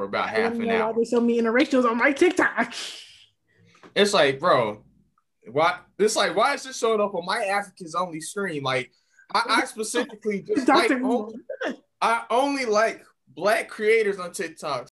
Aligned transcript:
for 0.00 0.04
about 0.04 0.30
half 0.30 0.54
an 0.54 0.70
hour. 0.70 0.94
There's 0.94 1.10
so 1.10 1.20
me 1.20 1.38
interracials 1.38 1.84
on 1.84 1.98
my 1.98 2.10
TikTok. 2.12 2.72
It's 3.94 4.14
like, 4.14 4.40
bro, 4.40 4.82
why? 5.52 5.80
It's 5.98 6.16
like, 6.16 6.34
why 6.34 6.54
is 6.54 6.62
this 6.62 6.78
showing 6.78 7.02
up 7.02 7.14
on 7.14 7.26
my 7.26 7.44
Africans 7.44 7.94
only 7.94 8.22
stream? 8.22 8.62
Like, 8.62 8.92
I, 9.34 9.42
I 9.46 9.64
specifically 9.66 10.40
just 10.46 10.66
like 10.68 10.90
only, 10.90 11.34
I 12.00 12.22
only 12.30 12.64
like 12.64 13.04
black 13.28 13.68
creators 13.68 14.18
on 14.18 14.32
TikTok. 14.32 14.88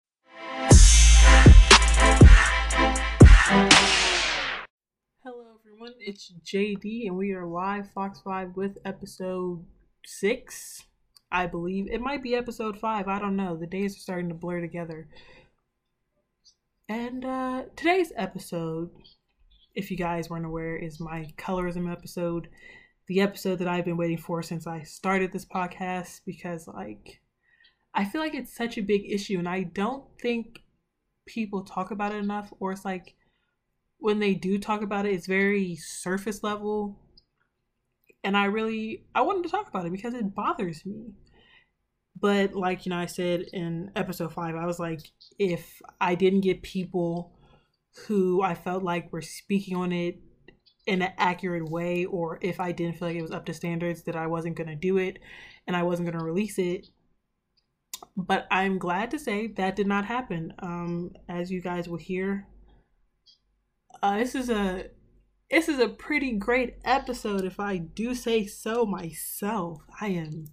Hello, 5.23 5.45
everyone. 5.57 5.93
It's 6.01 6.33
JD, 6.43 7.07
and 7.07 7.15
we 7.15 7.31
are 7.31 7.45
live 7.45 7.89
Fox 7.91 8.19
Five 8.19 8.57
with 8.57 8.77
episode 8.83 9.63
six. 10.05 10.86
I 11.31 11.45
believe 11.45 11.87
it 11.91 12.01
might 12.01 12.23
be 12.23 12.35
episode 12.35 12.79
five. 12.79 13.07
I 13.07 13.19
don't 13.19 13.35
know. 13.35 13.57
The 13.57 13.67
days 13.67 13.95
are 13.95 13.99
starting 13.99 14.29
to 14.29 14.35
blur 14.35 14.61
together. 14.61 15.07
And 16.89 17.25
uh, 17.25 17.63
today's 17.75 18.13
episode, 18.15 18.91
if 19.75 19.91
you 19.91 19.97
guys 19.97 20.29
weren't 20.29 20.45
aware, 20.45 20.77
is 20.77 20.99
my 20.99 21.27
colorism 21.37 21.91
episode. 21.91 22.47
The 23.07 23.19
episode 23.21 23.59
that 23.59 23.67
I've 23.67 23.85
been 23.85 23.97
waiting 23.97 24.17
for 24.17 24.41
since 24.41 24.67
I 24.67 24.83
started 24.83 25.31
this 25.31 25.45
podcast 25.45 26.21
because, 26.25 26.67
like, 26.67 27.19
I 27.93 28.05
feel 28.05 28.21
like 28.21 28.35
it's 28.35 28.55
such 28.55 28.77
a 28.77 28.81
big 28.81 29.11
issue, 29.11 29.39
and 29.39 29.49
I 29.49 29.63
don't 29.63 30.05
think 30.21 30.61
people 31.25 31.63
talk 31.63 31.91
about 31.91 32.13
it 32.13 32.23
enough, 32.23 32.53
or 32.59 32.71
it's 32.71 32.85
like 32.85 33.15
when 33.97 34.19
they 34.19 34.33
do 34.33 34.57
talk 34.57 34.81
about 34.81 35.05
it, 35.05 35.13
it's 35.13 35.27
very 35.27 35.75
surface 35.75 36.43
level 36.43 36.99
and 38.23 38.35
I 38.35 38.45
really 38.45 39.05
I 39.15 39.21
wanted 39.21 39.43
to 39.43 39.49
talk 39.49 39.67
about 39.67 39.85
it 39.85 39.91
because 39.91 40.13
it 40.13 40.35
bothers 40.35 40.85
me. 40.85 41.13
But 42.19 42.55
like 42.55 42.85
you 42.85 42.89
know, 42.89 42.97
I 42.97 43.05
said 43.05 43.45
in 43.53 43.91
episode 43.95 44.33
five, 44.33 44.55
I 44.55 44.65
was 44.65 44.79
like, 44.79 45.01
if 45.37 45.81
I 46.01 46.15
didn't 46.15 46.41
get 46.41 46.63
people 46.63 47.33
who 48.07 48.41
I 48.41 48.55
felt 48.55 48.83
like 48.83 49.11
were 49.11 49.21
speaking 49.21 49.75
on 49.75 49.91
it 49.91 50.19
in 50.85 51.01
an 51.01 51.13
accurate 51.17 51.69
way, 51.69 52.05
or 52.05 52.39
if 52.41 52.59
I 52.59 52.71
didn't 52.71 52.97
feel 52.97 53.09
like 53.09 53.17
it 53.17 53.21
was 53.21 53.31
up 53.31 53.45
to 53.45 53.53
standards, 53.53 54.03
that 54.03 54.15
I 54.15 54.27
wasn't 54.27 54.55
gonna 54.55 54.75
do 54.75 54.97
it 54.97 55.19
and 55.67 55.75
I 55.75 55.83
wasn't 55.83 56.09
gonna 56.11 56.23
release 56.23 56.57
it. 56.57 56.87
But 58.15 58.47
I'm 58.51 58.77
glad 58.77 59.11
to 59.11 59.19
say 59.19 59.47
that 59.47 59.75
did 59.75 59.87
not 59.87 60.05
happen. 60.05 60.53
Um, 60.59 61.11
as 61.29 61.51
you 61.51 61.61
guys 61.61 61.87
will 61.87 61.97
hear, 61.97 62.47
uh, 64.01 64.17
this 64.17 64.35
is 64.35 64.49
a 64.49 64.85
this 65.49 65.69
is 65.69 65.79
a 65.79 65.87
pretty 65.87 66.33
great 66.33 66.75
episode, 66.83 67.45
if 67.45 67.59
I 67.59 67.77
do 67.77 68.13
say 68.13 68.45
so 68.45 68.85
myself. 68.85 69.81
I 70.01 70.07
am, 70.07 70.47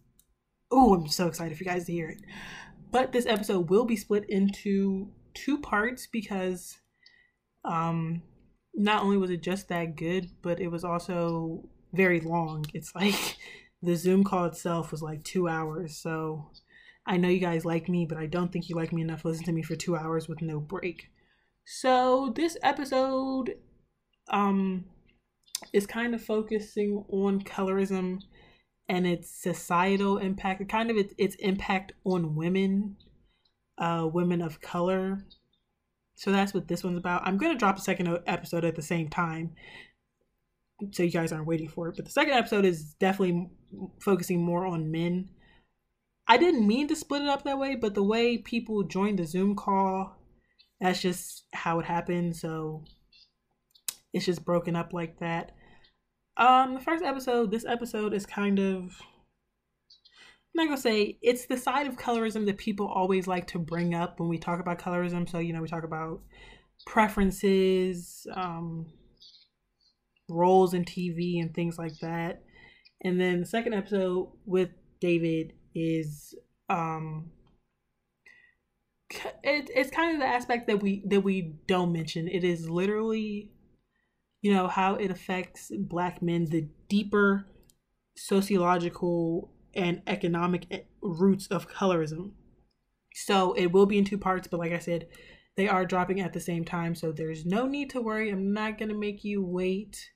oh, 0.70 0.94
I'm 0.94 1.08
so 1.08 1.26
excited 1.26 1.56
for 1.56 1.64
you 1.64 1.70
guys 1.70 1.86
to 1.86 1.92
hear 1.92 2.08
it. 2.08 2.20
But 2.90 3.12
this 3.12 3.26
episode 3.26 3.70
will 3.70 3.84
be 3.84 3.96
split 3.96 4.24
into 4.28 5.10
two 5.34 5.58
parts 5.58 6.06
because, 6.06 6.78
um, 7.64 8.22
not 8.72 9.02
only 9.02 9.16
was 9.16 9.30
it 9.30 9.42
just 9.42 9.68
that 9.68 9.96
good, 9.96 10.30
but 10.42 10.60
it 10.60 10.68
was 10.68 10.84
also 10.84 11.68
very 11.92 12.20
long. 12.20 12.66
It's 12.72 12.94
like 12.94 13.36
the 13.82 13.96
Zoom 13.96 14.22
call 14.22 14.44
itself 14.44 14.92
was 14.92 15.02
like 15.02 15.24
two 15.24 15.48
hours. 15.48 15.96
So 15.96 16.50
I 17.06 17.16
know 17.16 17.28
you 17.28 17.40
guys 17.40 17.64
like 17.64 17.88
me, 17.88 18.06
but 18.06 18.18
I 18.18 18.26
don't 18.26 18.52
think 18.52 18.68
you 18.68 18.76
like 18.76 18.92
me 18.92 19.02
enough 19.02 19.22
to 19.22 19.28
listen 19.28 19.44
to 19.46 19.52
me 19.52 19.62
for 19.62 19.74
two 19.74 19.96
hours 19.96 20.28
with 20.28 20.40
no 20.40 20.60
break. 20.60 21.10
So 21.64 22.32
this 22.36 22.56
episode 22.62 23.56
um 24.30 24.84
is 25.72 25.86
kind 25.86 26.14
of 26.14 26.22
focusing 26.22 27.04
on 27.08 27.40
colorism 27.42 28.20
and 28.88 29.06
its 29.06 29.30
societal 29.30 30.18
impact, 30.18 30.68
kind 30.68 30.90
of 30.90 30.96
its, 30.96 31.14
its 31.16 31.36
impact 31.36 31.92
on 32.04 32.34
women, 32.34 32.96
uh, 33.78 34.06
women 34.12 34.42
of 34.42 34.60
color. 34.60 35.24
So 36.16 36.30
that's 36.30 36.52
what 36.52 36.68
this 36.68 36.84
one's 36.84 36.98
about. 36.98 37.26
I'm 37.26 37.38
gonna 37.38 37.58
drop 37.58 37.78
a 37.78 37.80
second 37.80 38.18
episode 38.26 38.64
at 38.64 38.76
the 38.76 38.82
same 38.82 39.08
time, 39.08 39.52
so 40.92 41.02
you 41.02 41.10
guys 41.10 41.32
aren't 41.32 41.46
waiting 41.46 41.68
for 41.68 41.88
it. 41.88 41.96
But 41.96 42.04
the 42.04 42.10
second 42.10 42.34
episode 42.34 42.64
is 42.64 42.94
definitely 42.94 43.50
focusing 44.00 44.42
more 44.42 44.66
on 44.66 44.90
men. 44.90 45.30
I 46.28 46.36
didn't 46.38 46.66
mean 46.66 46.88
to 46.88 46.96
split 46.96 47.22
it 47.22 47.28
up 47.28 47.44
that 47.44 47.58
way, 47.58 47.74
but 47.74 47.94
the 47.94 48.02
way 48.02 48.38
people 48.38 48.82
joined 48.84 49.18
the 49.18 49.26
Zoom 49.26 49.56
call, 49.56 50.16
that's 50.80 51.02
just 51.02 51.46
how 51.52 51.80
it 51.80 51.86
happened. 51.86 52.36
So 52.36 52.84
it's 54.14 54.24
just 54.24 54.44
broken 54.44 54.76
up 54.76 54.94
like 54.94 55.18
that. 55.18 55.52
Um, 56.36 56.74
the 56.74 56.80
first 56.80 57.04
episode, 57.04 57.50
this 57.50 57.66
episode 57.66 58.14
is 58.14 58.24
kind 58.24 58.58
of 58.58 59.02
I'm 60.56 60.66
not 60.66 60.66
gonna 60.66 60.80
say 60.80 61.18
it's 61.20 61.46
the 61.46 61.56
side 61.56 61.88
of 61.88 61.96
colorism 61.96 62.46
that 62.46 62.58
people 62.58 62.86
always 62.86 63.26
like 63.26 63.48
to 63.48 63.58
bring 63.58 63.92
up 63.92 64.20
when 64.20 64.28
we 64.28 64.38
talk 64.38 64.60
about 64.60 64.78
colorism. 64.78 65.28
So, 65.28 65.40
you 65.40 65.52
know, 65.52 65.60
we 65.60 65.68
talk 65.68 65.82
about 65.82 66.22
preferences, 66.86 68.24
um, 68.34 68.86
roles 70.28 70.74
in 70.74 70.84
TV 70.84 71.40
and 71.40 71.52
things 71.52 71.76
like 71.76 71.98
that. 71.98 72.42
And 73.02 73.20
then 73.20 73.40
the 73.40 73.46
second 73.46 73.74
episode 73.74 74.30
with 74.46 74.70
David 75.00 75.54
is 75.74 76.34
um 76.70 77.32
it, 79.42 79.70
it's 79.74 79.90
kind 79.90 80.14
of 80.14 80.20
the 80.20 80.26
aspect 80.26 80.68
that 80.68 80.80
we 80.80 81.02
that 81.08 81.22
we 81.22 81.56
don't 81.66 81.92
mention. 81.92 82.28
It 82.28 82.44
is 82.44 82.70
literally 82.70 83.50
you 84.44 84.52
know, 84.52 84.68
how 84.68 84.94
it 84.96 85.10
affects 85.10 85.72
black 85.74 86.20
men, 86.20 86.44
the 86.44 86.68
deeper 86.90 87.46
sociological 88.14 89.50
and 89.72 90.02
economic 90.06 90.66
eh, 90.70 90.80
roots 91.00 91.46
of 91.46 91.66
colorism. 91.66 92.32
So 93.14 93.54
it 93.54 93.72
will 93.72 93.86
be 93.86 93.96
in 93.96 94.04
two 94.04 94.18
parts, 94.18 94.46
but 94.46 94.60
like 94.60 94.72
I 94.72 94.80
said, 94.80 95.08
they 95.56 95.66
are 95.66 95.86
dropping 95.86 96.20
at 96.20 96.34
the 96.34 96.40
same 96.40 96.62
time, 96.62 96.94
so 96.94 97.10
there's 97.10 97.46
no 97.46 97.66
need 97.66 97.88
to 97.90 98.02
worry. 98.02 98.28
I'm 98.28 98.52
not 98.52 98.76
gonna 98.76 98.92
make 98.92 99.24
you 99.24 99.42
wait. 99.42 100.10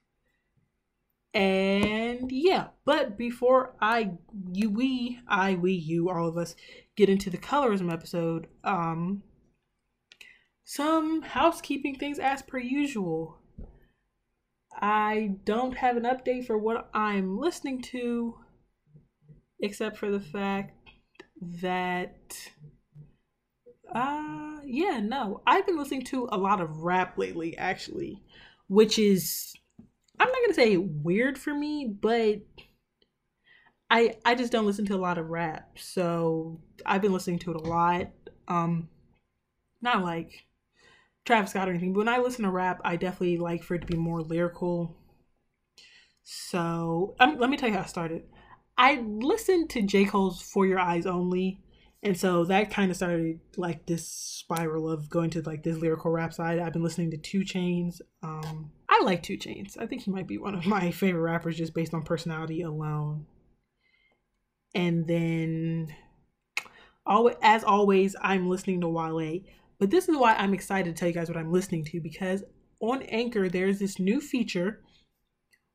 And 1.33 2.31
yeah, 2.31 2.67
but 2.84 3.17
before 3.17 3.77
I 3.81 4.11
you 4.53 4.69
we 4.69 5.21
I 5.27 5.55
we 5.55 5.72
you 5.72 6.11
all 6.11 6.28
of 6.28 6.37
us 6.37 6.55
get 6.97 7.09
into 7.09 7.31
the 7.31 7.38
colorism 7.38 7.91
episode, 7.91 8.49
um 8.62 9.22
some 10.65 11.22
housekeeping 11.22 11.94
things 11.94 12.19
as 12.19 12.43
per 12.43 12.59
usual. 12.59 13.38
I 14.81 15.37
don't 15.44 15.77
have 15.77 15.97
an 15.97 16.05
update 16.05 16.47
for 16.47 16.56
what 16.56 16.89
I'm 16.94 17.39
listening 17.39 17.83
to, 17.83 18.34
except 19.61 19.97
for 19.97 20.11
the 20.11 20.21
fact 20.21 20.72
that, 21.61 22.37
uh, 23.94 24.59
yeah, 24.65 25.00
no, 25.00 25.43
I've 25.47 25.67
been 25.67 25.78
listening 25.78 26.05
to 26.06 26.28
a 26.31 26.38
lot 26.38 26.61
of 26.61 26.83
rap 26.83 27.19
lately, 27.19 27.56
actually, 27.59 28.22
which 28.69 28.99
is, 28.99 29.53
I'm 30.21 30.28
not 30.28 30.38
gonna 30.43 30.55
say 30.55 30.77
weird 30.77 31.38
for 31.38 31.55
me, 31.55 31.87
but 32.00 32.43
I 33.91 34.17
I 34.25 34.34
just 34.34 34.53
don't 34.53 34.67
listen 34.67 34.87
to 34.87 34.94
a 34.94 34.97
lot 34.97 35.19
of 35.19 35.28
rap, 35.31 35.78
so 35.78 36.61
I've 36.84 37.03
been 37.03 37.12
listening 37.12 37.38
to 37.41 37.53
it 37.53 37.56
a 37.56 37.61
lot. 37.69 38.11
Um, 38.47 38.88
not 39.81 40.03
like 40.03 40.44
Travis 41.28 41.50
Scott 41.50 41.69
or 41.69 41.72
anything, 41.72 41.93
but 41.93 41.99
when 41.99 42.09
I 42.09 42.19
listen 42.19 42.44
to 42.44 42.50
rap, 42.50 42.81
I 42.84 42.97
definitely 42.97 43.37
like 43.37 43.62
for 43.62 43.75
it 43.75 43.83
to 43.83 43.87
be 43.87 43.97
more 43.97 44.22
lyrical. 44.22 44.97
So 46.25 47.15
um, 47.21 47.39
let 47.39 47.50
me 47.50 47.56
tell 47.56 47.69
you 47.69 47.75
how 47.75 47.83
I 47.83 47.87
started. 47.87 48.25
I 48.78 49.05
listened 49.06 49.71
to 49.71 49.83
J. 49.83 50.06
Cole's 50.06 50.41
For 50.41 50.67
Your 50.67 50.78
Eyes 50.78 51.05
Only. 51.05 51.61
And 52.03 52.17
so 52.17 52.44
that 52.44 52.71
kind 52.71 52.91
of 52.91 52.97
started 52.97 53.41
like 53.56 53.84
this 53.84 54.09
spiral 54.09 54.88
of 54.88 55.11
going 55.11 55.31
to 55.31 55.43
like 55.43 55.65
this 55.65 55.77
lyrical 55.77 56.11
rap 56.11 56.33
side. 56.33 56.61
I've 56.61 56.72
been 56.72 56.83
listening 56.83 57.11
to 57.11 57.19
2 57.19 57.41
Chainz. 57.41 58.00
Um, 58.22 58.71
I 58.88 59.03
like 59.05 59.22
2 59.22 59.37
Chainz. 59.37 59.77
I 59.78 59.87
think 59.87 60.03
he 60.03 60.11
might 60.11 60.28
be 60.28 60.38
one 60.38 60.55
of 60.55 60.65
my 60.65 60.91
favorite 60.93 61.22
rappers 61.22 61.59
just 61.59 61.75
based 61.75 61.93
on 61.93 62.05
personality 62.05 62.62
alone. 62.62 63.27
And 64.75 65.06
then, 65.06 65.94
always, 67.05 67.37
as 67.43 67.65
always, 67.65 68.17
I'm 68.21 68.49
listening 68.49 68.81
to 68.83 68.88
Wale. 68.88 69.41
But 69.78 69.91
this 69.91 70.09
is 70.09 70.16
why 70.16 70.35
I'm 70.35 70.55
excited 70.55 70.94
to 70.94 70.99
tell 70.99 71.08
you 71.08 71.14
guys 71.14 71.29
what 71.29 71.37
I'm 71.37 71.53
listening 71.53 71.85
to 71.87 72.00
because 72.00 72.43
on 72.81 73.03
Anchor, 73.03 73.49
there's 73.49 73.79
this 73.79 73.99
new 73.99 74.20
feature 74.20 74.82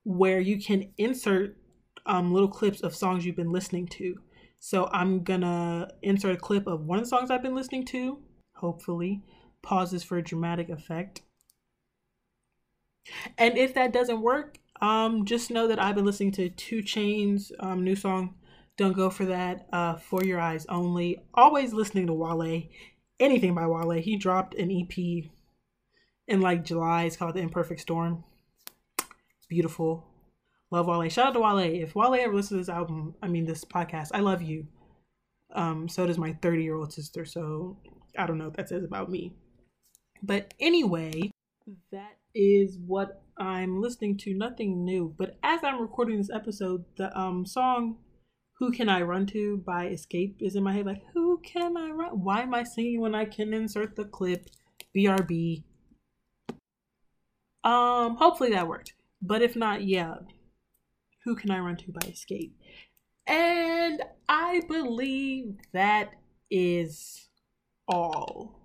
where 0.03 0.39
you 0.39 0.61
can 0.61 0.91
insert 0.97 1.57
um, 2.05 2.33
little 2.33 2.49
clips 2.49 2.81
of 2.81 2.95
songs 2.95 3.25
you've 3.25 3.35
been 3.35 3.51
listening 3.51 3.87
to. 3.87 4.15
So 4.59 4.89
I'm 4.91 5.23
gonna 5.23 5.89
insert 6.01 6.35
a 6.35 6.39
clip 6.39 6.67
of 6.67 6.85
one 6.85 6.99
of 6.99 7.05
the 7.05 7.09
songs 7.09 7.31
I've 7.31 7.43
been 7.43 7.55
listening 7.55 7.85
to, 7.87 8.19
hopefully, 8.55 9.21
pauses 9.61 10.03
for 10.03 10.17
a 10.17 10.23
dramatic 10.23 10.69
effect. 10.69 11.21
And 13.37 13.57
if 13.57 13.73
that 13.73 13.91
doesn't 13.91 14.21
work, 14.21 14.57
um, 14.81 15.25
just 15.25 15.51
know 15.51 15.67
that 15.67 15.81
I've 15.81 15.95
been 15.95 16.05
listening 16.05 16.31
to 16.33 16.49
2 16.49 16.81
Chainz 16.81 17.51
um, 17.59 17.83
new 17.83 17.95
song, 17.95 18.35
Don't 18.77 18.93
Go 18.93 19.09
For 19.09 19.25
That, 19.25 19.67
uh, 19.73 19.95
For 19.95 20.23
Your 20.23 20.39
Eyes 20.39 20.65
Only. 20.67 21.21
Always 21.33 21.73
listening 21.73 22.07
to 22.07 22.13
Wale 22.13 22.63
anything 23.19 23.55
by 23.55 23.67
Wale. 23.67 24.01
He 24.01 24.15
dropped 24.17 24.55
an 24.55 24.71
EP 24.71 25.29
in 26.27 26.41
like 26.41 26.63
July. 26.65 27.03
It's 27.03 27.17
called 27.17 27.35
The 27.35 27.41
Imperfect 27.41 27.81
Storm. 27.81 28.23
It's 28.97 29.47
beautiful. 29.49 30.05
Love 30.71 30.87
Wale. 30.87 31.09
Shout 31.09 31.27
out 31.27 31.33
to 31.33 31.39
Wale. 31.39 31.59
If 31.59 31.95
Wale 31.95 32.15
ever 32.15 32.33
listens 32.33 32.49
to 32.49 32.57
this 32.57 32.69
album, 32.69 33.15
I 33.21 33.27
mean 33.27 33.45
this 33.45 33.63
podcast, 33.63 34.09
I 34.13 34.19
love 34.19 34.41
you. 34.41 34.67
Um, 35.53 35.87
so 35.87 36.07
does 36.07 36.17
my 36.17 36.33
30 36.41 36.63
year 36.63 36.75
old 36.75 36.93
sister. 36.93 37.25
So 37.25 37.77
I 38.17 38.25
don't 38.25 38.37
know 38.37 38.45
what 38.45 38.57
that 38.57 38.69
says 38.69 38.83
about 38.83 39.09
me. 39.09 39.35
But 40.21 40.53
anyway, 40.59 41.31
that 41.91 42.17
is 42.33 42.77
what 42.77 43.21
I'm 43.37 43.81
listening 43.81 44.17
to. 44.19 44.33
Nothing 44.33 44.83
new. 44.83 45.13
But 45.17 45.37
as 45.43 45.59
I'm 45.63 45.81
recording 45.81 46.17
this 46.17 46.31
episode, 46.33 46.85
the 46.95 47.15
um 47.17 47.45
song 47.45 47.97
"Who 48.59 48.71
Can 48.71 48.89
I 48.89 49.01
Run 49.01 49.25
To" 49.27 49.57
by 49.57 49.87
Xscape 49.87 50.35
is 50.39 50.55
in 50.55 50.63
my 50.63 50.73
head. 50.73 50.85
Like, 50.85 51.03
who 51.13 51.39
can 51.39 51.75
I 51.77 51.89
run? 51.89 52.23
Why 52.23 52.41
am 52.41 52.53
I 52.53 52.63
singing 52.63 53.01
when 53.01 53.15
I 53.15 53.25
can 53.25 53.53
insert 53.53 53.95
the 53.95 54.05
clip? 54.05 54.49
BRB. 54.95 55.63
Um, 57.63 58.15
hopefully 58.17 58.51
that 58.51 58.67
worked. 58.67 58.93
But 59.21 59.41
if 59.41 59.55
not, 59.55 59.83
yeah. 59.83 60.15
Who 61.23 61.35
can 61.35 61.51
I 61.51 61.59
run 61.59 61.77
to 61.77 61.91
by 61.91 62.01
Xscape? 62.01 62.51
And 63.25 64.01
I 64.27 64.61
believe 64.67 65.55
that 65.71 66.11
is 66.51 67.29
all. 67.87 68.59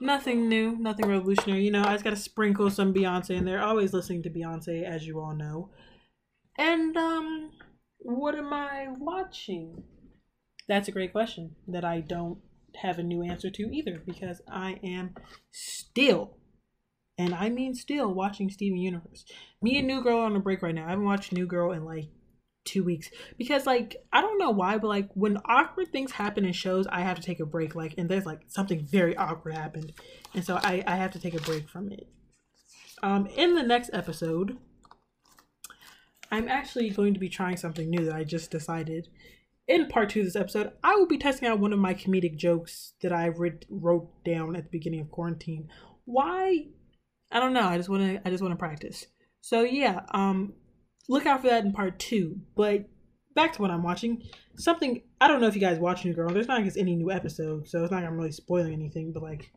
Nothing 0.00 0.48
new, 0.48 0.76
nothing 0.76 1.06
revolutionary. 1.06 1.64
You 1.64 1.72
know, 1.72 1.82
I 1.82 1.92
just 1.92 2.04
gotta 2.04 2.16
sprinkle 2.16 2.70
some 2.70 2.94
Beyonce 2.94 3.30
in 3.30 3.44
there. 3.44 3.62
Always 3.62 3.92
listening 3.92 4.22
to 4.24 4.30
Beyonce, 4.30 4.84
as 4.84 5.06
you 5.06 5.20
all 5.20 5.34
know. 5.34 5.70
And 6.58 6.96
um, 6.96 7.50
what 8.04 8.34
am 8.36 8.52
I 8.52 8.88
watching? 8.98 9.82
That's 10.68 10.88
a 10.88 10.92
great 10.92 11.12
question 11.12 11.56
that 11.68 11.84
I 11.84 12.00
don't 12.00 12.38
have 12.76 12.98
a 12.98 13.02
new 13.02 13.22
answer 13.22 13.50
to 13.50 13.62
either 13.74 14.02
because 14.04 14.42
I 14.50 14.78
am 14.84 15.14
still, 15.50 16.36
and 17.16 17.34
I 17.34 17.48
mean 17.48 17.74
still, 17.74 18.12
watching 18.12 18.50
Steven 18.50 18.78
Universe. 18.78 19.24
Me 19.62 19.78
and 19.78 19.86
New 19.86 20.02
Girl 20.02 20.18
on 20.18 20.36
a 20.36 20.40
break 20.40 20.62
right 20.62 20.74
now. 20.74 20.86
I 20.86 20.90
haven't 20.90 21.06
watched 21.06 21.32
New 21.32 21.46
Girl 21.46 21.72
in 21.72 21.84
like 21.84 22.10
two 22.66 22.84
weeks 22.84 23.10
because 23.38 23.66
like 23.66 23.96
I 24.12 24.20
don't 24.20 24.38
know 24.38 24.50
why, 24.50 24.76
but 24.76 24.88
like 24.88 25.08
when 25.14 25.38
awkward 25.46 25.90
things 25.90 26.12
happen 26.12 26.44
in 26.44 26.52
shows, 26.52 26.86
I 26.86 27.00
have 27.00 27.16
to 27.16 27.22
take 27.22 27.40
a 27.40 27.46
break. 27.46 27.74
Like 27.74 27.94
and 27.96 28.08
there's 28.08 28.26
like 28.26 28.42
something 28.48 28.86
very 28.86 29.16
awkward 29.16 29.54
happened, 29.54 29.92
and 30.34 30.44
so 30.44 30.56
I 30.56 30.84
I 30.86 30.96
have 30.96 31.12
to 31.12 31.18
take 31.18 31.34
a 31.34 31.42
break 31.42 31.70
from 31.70 31.90
it. 31.90 32.06
Um, 33.02 33.26
in 33.26 33.54
the 33.54 33.62
next 33.62 33.90
episode, 33.92 34.58
I'm 36.34 36.48
actually 36.48 36.90
going 36.90 37.14
to 37.14 37.20
be 37.20 37.28
trying 37.28 37.56
something 37.56 37.88
new 37.88 38.06
that 38.06 38.16
I 38.16 38.24
just 38.24 38.50
decided. 38.50 39.06
In 39.68 39.86
part 39.86 40.10
two 40.10 40.20
of 40.20 40.26
this 40.26 40.34
episode, 40.34 40.72
I 40.82 40.96
will 40.96 41.06
be 41.06 41.16
testing 41.16 41.46
out 41.46 41.60
one 41.60 41.72
of 41.72 41.78
my 41.78 41.94
comedic 41.94 42.36
jokes 42.36 42.94
that 43.02 43.12
I 43.12 43.28
read, 43.28 43.64
wrote 43.70 44.10
down 44.24 44.56
at 44.56 44.64
the 44.64 44.70
beginning 44.70 45.00
of 45.00 45.12
quarantine. 45.12 45.68
Why? 46.06 46.66
I 47.30 47.38
don't 47.38 47.52
know. 47.52 47.68
I 47.68 47.76
just 47.76 47.88
want 47.88 48.02
to. 48.02 48.26
I 48.26 48.30
just 48.30 48.42
want 48.42 48.52
to 48.52 48.58
practice. 48.58 49.06
So 49.42 49.62
yeah, 49.62 50.00
um, 50.10 50.54
look 51.08 51.24
out 51.24 51.42
for 51.42 51.46
that 51.46 51.64
in 51.64 51.72
part 51.72 52.00
two. 52.00 52.40
But 52.56 52.88
back 53.36 53.52
to 53.52 53.62
what 53.62 53.70
I'm 53.70 53.84
watching. 53.84 54.24
Something 54.56 55.02
I 55.20 55.28
don't 55.28 55.40
know 55.40 55.46
if 55.46 55.54
you 55.54 55.60
guys 55.60 55.78
watch 55.78 56.04
New 56.04 56.14
Girl. 56.14 56.30
There's 56.30 56.48
not 56.48 56.60
like 56.60 56.72
any 56.76 56.96
new 56.96 57.12
episode, 57.12 57.68
so 57.68 57.84
it's 57.84 57.92
not 57.92 57.98
like 57.98 58.06
I'm 58.06 58.18
really 58.18 58.32
spoiling 58.32 58.72
anything. 58.72 59.12
But 59.12 59.22
like 59.22 59.52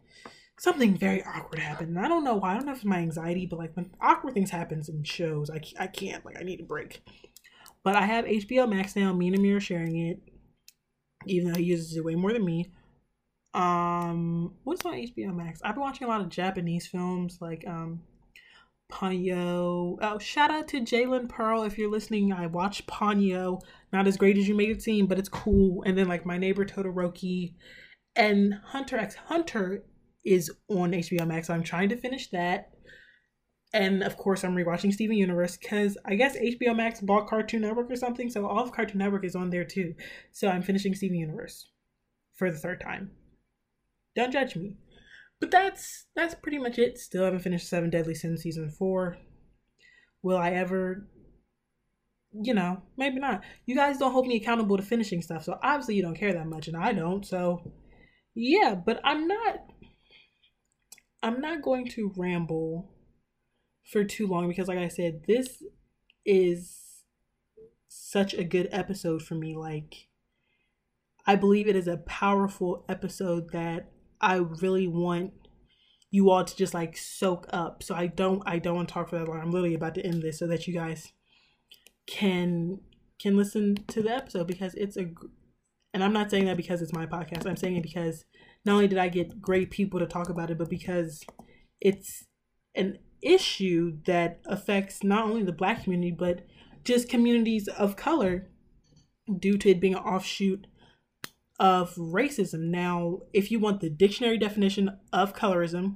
something 0.60 0.98
very 0.98 1.24
awkward 1.24 1.60
happened. 1.60 1.90
And 1.90 2.00
I 2.00 2.08
don't 2.08 2.24
know 2.24 2.36
why. 2.36 2.52
I 2.52 2.54
don't 2.56 2.66
know 2.66 2.72
if 2.72 2.80
it's 2.80 2.86
my 2.86 3.00
anxiety, 3.00 3.46
but 3.46 3.60
like 3.60 3.76
when 3.76 3.92
awkward 4.02 4.34
things 4.34 4.50
happens 4.50 4.90
in 4.90 5.04
shows, 5.04 5.50
I 5.50 5.62
I 5.80 5.88
can't. 5.88 6.26
Like 6.26 6.38
I 6.40 6.44
need 6.44 6.62
a 6.62 6.64
break. 6.64 7.02
But 7.84 7.96
I 7.96 8.06
have 8.06 8.26
HBO 8.26 8.70
Max 8.70 8.96
now. 8.96 9.14
Me 9.14 9.28
and 9.28 9.38
Amir 9.38 9.58
are 9.58 9.62
sharing 9.62 9.98
it, 9.98 10.20
even 11.26 11.52
though 11.52 11.58
he 11.58 11.66
uses 11.66 11.96
it 11.96 12.04
way 12.04 12.16
more 12.16 12.34
than 12.34 12.46
me. 12.46 12.72
Um, 13.54 14.56
what's 14.64 14.86
on 14.86 14.94
HBO 14.94 15.34
Max? 15.34 15.62
I've 15.64 15.76
been 15.76 15.84
watching 15.84 16.06
a 16.06 16.10
lot 16.10 16.22
of 16.22 16.30
Japanese 16.30 16.86
films, 16.86 17.38
like 17.40 17.64
um, 17.66 18.02
Ponyo. 18.92 19.98
Oh, 20.02 20.20
shout 20.20 20.52
out 20.52 20.68
to 20.70 20.82
Jalen 20.82 21.30
Pearl 21.30 21.64
if 21.64 21.78
you're 21.78 21.90
listening. 21.90 22.34
I 22.34 22.48
watched 22.48 22.88
Ponyo. 22.88 23.62
Not 23.94 24.08
as 24.08 24.18
great 24.18 24.38
as 24.38 24.48
you 24.48 24.56
made 24.56 24.70
it 24.70 24.82
seem, 24.82 25.08
but 25.08 25.20
it's 25.20 25.30
cool. 25.30 25.84
And 25.84 25.98
then 25.98 26.08
like 26.08 26.26
My 26.26 26.38
Neighbor 26.38 26.66
Totoroki 26.66 27.54
and 28.16 28.56
Hunter 28.66 28.98
X 28.98 29.16
Hunter 29.16 29.84
is 30.26 30.52
on 30.70 30.92
HBO 30.92 31.28
Max. 31.28 31.48
So 31.48 31.54
I'm 31.54 31.64
trying 31.64 31.90
to 31.90 31.98
finish 31.98 32.30
that. 32.30 32.72
And 33.74 34.02
of 34.02 34.18
course, 34.18 34.44
I'm 34.44 34.56
rewatching 34.56 34.94
Steven 34.94 35.18
Universe 35.18 35.58
because 35.58 35.98
I 36.06 36.16
guess 36.16 36.38
HBO 36.38 36.76
Max 36.76 37.02
bought 37.02 37.28
Cartoon 37.28 37.62
Network 37.62 37.92
or 37.92 37.96
something. 37.96 38.30
So 38.30 38.48
all 38.48 38.64
of 38.64 38.72
Cartoon 38.72 39.00
Network 39.00 39.26
is 39.26 39.36
on 39.36 39.50
there 39.50 39.66
too. 39.66 39.94
So 40.32 40.48
I'm 40.48 40.62
finishing 40.62 40.96
Steven 40.96 41.18
Universe 41.18 41.70
for 42.36 42.50
the 42.50 42.58
third 42.58 42.82
time. 42.82 43.12
Don't 44.16 44.32
judge 44.32 44.56
me. 44.56 44.78
But 45.40 45.52
that's 45.52 46.06
that's 46.16 46.36
pretty 46.36 46.58
much 46.58 46.80
it. 46.80 46.98
Still 46.98 47.26
haven't 47.26 47.42
finished 47.42 47.70
Seven 47.70 47.90
Deadly 47.90 48.16
Sins 48.16 48.42
season 48.42 48.72
four. 48.72 49.18
Will 50.24 50.38
I 50.38 50.52
ever? 50.52 51.08
You 52.34 52.54
know, 52.54 52.82
maybe 52.98 53.20
not. 53.20 53.44
You 53.66 53.76
guys 53.76 53.98
don't 53.98 54.12
hold 54.12 54.28
me 54.28 54.38
accountable 54.38 54.78
to 54.78 54.84
finishing 54.84 55.22
stuff, 55.22 55.44
so 55.44 55.58
obviously 55.64 55.96
you 55.96 56.02
don't 56.02 56.18
care 56.18 56.34
that 56.34 56.48
much, 56.48 56.68
and 56.68 56.76
I 56.76 56.92
don't. 56.94 57.26
So, 57.26 57.72
yeah, 58.36 58.76
but 58.76 59.00
I'm 59.04 59.28
not. 59.28 59.60
I'm 61.28 61.42
not 61.42 61.62
going 61.62 61.88
to 61.90 62.14
ramble 62.16 62.90
for 63.84 64.06
too 64.06 64.28
long 64.28 64.48
because, 64.48 64.70
like 64.70 64.78
I 64.78 64.88
said, 64.88 65.24
this 65.28 65.62
is 66.26 67.04
such 67.90 68.34
a 68.34 68.46
good 68.46 68.70
episode 68.72 69.22
for 69.22 69.36
me. 69.36 69.56
Like, 69.56 70.08
I 71.26 71.36
believe 71.36 71.68
it 71.68 71.76
is 71.76 71.88
a 71.88 71.98
powerful 71.98 72.86
episode 72.88 73.52
that 73.52 73.92
I 74.22 74.36
really 74.38 74.88
want 74.88 75.34
you 76.12 76.30
all 76.30 76.46
to 76.46 76.56
just 76.56 76.74
like 76.74 76.96
soak 76.96 77.46
up. 77.50 77.84
So 77.84 77.94
I 77.94 78.08
don't 78.08 78.42
I 78.46 78.60
don't 78.60 78.78
want 78.78 78.88
to 78.88 78.94
talk 78.94 79.10
for 79.10 79.20
that 79.20 79.28
long. 79.28 79.42
I'm 79.42 79.52
literally 79.52 79.76
about 79.76 79.96
to 79.96 80.06
end 80.06 80.24
this 80.24 80.40
so 80.40 80.48
that 80.48 80.66
you 80.66 80.74
guys 80.74 81.12
can 82.08 82.80
can 83.20 83.36
listen 83.36 83.76
to 83.88 84.02
the 84.02 84.12
episode 84.12 84.48
because 84.48 84.74
it's 84.76 84.96
a 84.96 85.12
and 85.94 86.04
I'm 86.04 86.14
not 86.14 86.32
saying 86.32 86.46
that 86.46 86.58
because 86.58 86.82
it's 86.82 86.94
my 86.94 87.06
podcast. 87.06 87.46
I'm 87.46 87.58
saying 87.58 87.76
it 87.76 87.84
because 87.84 88.24
not 88.66 88.74
only 88.74 88.88
did 88.88 88.98
I 88.98 89.10
get 89.10 89.42
great 89.42 89.72
people 89.72 90.00
to 90.00 90.08
talk 90.08 90.30
about 90.30 90.50
it, 90.50 90.58
but 90.58 90.70
because 90.70 91.24
it's 91.80 92.26
an 92.76 93.00
issue 93.22 93.98
that 94.06 94.40
affects 94.46 95.04
not 95.04 95.26
only 95.26 95.44
the 95.44 95.52
black 95.52 95.84
community 95.84 96.12
but 96.12 96.46
just 96.84 97.10
communities 97.10 97.68
of 97.68 97.96
color 97.96 98.50
due 99.40 99.58
to 99.58 99.70
it 99.70 99.82
being 99.82 99.96
an 99.96 100.04
offshoot 100.04 100.68
of 101.60 101.96
racism. 101.96 102.70
Now, 102.70 103.20
if 103.34 103.52
you 103.52 103.60
want 103.60 103.82
the 103.82 103.90
dictionary 103.90 104.38
definition 104.38 104.98
of 105.12 105.34
colorism, 105.34 105.96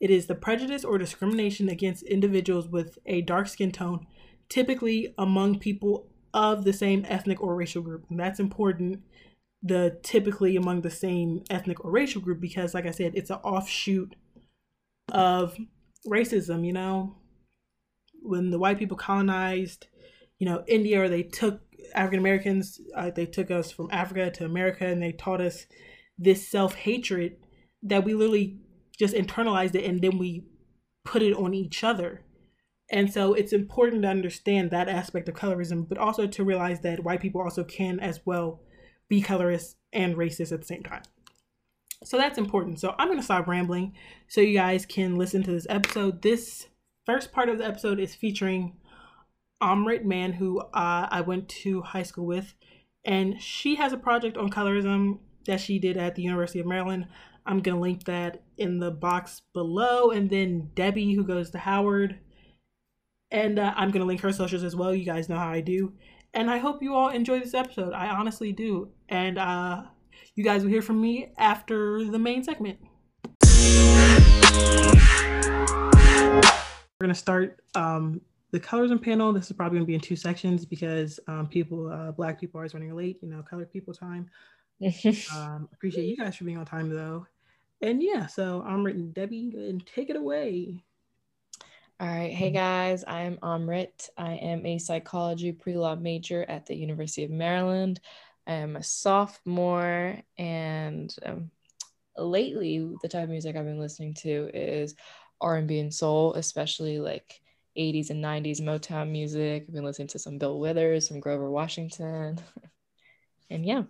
it 0.00 0.10
is 0.10 0.26
the 0.26 0.34
prejudice 0.34 0.84
or 0.84 0.98
discrimination 0.98 1.68
against 1.68 2.02
individuals 2.04 2.68
with 2.68 2.98
a 3.06 3.20
dark 3.22 3.48
skin 3.48 3.70
tone, 3.70 4.06
typically 4.48 5.14
among 5.18 5.58
people 5.58 6.08
of 6.32 6.64
the 6.64 6.72
same 6.72 7.06
ethnic 7.08 7.40
or 7.40 7.54
racial 7.54 7.82
group. 7.82 8.06
And 8.10 8.18
that's 8.18 8.40
important, 8.40 9.02
the 9.64 9.98
typically 10.02 10.56
among 10.56 10.82
the 10.82 10.90
same 10.90 11.42
ethnic 11.48 11.82
or 11.84 11.90
racial 11.90 12.20
group, 12.20 12.38
because, 12.38 12.74
like 12.74 12.86
I 12.86 12.90
said, 12.90 13.12
it's 13.14 13.30
an 13.30 13.38
offshoot 13.38 14.14
of 15.10 15.56
racism, 16.06 16.66
you 16.66 16.72
know? 16.72 17.16
When 18.20 18.50
the 18.50 18.58
white 18.58 18.78
people 18.78 18.98
colonized, 18.98 19.86
you 20.38 20.46
know, 20.46 20.62
India, 20.68 21.02
or 21.02 21.08
they 21.08 21.22
took 21.22 21.62
African 21.94 22.20
Americans, 22.20 22.78
uh, 22.94 23.10
they 23.10 23.24
took 23.24 23.50
us 23.50 23.72
from 23.72 23.88
Africa 23.90 24.30
to 24.32 24.44
America 24.44 24.86
and 24.86 25.02
they 25.02 25.12
taught 25.12 25.40
us 25.40 25.66
this 26.18 26.46
self 26.46 26.74
hatred 26.74 27.36
that 27.82 28.04
we 28.04 28.14
literally 28.14 28.58
just 28.98 29.14
internalized 29.14 29.74
it 29.74 29.84
and 29.84 30.00
then 30.02 30.18
we 30.18 30.44
put 31.04 31.22
it 31.22 31.34
on 31.34 31.54
each 31.54 31.82
other. 31.82 32.22
And 32.90 33.10
so 33.10 33.32
it's 33.32 33.52
important 33.52 34.02
to 34.02 34.08
understand 34.08 34.70
that 34.70 34.90
aspect 34.90 35.28
of 35.28 35.34
colorism, 35.34 35.88
but 35.88 35.98
also 35.98 36.26
to 36.26 36.44
realize 36.44 36.80
that 36.80 37.02
white 37.02 37.20
people 37.20 37.40
also 37.40 37.64
can 37.64 37.98
as 37.98 38.20
well 38.26 38.60
be 39.08 39.20
colorist 39.20 39.76
and 39.92 40.16
racist 40.16 40.52
at 40.52 40.60
the 40.60 40.66
same 40.66 40.82
time. 40.82 41.02
So 42.02 42.18
that's 42.18 42.38
important. 42.38 42.80
So 42.80 42.94
I'm 42.98 43.08
going 43.08 43.18
to 43.18 43.24
stop 43.24 43.46
rambling 43.46 43.94
so 44.28 44.40
you 44.40 44.54
guys 44.54 44.84
can 44.84 45.16
listen 45.16 45.42
to 45.44 45.50
this 45.50 45.66
episode. 45.70 46.22
This 46.22 46.66
first 47.06 47.32
part 47.32 47.48
of 47.48 47.58
the 47.58 47.66
episode 47.66 47.98
is 47.98 48.14
featuring 48.14 48.76
Amrit 49.62 50.04
Man, 50.04 50.34
who 50.34 50.60
uh, 50.60 51.08
I 51.10 51.22
went 51.22 51.48
to 51.48 51.82
high 51.82 52.02
school 52.02 52.26
with, 52.26 52.54
and 53.04 53.40
she 53.40 53.76
has 53.76 53.92
a 53.92 53.98
project 53.98 54.36
on 54.36 54.50
colorism 54.50 55.18
that 55.46 55.60
she 55.60 55.78
did 55.78 55.96
at 55.96 56.14
the 56.14 56.22
University 56.22 56.60
of 56.60 56.66
Maryland. 56.66 57.06
I'm 57.46 57.60
gonna 57.60 57.80
link 57.80 58.04
that 58.04 58.42
in 58.56 58.78
the 58.78 58.90
box 58.90 59.42
below, 59.52 60.10
and 60.10 60.30
then 60.30 60.70
Debbie, 60.74 61.14
who 61.14 61.24
goes 61.24 61.50
to 61.50 61.58
Howard, 61.58 62.18
and 63.30 63.58
uh, 63.58 63.72
I'm 63.76 63.90
gonna 63.90 64.06
link 64.06 64.20
her 64.22 64.32
socials 64.32 64.62
as 64.62 64.76
well. 64.76 64.94
You 64.94 65.04
guys 65.04 65.28
know 65.28 65.38
how 65.38 65.50
I 65.50 65.60
do, 65.60 65.94
and 66.34 66.50
I 66.50 66.58
hope 66.58 66.82
you 66.82 66.94
all 66.94 67.08
enjoy 67.08 67.40
this 67.40 67.54
episode. 67.54 67.92
I 67.92 68.08
honestly 68.08 68.52
do, 68.52 68.88
and 69.08 69.38
uh, 69.38 69.84
you 70.34 70.44
guys 70.44 70.62
will 70.62 70.70
hear 70.70 70.82
from 70.82 71.00
me 71.00 71.32
after 71.38 72.04
the 72.04 72.18
main 72.18 72.42
segment. 72.42 72.78
We're 77.00 77.06
gonna 77.06 77.14
start 77.14 77.60
um, 77.74 78.20
the 78.50 78.60
colorism 78.60 79.02
panel, 79.02 79.32
this 79.32 79.50
is 79.50 79.56
probably 79.56 79.78
gonna 79.78 79.86
be 79.86 79.94
in 79.94 80.00
two 80.00 80.16
sections 80.16 80.64
because 80.64 81.20
um, 81.28 81.48
people, 81.48 81.90
uh, 81.90 82.12
black 82.12 82.40
people 82.40 82.58
are 82.58 82.62
always 82.62 82.74
running 82.74 82.94
late, 82.94 83.18
you 83.22 83.28
know, 83.28 83.42
colored 83.42 83.72
people 83.72 83.94
time. 83.94 84.28
um, 85.34 85.68
appreciate 85.72 86.06
you 86.06 86.16
guys 86.16 86.36
for 86.36 86.44
being 86.44 86.58
on 86.58 86.66
time 86.66 86.88
though. 86.88 87.26
And 87.80 88.02
yeah, 88.02 88.26
so 88.26 88.64
Amrit 88.66 89.12
Debbie, 89.14 89.52
and 89.56 89.86
take 89.86 90.10
it 90.10 90.16
away. 90.16 90.82
All 92.00 92.08
right. 92.08 92.32
Hey 92.32 92.50
guys, 92.50 93.04
I'm 93.06 93.36
Amrit. 93.36 94.10
I 94.18 94.32
am 94.32 94.66
a 94.66 94.78
psychology 94.78 95.52
pre 95.52 95.76
law 95.76 95.94
major 95.94 96.44
at 96.48 96.66
the 96.66 96.74
University 96.74 97.22
of 97.22 97.30
Maryland. 97.30 98.00
I 98.48 98.54
am 98.54 98.74
a 98.74 98.82
sophomore 98.82 100.20
and 100.36 101.14
um, 101.24 101.52
lately, 102.18 102.84
the 103.00 103.08
type 103.08 103.22
of 103.22 103.30
music 103.30 103.54
I've 103.54 103.64
been 103.64 103.78
listening 103.78 104.14
to 104.14 104.50
is 104.52 104.96
R&B 105.40 105.78
and 105.78 105.94
soul, 105.94 106.34
especially 106.34 106.98
like 106.98 107.40
80s 107.78 108.10
and 108.10 108.22
90s 108.22 108.60
Motown 108.60 109.10
music. 109.12 109.66
I've 109.68 109.74
been 109.74 109.84
listening 109.84 110.08
to 110.08 110.18
some 110.18 110.36
Bill 110.36 110.58
Withers, 110.58 111.06
some 111.06 111.20
Grover 111.20 111.48
Washington. 111.48 112.40
and 113.50 113.64
yeah. 113.64 113.84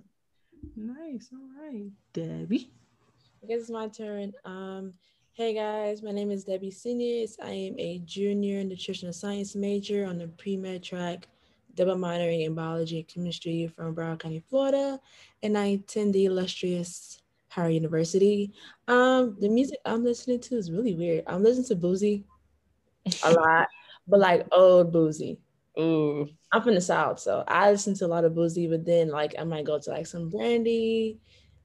Nice. 0.76 1.30
All 1.32 1.64
right. 1.64 1.90
Debbie. 2.12 2.70
I 3.42 3.46
guess 3.46 3.60
it's 3.62 3.70
my 3.70 3.88
turn. 3.88 4.34
Um, 4.44 4.92
hey 5.34 5.52
guys, 5.52 6.00
my 6.00 6.12
name 6.12 6.30
is 6.30 6.44
Debbie 6.44 6.70
Seniors. 6.70 7.36
I 7.42 7.50
am 7.50 7.74
a 7.80 7.98
junior 8.04 8.62
nutritional 8.62 9.12
science 9.12 9.56
major 9.56 10.06
on 10.06 10.16
the 10.16 10.28
pre-med 10.28 10.84
track, 10.84 11.26
double 11.74 11.96
minoring 11.96 12.46
in 12.46 12.54
biology 12.54 12.98
and 12.98 13.08
chemistry 13.08 13.66
from 13.66 13.96
Broward 13.96 14.20
County, 14.20 14.44
Florida. 14.48 15.00
And 15.42 15.58
I 15.58 15.64
attend 15.64 16.14
the 16.14 16.26
illustrious 16.26 17.20
Howard 17.48 17.74
University. 17.74 18.52
Um, 18.86 19.36
the 19.40 19.48
music 19.48 19.80
I'm 19.84 20.04
listening 20.04 20.38
to 20.38 20.54
is 20.54 20.70
really 20.70 20.94
weird. 20.94 21.24
I'm 21.26 21.42
listening 21.42 21.66
to 21.66 21.84
Boosie 21.84 22.22
a 23.24 23.32
lot, 23.32 23.66
but 24.06 24.20
like 24.20 24.46
old 24.52 24.94
Boosie. 24.94 25.38
Ooh. 25.76 26.28
I'm 26.52 26.62
from 26.62 26.76
the 26.76 26.80
South, 26.80 27.18
so 27.18 27.42
I 27.48 27.72
listen 27.72 27.94
to 27.94 28.06
a 28.06 28.06
lot 28.06 28.24
of 28.24 28.34
Boosie, 28.34 28.70
but 28.70 28.84
then 28.84 29.08
like 29.08 29.34
I 29.36 29.42
might 29.42 29.64
go 29.64 29.80
to 29.80 29.90
like 29.90 30.06
some 30.06 30.30
Brandy, 30.30 31.18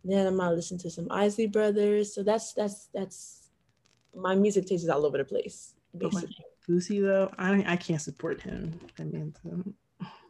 then 0.03 0.25
I 0.25 0.31
might 0.31 0.53
listen 0.53 0.79
to 0.79 0.89
some 0.89 1.05
Isley 1.11 1.45
Brothers. 1.45 2.15
So 2.15 2.23
that's 2.23 2.53
that's 2.53 2.89
that's 2.95 3.38
my 4.15 4.35
music 4.35 4.67
taste 4.67 4.83
is 4.83 4.89
all 4.89 5.05
over 5.05 5.17
the 5.17 5.25
place. 5.25 5.73
Basically. 5.97 6.35
Oh 6.39 6.69
Boosie 6.69 7.01
though, 7.01 7.31
I 7.37 7.63
I 7.67 7.75
can't 7.75 8.01
support 8.01 8.41
him. 8.41 8.79
I 8.99 9.03
mean, 9.03 9.33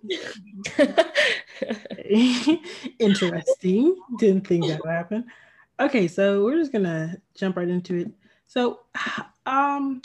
interesting. 2.99 3.95
Didn't 4.17 4.47
think 4.47 4.67
that 4.67 4.79
would 4.83 4.89
happen. 4.89 5.25
Okay, 5.79 6.07
so 6.07 6.43
we're 6.43 6.57
just 6.57 6.71
gonna 6.71 7.17
jump 7.35 7.57
right 7.57 7.67
into 7.67 7.95
it. 7.95 8.11
So, 8.47 8.79
um, 9.45 10.01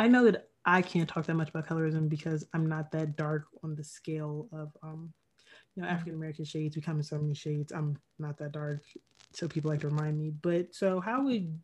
I 0.00 0.08
know 0.08 0.24
that 0.24 0.48
I 0.64 0.82
can't 0.82 1.08
talk 1.08 1.26
that 1.26 1.34
much 1.34 1.50
about 1.50 1.66
colorism 1.66 2.08
because 2.08 2.44
I'm 2.52 2.68
not 2.68 2.90
that 2.92 3.16
dark 3.16 3.44
on 3.62 3.74
the 3.74 3.84
scale 3.84 4.48
of 4.52 4.72
um, 4.82 5.12
you 5.76 5.82
know, 5.82 5.88
African 5.88 6.14
American 6.14 6.44
shades. 6.44 6.76
We 6.76 6.82
come 6.82 6.96
in 6.96 7.02
so 7.02 7.18
many 7.18 7.34
shades. 7.34 7.72
I'm 7.72 7.98
not 8.18 8.38
that 8.38 8.52
dark, 8.52 8.82
so 9.32 9.48
people 9.48 9.70
like 9.70 9.80
to 9.80 9.88
remind 9.88 10.18
me. 10.18 10.30
But 10.30 10.74
so, 10.74 11.00
how 11.00 11.24
would 11.24 11.58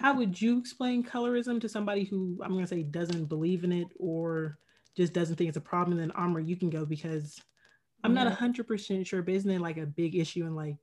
how 0.00 0.14
would 0.14 0.40
you 0.40 0.58
explain 0.58 1.02
colorism 1.02 1.60
to 1.60 1.68
somebody 1.68 2.04
who 2.04 2.38
I'm 2.42 2.52
gonna 2.52 2.66
say 2.66 2.82
doesn't 2.82 3.26
believe 3.26 3.64
in 3.64 3.72
it 3.72 3.88
or 3.98 4.58
just 4.96 5.12
doesn't 5.12 5.36
think 5.36 5.48
it's 5.48 5.56
a 5.56 5.60
problem? 5.62 5.98
And 5.98 6.10
then 6.10 6.16
Amr, 6.16 6.40
you 6.40 6.56
can 6.56 6.70
go 6.70 6.84
because 6.84 7.40
I'm 8.04 8.14
yeah. 8.14 8.24
not 8.24 8.34
hundred 8.34 8.66
percent 8.66 9.06
sure, 9.06 9.22
but 9.22 9.34
isn't 9.34 9.50
it 9.50 9.60
like 9.60 9.78
a 9.78 9.86
big 9.86 10.14
issue 10.14 10.44
in 10.44 10.54
like 10.54 10.78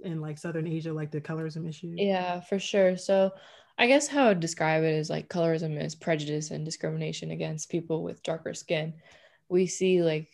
in 0.00 0.20
like 0.20 0.38
Southern 0.38 0.66
Asia, 0.66 0.92
like 0.92 1.10
the 1.10 1.20
colorism 1.20 1.68
issue? 1.68 1.94
Yeah, 1.96 2.40
for 2.40 2.58
sure. 2.58 2.96
So 2.96 3.32
I 3.78 3.86
guess 3.86 4.06
how 4.06 4.24
I 4.24 4.28
would 4.28 4.40
describe 4.40 4.84
it 4.84 4.94
is 4.94 5.08
like 5.08 5.28
colorism 5.28 5.82
is 5.82 5.94
prejudice 5.94 6.50
and 6.50 6.64
discrimination 6.64 7.30
against 7.30 7.70
people 7.70 8.02
with 8.02 8.22
darker 8.22 8.54
skin. 8.54 8.94
We 9.48 9.66
see 9.66 10.02
like 10.02 10.28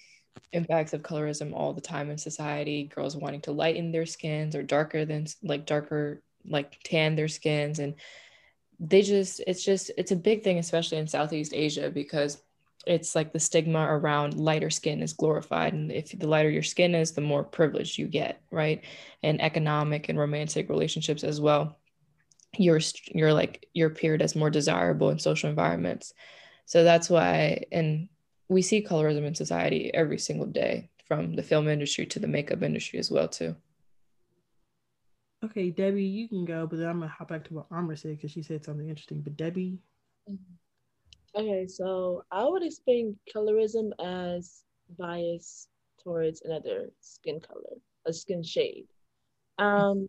impacts 0.53 0.93
of 0.93 1.03
colorism 1.03 1.53
all 1.55 1.73
the 1.73 1.81
time 1.81 2.11
in 2.11 2.19
society 2.19 2.91
girls 2.95 3.17
wanting 3.17 3.43
to 3.43 3.53
lighten 3.53 3.93
their 3.93 4.07
skins 4.07 4.57
or 4.57 4.63
darker 4.63 5.05
than 5.05 5.27
like 5.43 5.67
darker 5.67 6.23
like 6.50 6.78
tan 6.85 7.17
their 7.17 7.28
skins 7.28 7.78
and 7.78 7.95
they 8.81 9.02
just 9.02 9.40
it's 9.47 9.64
just 9.64 9.90
it's 9.97 10.12
a 10.12 10.17
big 10.17 10.43
thing 10.43 10.59
especially 10.59 10.99
in 10.99 11.07
southeast 11.07 11.52
asia 11.55 11.90
because 11.90 12.43
it's 12.87 13.14
like 13.14 13.33
the 13.33 13.40
stigma 13.40 13.81
around 13.81 14.38
lighter 14.38 14.71
skin 14.71 15.02
is 15.02 15.12
glorified 15.12 15.73
and 15.73 15.93
if 15.93 16.17
the 16.19 16.26
lighter 16.26 16.50
your 16.50 16.62
skin 16.62 16.95
is 16.95 17.12
the 17.12 17.21
more 17.21 17.45
privilege 17.45 17.99
you 17.99 18.07
get 18.07 18.40
right? 18.50 18.85
And 19.23 19.40
economic 19.40 20.09
and 20.09 20.19
romantic 20.19 20.69
relationships 20.69 21.25
as 21.25 21.40
well. 21.40 21.76
You're 22.57 22.81
you're 23.14 23.35
like 23.35 23.67
you're 23.75 23.90
appeared 23.90 24.23
as 24.23 24.35
more 24.35 24.50
desirable 24.50 25.11
in 25.11 25.19
social 25.19 25.50
environments. 25.50 26.14
So 26.67 26.85
that's 26.85 27.11
why 27.11 27.64
and 27.73 28.09
we 28.49 28.62
see 28.62 28.83
colorism 28.83 29.26
in 29.26 29.35
society 29.35 29.93
every 29.93 30.19
single 30.19 30.47
day 30.47 30.90
from 31.07 31.35
the 31.35 31.43
film 31.43 31.69
industry 31.69 32.07
to 32.07 32.19
the 32.19 32.26
makeup 32.26 32.62
industry 32.62 32.99
as 32.99 33.11
well 33.11 33.28
too 33.28 33.55
okay 35.45 35.71
debbie 35.71 36.04
you 36.04 36.28
can 36.28 36.45
go 36.45 36.66
but 36.66 36.78
then 36.78 36.88
i'm 36.88 36.99
gonna 36.99 37.11
hop 37.11 37.28
back 37.28 37.45
to 37.45 37.54
what 37.54 37.66
amr 37.71 37.97
said 37.97 38.16
because 38.16 38.30
she 38.30 38.42
said 38.42 38.64
something 38.64 38.88
interesting 38.88 39.21
but 39.21 39.37
debbie 39.37 39.78
okay 41.37 41.66
so 41.66 42.25
i 42.30 42.45
would 42.45 42.62
explain 42.62 43.16
colorism 43.35 43.90
as 44.04 44.64
bias 44.99 45.68
towards 46.02 46.42
another 46.42 46.90
skin 47.00 47.40
color 47.40 47.76
a 48.07 48.12
skin 48.12 48.42
shade 48.42 48.87
um 49.59 50.07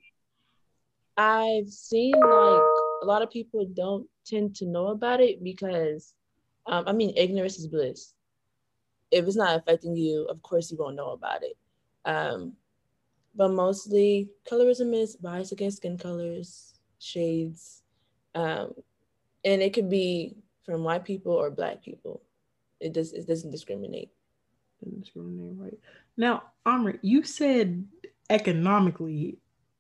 I've 1.20 1.68
seen 1.68 2.14
like 2.14 2.64
a 3.02 3.06
lot 3.06 3.22
of 3.22 3.30
people 3.30 3.66
don't 3.74 4.08
tend 4.26 4.56
to 4.56 4.66
know 4.66 4.88
about 4.88 5.20
it 5.20 5.44
because, 5.44 6.14
um, 6.66 6.86
I 6.88 6.94
mean, 6.94 7.14
ignorance 7.18 7.60
is 7.60 7.68
bliss. 7.68 8.14
If 9.12 9.26
it's 9.26 9.36
not 9.36 9.58
affecting 9.58 9.98
you, 9.98 10.26
of 10.30 10.42
course 10.42 10.72
you 10.72 10.78
won't 10.78 10.96
know 10.96 11.10
about 11.10 11.44
it. 11.44 11.58
Um, 12.06 12.54
but 13.40 13.54
mostly, 13.54 14.28
colorism 14.52 14.94
is 14.94 15.16
bias 15.16 15.54
against 15.54 15.78
skin 15.78 15.98
colors, 15.98 16.74
shades, 17.00 17.84
um, 18.36 18.74
and 19.46 19.62
it 19.62 19.72
could 19.72 19.90
be 19.90 20.36
from 20.66 20.84
white 20.84 21.06
people 21.06 21.32
or 21.32 21.50
black 21.50 21.82
people. 21.82 22.22
It 22.82 22.92
does 22.92 23.14
it 23.14 23.28
doesn't 23.28 23.52
discriminate. 23.52 24.10
Doesn't 24.84 25.00
discriminate, 25.00 25.54
right? 25.58 25.80
Now, 26.18 26.44
Amr, 26.66 26.96
you 27.02 27.24
said 27.24 27.88
economically, 28.30 29.38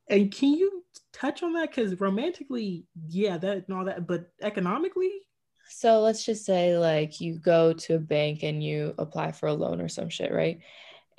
and 0.07 0.31
can 0.31 0.53
you 0.53 0.85
touch 1.11 1.43
on 1.43 1.51
that? 1.53 1.69
Because 1.69 1.99
romantically, 1.99 2.85
yeah, 3.09 3.37
that 3.39 3.65
and 3.67 3.77
all 3.77 3.83
that, 3.83 4.07
but 4.07 4.31
economically. 4.41 5.11
So 5.67 5.99
let's 5.99 6.23
just 6.23 6.45
say 6.45 6.77
like 6.77 7.19
you 7.19 7.37
go 7.37 7.73
to 7.73 7.95
a 7.95 7.99
bank 7.99 8.43
and 8.43 8.63
you 8.63 8.95
apply 8.97 9.33
for 9.33 9.47
a 9.47 9.53
loan 9.53 9.81
or 9.81 9.89
some 9.89 10.07
shit, 10.07 10.31
right? 10.31 10.59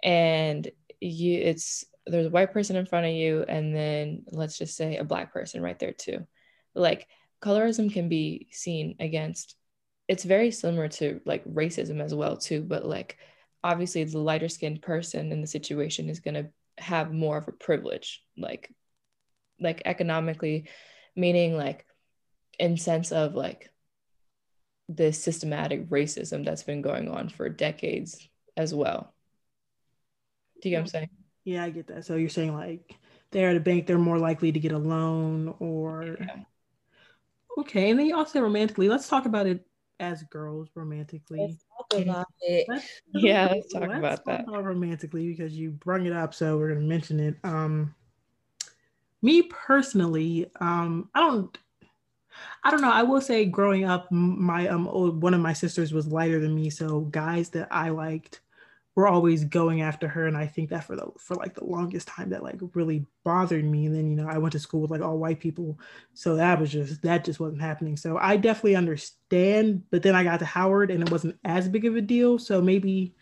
And 0.03 0.71
you 1.03 1.39
it's 1.39 1.85
there's 2.11 2.27
a 2.27 2.31
white 2.31 2.53
person 2.53 2.77
in 2.77 2.87
front 2.87 3.07
of 3.07 3.13
you 3.13 3.45
and 3.49 3.75
then 3.75 4.25
let's 4.31 4.59
just 4.59 4.77
say 4.77 4.97
a 4.97 5.05
black 5.05 5.33
person 5.33 5.63
right 5.63 5.79
there 5.79 5.93
too. 5.93 6.27
Like 6.75 7.09
colorism 7.43 7.93
can 7.93 8.09
be 8.09 8.49
seen 8.51 8.97
against 9.01 9.57
it's 10.09 10.25
very 10.25 10.51
similar 10.51 10.89
to 10.89 11.21
like 11.25 11.45
racism 11.45 12.03
as 12.03 12.15
well 12.15 12.37
too, 12.37 12.63
but 12.63 12.85
like 12.85 13.17
obviously 13.63 14.03
the 14.05 14.19
lighter 14.19 14.49
skinned 14.49 14.83
person 14.83 15.31
in 15.31 15.41
the 15.41 15.47
situation 15.47 16.09
is 16.09 16.21
going 16.21 16.35
to 16.35 16.49
have 16.79 17.13
more 17.13 17.37
of 17.37 17.47
a 17.47 17.53
privilege 17.53 18.25
like 18.37 18.75
like 19.61 19.83
economically 19.85 20.69
meaning 21.15 21.57
like 21.57 21.85
in 22.59 22.77
sense 22.77 23.13
of 23.13 23.35
like 23.35 23.71
the 24.89 25.13
systematic 25.13 25.89
racism 25.91 26.45
that's 26.45 26.63
been 26.65 26.83
going 26.83 27.09
on 27.09 27.29
for 27.29 27.49
decades 27.49 28.29
as 28.57 28.75
well. 28.75 29.15
Do 30.61 30.69
you 30.69 30.77
get 30.77 30.79
what 30.79 30.81
i'm 30.81 30.87
mm-hmm. 30.87 30.91
saying 30.91 31.20
yeah 31.45 31.65
i 31.65 31.71
get 31.71 31.87
that. 31.89 32.05
So 32.05 32.17
you're 32.17 32.29
saying 32.29 32.55
like 32.55 32.97
they're 33.31 33.51
at 33.51 33.57
a 33.57 33.61
bank 33.61 33.87
they're 33.87 33.99
more 33.99 34.19
likely 34.19 34.53
to 34.53 34.61
get 34.61 34.73
a 34.73 34.79
loan 34.79 35.55
or 35.59 36.17
yeah. 36.21 36.37
okay 37.59 37.91
and 37.91 37.99
then 37.99 38.07
you 38.07 38.17
also 38.17 38.41
romantically 38.41 38.89
let's 38.89 39.09
talk 39.09 39.27
about 39.27 39.47
it 39.47 39.65
as 39.99 40.23
girls 40.25 40.71
romantically. 40.75 41.39
Let's 41.41 41.65
talk 41.77 42.01
about 42.01 42.27
it. 42.41 42.65
Let's, 42.69 43.03
yeah 43.13 43.49
let's 43.51 43.71
talk 43.71 43.83
let's 43.83 43.95
about 43.95 44.17
talk 44.17 44.25
that. 44.25 44.49
about 44.49 44.65
romantically 44.65 45.29
because 45.29 45.53
you 45.53 45.73
brought 45.73 46.07
it 46.07 46.13
up 46.13 46.33
so 46.33 46.57
we're 46.57 46.69
going 46.69 46.81
to 46.81 46.87
mention 46.87 47.21
it. 47.21 47.37
Um 47.45 47.95
me 49.23 49.43
personally, 49.43 50.51
um, 50.61 51.09
I 51.15 51.21
don't 51.21 51.59
I 52.63 52.71
don't 52.71 52.81
know. 52.81 52.91
I 52.91 53.03
will 53.03 53.21
say, 53.21 53.45
growing 53.45 53.85
up, 53.85 54.11
my 54.11 54.69
um 54.69 54.87
one 55.21 55.35
of 55.35 55.41
my 55.41 55.53
sisters 55.53 55.93
was 55.93 56.07
lighter 56.07 56.41
than 56.41 56.55
me, 56.55 56.71
so 56.71 57.01
guys 57.01 57.51
that 57.51 57.69
I 57.71 57.91
liked 57.91 58.41
were 59.01 59.09
always 59.09 59.45
going 59.45 59.83
after 59.83 60.07
her, 60.09 60.27
and 60.27 60.37
I 60.37 60.47
think 60.47 60.71
that 60.71 60.85
for 60.85 60.97
the 60.97 61.11
for 61.19 61.35
like 61.35 61.55
the 61.55 61.65
longest 61.65 62.09
time 62.09 62.31
that 62.31 62.43
like 62.43 62.61
really 62.75 63.07
bothered 63.25 63.65
me. 63.65 63.87
And 63.87 63.95
then 63.95 64.11
you 64.11 64.17
know 64.17 64.29
I 64.29 64.39
went 64.39 64.53
to 64.53 64.59
school 64.59 64.83
with 64.83 64.91
like 64.91 65.03
all 65.03 65.19
white 65.19 65.41
people, 65.41 65.79
so 66.15 66.37
that 66.37 66.61
was 66.61 66.71
just 66.71 67.03
that 67.03 67.25
just 67.25 67.41
wasn't 67.41 67.63
happening. 67.63 67.97
So 67.97 68.19
I 68.19 68.37
definitely 68.37 68.77
understand, 68.77 69.83
but 69.91 70.03
then 70.03 70.15
I 70.15 70.25
got 70.25 70.39
to 70.41 70.45
Howard, 70.45 70.91
and 70.91 71.03
it 71.03 71.11
wasn't 71.11 71.39
as 71.45 71.69
big 71.69 71.85
of 71.85 71.97
a 71.97 72.01
deal. 72.01 72.39
So 72.39 72.63
maybe 72.63 73.15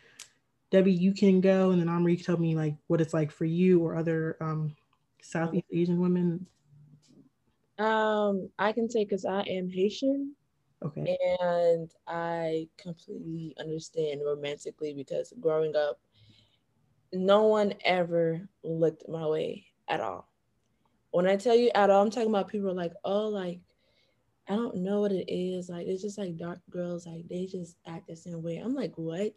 Debbie, 0.70 0.92
you 0.92 1.14
can 1.14 1.40
go, 1.40 1.70
and 1.70 1.80
then 1.80 1.88
Amri 1.88 2.16
can 2.16 2.24
tell 2.26 2.36
me 2.36 2.54
like 2.54 2.74
what 2.88 3.00
it's 3.00 3.14
like 3.14 3.30
for 3.30 3.44
you 3.46 3.82
or 3.82 3.96
other 3.96 4.36
um 4.40 4.74
Southeast 5.22 5.66
Asian 5.72 6.00
women? 6.00 6.46
Um, 7.78 8.50
I 8.58 8.72
can 8.72 8.90
say 8.90 9.04
because 9.04 9.24
I 9.24 9.42
am 9.42 9.70
Haitian. 9.70 10.34
Okay. 10.84 11.18
And 11.40 11.90
I 12.06 12.68
completely 12.76 13.54
understand 13.58 14.20
romantically 14.24 14.94
because 14.94 15.32
growing 15.40 15.74
up, 15.74 15.98
no 17.12 17.44
one 17.44 17.74
ever 17.84 18.48
looked 18.62 19.08
my 19.08 19.26
way 19.26 19.66
at 19.88 20.00
all. 20.00 20.28
When 21.10 21.26
I 21.26 21.36
tell 21.36 21.56
you 21.56 21.70
at 21.74 21.90
all, 21.90 22.02
I'm 22.02 22.10
talking 22.10 22.28
about 22.28 22.48
people 22.48 22.74
like, 22.74 22.92
oh, 23.04 23.28
like, 23.28 23.60
I 24.48 24.54
don't 24.54 24.76
know 24.76 25.00
what 25.00 25.12
it 25.12 25.32
is. 25.32 25.68
Like, 25.68 25.86
it's 25.86 26.02
just 26.02 26.18
like 26.18 26.36
dark 26.36 26.60
girls, 26.70 27.06
like, 27.06 27.28
they 27.28 27.46
just 27.46 27.76
act 27.86 28.06
the 28.08 28.16
same 28.16 28.42
way. 28.42 28.58
I'm 28.58 28.74
like, 28.74 28.92
what 28.96 29.34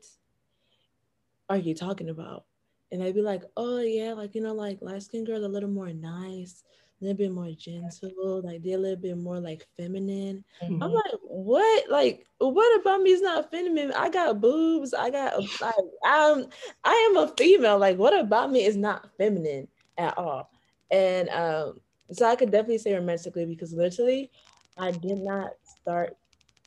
are 1.50 1.57
you 1.57 1.74
talking 1.74 2.10
about? 2.10 2.45
and 2.91 3.01
they'd 3.01 3.15
be 3.15 3.21
like, 3.21 3.43
oh 3.55 3.79
yeah, 3.79 4.13
like 4.13 4.36
you 4.36 4.41
know, 4.41 4.53
like 4.53 4.79
light 4.81 5.01
skinned 5.01 5.27
girls 5.27 5.43
a 5.43 5.48
little 5.48 5.69
more 5.69 5.93
nice, 5.93 6.63
a 7.01 7.05
little 7.05 7.17
bit 7.17 7.31
more 7.31 7.50
gentle, 7.58 8.41
like 8.43 8.62
they're 8.62 8.75
a 8.75 8.79
little 8.79 8.96
bit 9.01 9.17
more 9.17 9.39
like 9.39 9.67
feminine. 9.75 10.43
Mhm. 10.63 10.77
I'm 10.81 10.91
like, 10.91 11.20
what? 11.24 11.89
Like, 11.89 12.27
what 12.38 12.79
about 12.79 13.01
me 13.01 13.12
is 13.12 13.22
not 13.22 13.50
feminine? 13.50 13.91
I 13.93 14.10
got 14.10 14.39
boobs. 14.39 14.93
I 14.93 15.10
got 15.10 15.34
like, 15.60 15.75
I'm, 16.05 16.46
I 16.84 17.10
am 17.10 17.17
a 17.17 17.27
female. 17.36 17.79
Like, 17.79 17.98
what 17.98 18.17
about 18.17 18.51
me 18.51 18.65
is 18.65 18.77
not 18.77 19.10
feminine 19.17 19.67
at 19.98 20.17
all? 20.17 20.50
And 20.91 21.29
um, 21.29 21.81
so 22.12 22.27
I 22.27 22.36
could 22.36 22.51
definitely 22.51 22.77
say 22.77 22.93
romantically 22.93 23.46
because 23.46 23.74
literally, 23.74 24.29
I 24.77 24.91
did 24.91 25.17
not 25.20 25.51
start 25.63 26.17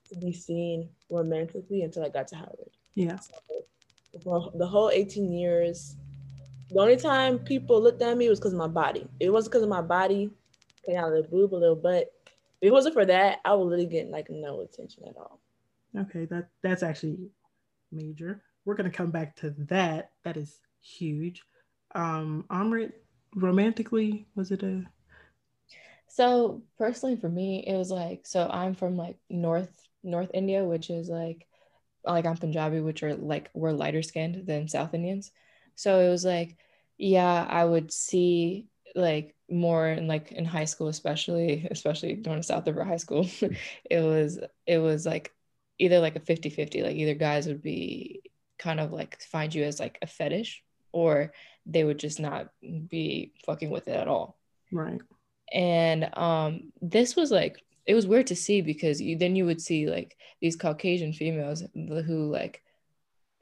to 0.08 0.16
be 0.16 0.32
seen 0.32 0.88
romantically 1.10 1.82
until 1.82 2.04
I 2.04 2.08
got 2.08 2.28
to 2.28 2.36
Howard. 2.36 2.70
Yeah. 2.94 3.18
Well, 4.24 4.52
the 4.54 4.66
whole 4.66 4.90
18 4.90 5.32
years, 5.32 5.96
the 6.70 6.80
only 6.80 6.96
time 6.96 7.38
people 7.38 7.80
looked 7.82 8.02
at 8.02 8.16
me 8.16 8.28
was 8.28 8.38
because 8.38 8.52
of 8.52 8.58
my 8.58 8.66
body. 8.68 9.06
It 9.20 9.30
wasn't 9.30 9.52
because 9.52 9.62
of 9.62 9.68
my 9.68 9.82
body, 9.82 10.30
kind 10.86 10.98
of 10.98 11.04
a 11.04 11.08
little 11.08 11.30
boob, 11.30 11.54
a 11.54 11.56
little 11.56 11.76
butt. 11.76 12.12
If 12.60 12.68
it 12.68 12.72
wasn't 12.72 12.94
for 12.94 13.04
that, 13.04 13.40
I 13.44 13.54
would 13.54 13.68
really 13.68 13.86
get 13.86 14.08
like 14.10 14.30
no 14.30 14.60
attention 14.60 15.04
at 15.06 15.16
all. 15.16 15.40
Okay, 15.96 16.24
that 16.26 16.48
that's 16.62 16.82
actually 16.82 17.18
major. 17.92 18.42
We're 18.64 18.74
gonna 18.74 18.90
come 18.90 19.10
back 19.10 19.36
to 19.36 19.50
that. 19.68 20.10
That 20.24 20.36
is 20.36 20.60
huge. 20.80 21.42
Um, 21.94 22.44
Amrit, 22.50 22.92
romantically, 23.34 24.26
was 24.34 24.50
it 24.50 24.62
a 24.62 24.84
So 26.08 26.62
personally 26.78 27.16
for 27.16 27.28
me, 27.28 27.64
it 27.66 27.76
was 27.76 27.90
like 27.90 28.26
so 28.26 28.48
I'm 28.50 28.74
from 28.74 28.96
like 28.96 29.16
North 29.28 29.88
North 30.02 30.30
India, 30.34 30.64
which 30.64 30.90
is 30.90 31.08
like 31.08 31.46
like 32.04 32.26
I'm 32.26 32.36
Punjabi, 32.36 32.80
which 32.80 33.02
are 33.02 33.14
like 33.14 33.50
we're 33.54 33.72
lighter 33.72 34.02
skinned 34.02 34.46
than 34.46 34.68
South 34.68 34.94
Indians. 34.94 35.30
So 35.74 36.00
it 36.00 36.10
was 36.10 36.24
like, 36.24 36.56
yeah, 36.98 37.46
I 37.48 37.64
would 37.64 37.92
see 37.92 38.68
like 38.94 39.34
more 39.50 39.88
in 39.88 40.06
like 40.06 40.32
in 40.32 40.44
high 40.44 40.64
school, 40.66 40.88
especially 40.88 41.66
especially 41.70 42.14
going 42.14 42.38
to 42.38 42.42
South 42.42 42.66
River 42.66 42.84
High 42.84 42.96
School. 42.98 43.28
it 43.90 44.00
was 44.00 44.38
it 44.66 44.78
was 44.78 45.06
like 45.06 45.32
either 45.78 45.98
like 45.98 46.16
a 46.16 46.20
50-50, 46.20 46.82
like 46.82 46.96
either 46.96 47.14
guys 47.14 47.46
would 47.46 47.62
be 47.62 48.22
kind 48.58 48.80
of 48.80 48.92
like 48.92 49.20
find 49.22 49.54
you 49.54 49.64
as 49.64 49.80
like 49.80 49.98
a 50.02 50.06
fetish 50.06 50.62
or 50.92 51.32
they 51.66 51.84
would 51.84 51.98
just 51.98 52.20
not 52.20 52.48
be 52.62 53.32
fucking 53.44 53.70
with 53.70 53.88
it 53.88 53.96
at 53.96 54.08
all 54.08 54.38
right? 54.72 55.00
and 55.52 56.08
um 56.16 56.72
this 56.80 57.16
was 57.16 57.30
like 57.30 57.62
it 57.86 57.94
was 57.94 58.06
weird 58.06 58.28
to 58.28 58.36
see 58.36 58.60
because 58.60 59.00
you 59.00 59.18
then 59.18 59.36
you 59.36 59.44
would 59.44 59.60
see 59.60 59.86
like 59.88 60.16
these 60.40 60.56
caucasian 60.56 61.12
females 61.12 61.62
who 61.74 62.30
like 62.30 62.62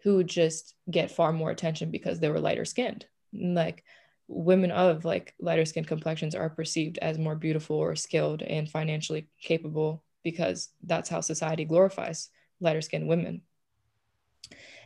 who 0.03 0.25
just 0.25 0.75
get 0.91 1.11
far 1.11 1.33
more 1.33 1.51
attention 1.51 1.91
because 1.91 2.21
they 2.21 2.29
were 2.29 2.41
lighter 2.41 2.65
skinned. 2.65 3.07
Like 3.33 3.85
women 4.29 4.71
of 4.71 5.05
like 5.05 5.35
lighter 5.41 5.65
skin 5.65 5.85
complexions 5.85 6.35
are 6.35 6.51
perceived 6.51 6.99
as 6.99 7.19
more 7.19 7.37
beautiful 7.37 7.77
or 7.77 7.95
skilled 7.97 8.43
and 8.43 8.69
financially 8.69 9.29
capable 9.41 10.03
because 10.23 10.71
that's 10.85 11.09
how 11.09 11.21
society 11.21 11.65
glorifies 11.65 12.31
lighter 12.61 12.81
skinned 12.81 13.09
women. 13.09 13.43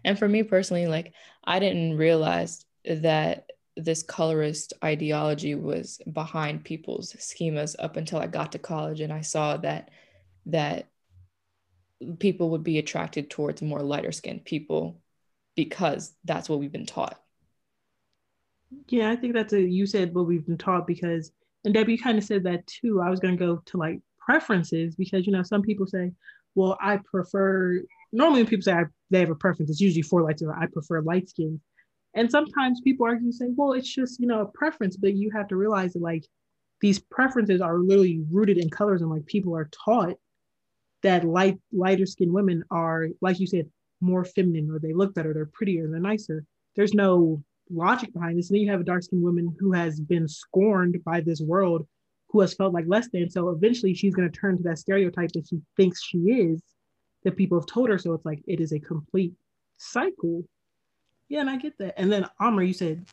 And 0.04 0.18
for 0.18 0.28
me 0.28 0.44
personally 0.44 0.86
like 0.86 1.12
i 1.42 1.58
didn't 1.58 1.96
realize 1.96 2.64
that 2.84 3.46
this 3.76 4.02
colorist 4.02 4.72
ideology 4.82 5.54
was 5.54 6.00
behind 6.10 6.64
people's 6.64 7.12
schemas 7.14 7.76
up 7.78 7.96
until 7.96 8.18
I 8.18 8.26
got 8.26 8.52
to 8.52 8.58
college 8.58 9.00
and 9.00 9.12
I 9.12 9.20
saw 9.20 9.58
that 9.58 9.90
that 10.46 10.88
people 12.18 12.50
would 12.50 12.62
be 12.64 12.78
attracted 12.78 13.28
towards 13.28 13.62
more 13.62 13.82
lighter 13.82 14.12
skinned 14.12 14.44
people 14.44 15.02
because 15.56 16.14
that's 16.24 16.48
what 16.48 16.60
we've 16.60 16.72
been 16.72 16.86
taught. 16.86 17.20
Yeah, 18.88 19.10
I 19.10 19.16
think 19.16 19.34
that's 19.34 19.52
a 19.52 19.60
you 19.60 19.86
said 19.86 20.14
what 20.14 20.26
we've 20.26 20.46
been 20.46 20.58
taught 20.58 20.86
because 20.86 21.32
and 21.64 21.74
Debbie 21.74 21.92
you 21.92 21.98
kind 21.98 22.18
of 22.18 22.24
said 22.24 22.44
that 22.44 22.66
too. 22.66 23.00
I 23.00 23.10
was 23.10 23.18
gonna 23.18 23.36
go 23.36 23.62
to 23.64 23.76
like 23.76 24.00
preferences 24.18 24.94
because 24.94 25.26
you 25.26 25.32
know 25.32 25.42
some 25.42 25.62
people 25.62 25.86
say, 25.86 26.12
well, 26.54 26.76
I 26.80 26.98
prefer 26.98 27.82
normally 28.12 28.40
when 28.42 28.50
people 28.50 28.62
say 28.62 28.72
I, 28.72 28.84
they 29.10 29.20
have 29.20 29.30
a 29.30 29.34
preference, 29.34 29.70
it's 29.70 29.80
usually 29.80 30.02
for 30.02 30.22
light 30.22 30.38
skin. 30.38 30.50
I 30.50 30.66
prefer 30.66 31.00
light 31.00 31.28
skin. 31.28 31.60
And 32.14 32.30
sometimes 32.30 32.80
people 32.80 33.06
argue 33.06 33.24
and 33.24 33.34
say, 33.34 33.46
well, 33.54 33.72
it's 33.72 33.92
just 33.92 34.20
you 34.20 34.26
know 34.26 34.42
a 34.42 34.46
preference, 34.46 34.96
but 34.96 35.14
you 35.14 35.30
have 35.34 35.48
to 35.48 35.56
realize 35.56 35.94
that 35.94 36.02
like 36.02 36.24
these 36.80 36.98
preferences 36.98 37.60
are 37.60 37.78
literally 37.78 38.22
rooted 38.30 38.58
in 38.58 38.68
colors 38.68 39.00
and 39.00 39.10
like 39.10 39.26
people 39.26 39.56
are 39.56 39.70
taught 39.84 40.14
that 41.02 41.24
light 41.24 41.58
lighter 41.72 42.06
skinned 42.06 42.32
women 42.32 42.64
are 42.70 43.08
like 43.20 43.38
you 43.38 43.46
said 43.46 43.68
more 44.00 44.24
feminine 44.24 44.70
or 44.70 44.78
they 44.78 44.92
look 44.92 45.14
better, 45.14 45.32
they're 45.32 45.46
prettier, 45.52 45.88
they're 45.88 46.00
nicer. 46.00 46.44
There's 46.74 46.94
no 46.94 47.42
logic 47.70 48.12
behind 48.12 48.38
this. 48.38 48.50
And 48.50 48.56
then 48.56 48.62
you 48.64 48.70
have 48.70 48.80
a 48.80 48.84
dark 48.84 49.02
skinned 49.02 49.22
woman 49.22 49.54
who 49.58 49.72
has 49.72 50.00
been 50.00 50.28
scorned 50.28 51.02
by 51.04 51.20
this 51.20 51.40
world, 51.40 51.86
who 52.28 52.40
has 52.40 52.54
felt 52.54 52.74
like 52.74 52.84
less 52.86 53.08
than. 53.12 53.30
So 53.30 53.48
eventually 53.50 53.94
she's 53.94 54.14
going 54.14 54.30
to 54.30 54.38
turn 54.38 54.56
to 54.56 54.62
that 54.64 54.78
stereotype 54.78 55.32
that 55.32 55.48
she 55.48 55.60
thinks 55.76 56.02
she 56.02 56.18
is, 56.18 56.62
that 57.24 57.36
people 57.36 57.58
have 57.58 57.66
told 57.66 57.88
her. 57.88 57.98
So 57.98 58.12
it's 58.12 58.26
like 58.26 58.42
it 58.46 58.60
is 58.60 58.72
a 58.72 58.78
complete 58.78 59.32
cycle. 59.78 60.44
Yeah, 61.28 61.40
and 61.40 61.50
I 61.50 61.56
get 61.56 61.76
that. 61.78 61.98
And 61.98 62.12
then 62.12 62.28
Amr, 62.38 62.62
you 62.62 62.72
said 62.72 63.04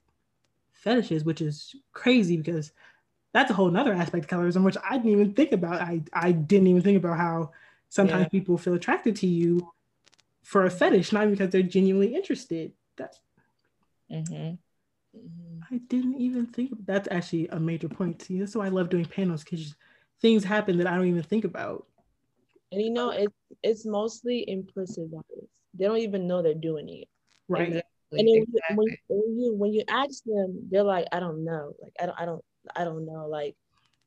fetishes, 0.74 1.24
which 1.24 1.41
is 1.41 1.74
crazy 1.93 2.38
because 2.38 2.72
that's 3.34 3.50
a 3.50 3.54
whole 3.54 3.72
nother 3.72 3.93
aspect 3.93 4.26
of 4.26 4.30
colorism, 4.30 4.63
which 4.63 4.78
I 4.88 4.98
didn't 4.98 5.12
even 5.12 5.34
think 5.34 5.54
about. 5.54 5.82
I, 5.82 6.02
I 6.13 6.32
didn't 6.32 6.67
even 6.67 6.84
think 6.84 6.98
about 6.98 7.17
how 7.17 7.52
sometimes 7.89 8.26
Yeah. 8.26 8.30
people 8.30 8.58
feel 8.58 8.76
attracted 8.76 9.15
to 9.17 9.28
you 9.28 9.72
for 10.43 10.65
a 10.65 10.69
fetish, 10.69 11.12
not 11.12 11.29
because 11.29 11.49
they're 11.49 11.63
genuinely 11.63 12.15
interested. 12.15 12.73
That's 12.97 13.19
Mhm. 14.12 14.60
Mhm. 15.15 15.62
I 15.71 15.77
didn't 15.77 16.19
even 16.19 16.45
think 16.45 16.73
that's 16.86 17.08
actually 17.10 17.47
a 17.47 17.60
major 17.60 17.89
point. 17.89 18.21
See, 18.21 18.39
that's 18.39 18.56
why 18.56 18.65
I 18.65 18.69
love 18.69 18.89
doing 18.89 19.06
panels 19.06 19.43
because 19.43 19.75
things 20.19 20.43
happen 20.43 20.77
that 20.77 20.88
I 20.88 20.95
don't 20.95 21.08
even 21.08 21.23
think 21.23 21.45
about. 21.45 21.88
And 22.71 22.82
you 22.82 22.91
know, 22.91 23.10
it's 23.12 23.34
it's 23.63 23.86
mostly 23.86 24.47
implicit 24.47 25.10
bias. 25.12 25.49
They 25.73 25.86
don't 25.86 25.97
even 25.97 26.27
know 26.27 26.41
they're 26.41 26.53
doing 26.53 26.89
it. 26.89 27.08
Right. 27.47 27.67
Exactly. 27.67 28.19
And 28.19 28.27
then 28.27 28.36
when, 28.75 28.88
exactly. 28.88 28.99
you, 29.10 29.15
when 29.15 29.39
you 29.39 29.53
when 29.56 29.73
you 29.73 29.84
ask 29.88 30.23
them, 30.25 30.67
they're 30.69 30.84
like, 30.84 31.08
I 31.12 31.19
don't 31.19 31.43
know. 31.43 31.73
Like 31.82 31.93
I 31.99 32.06
don't 32.06 32.19
I 32.19 32.25
don't 32.25 32.45
I 32.75 32.84
don't 32.84 33.06
know. 33.06 33.27
Like 33.27 33.56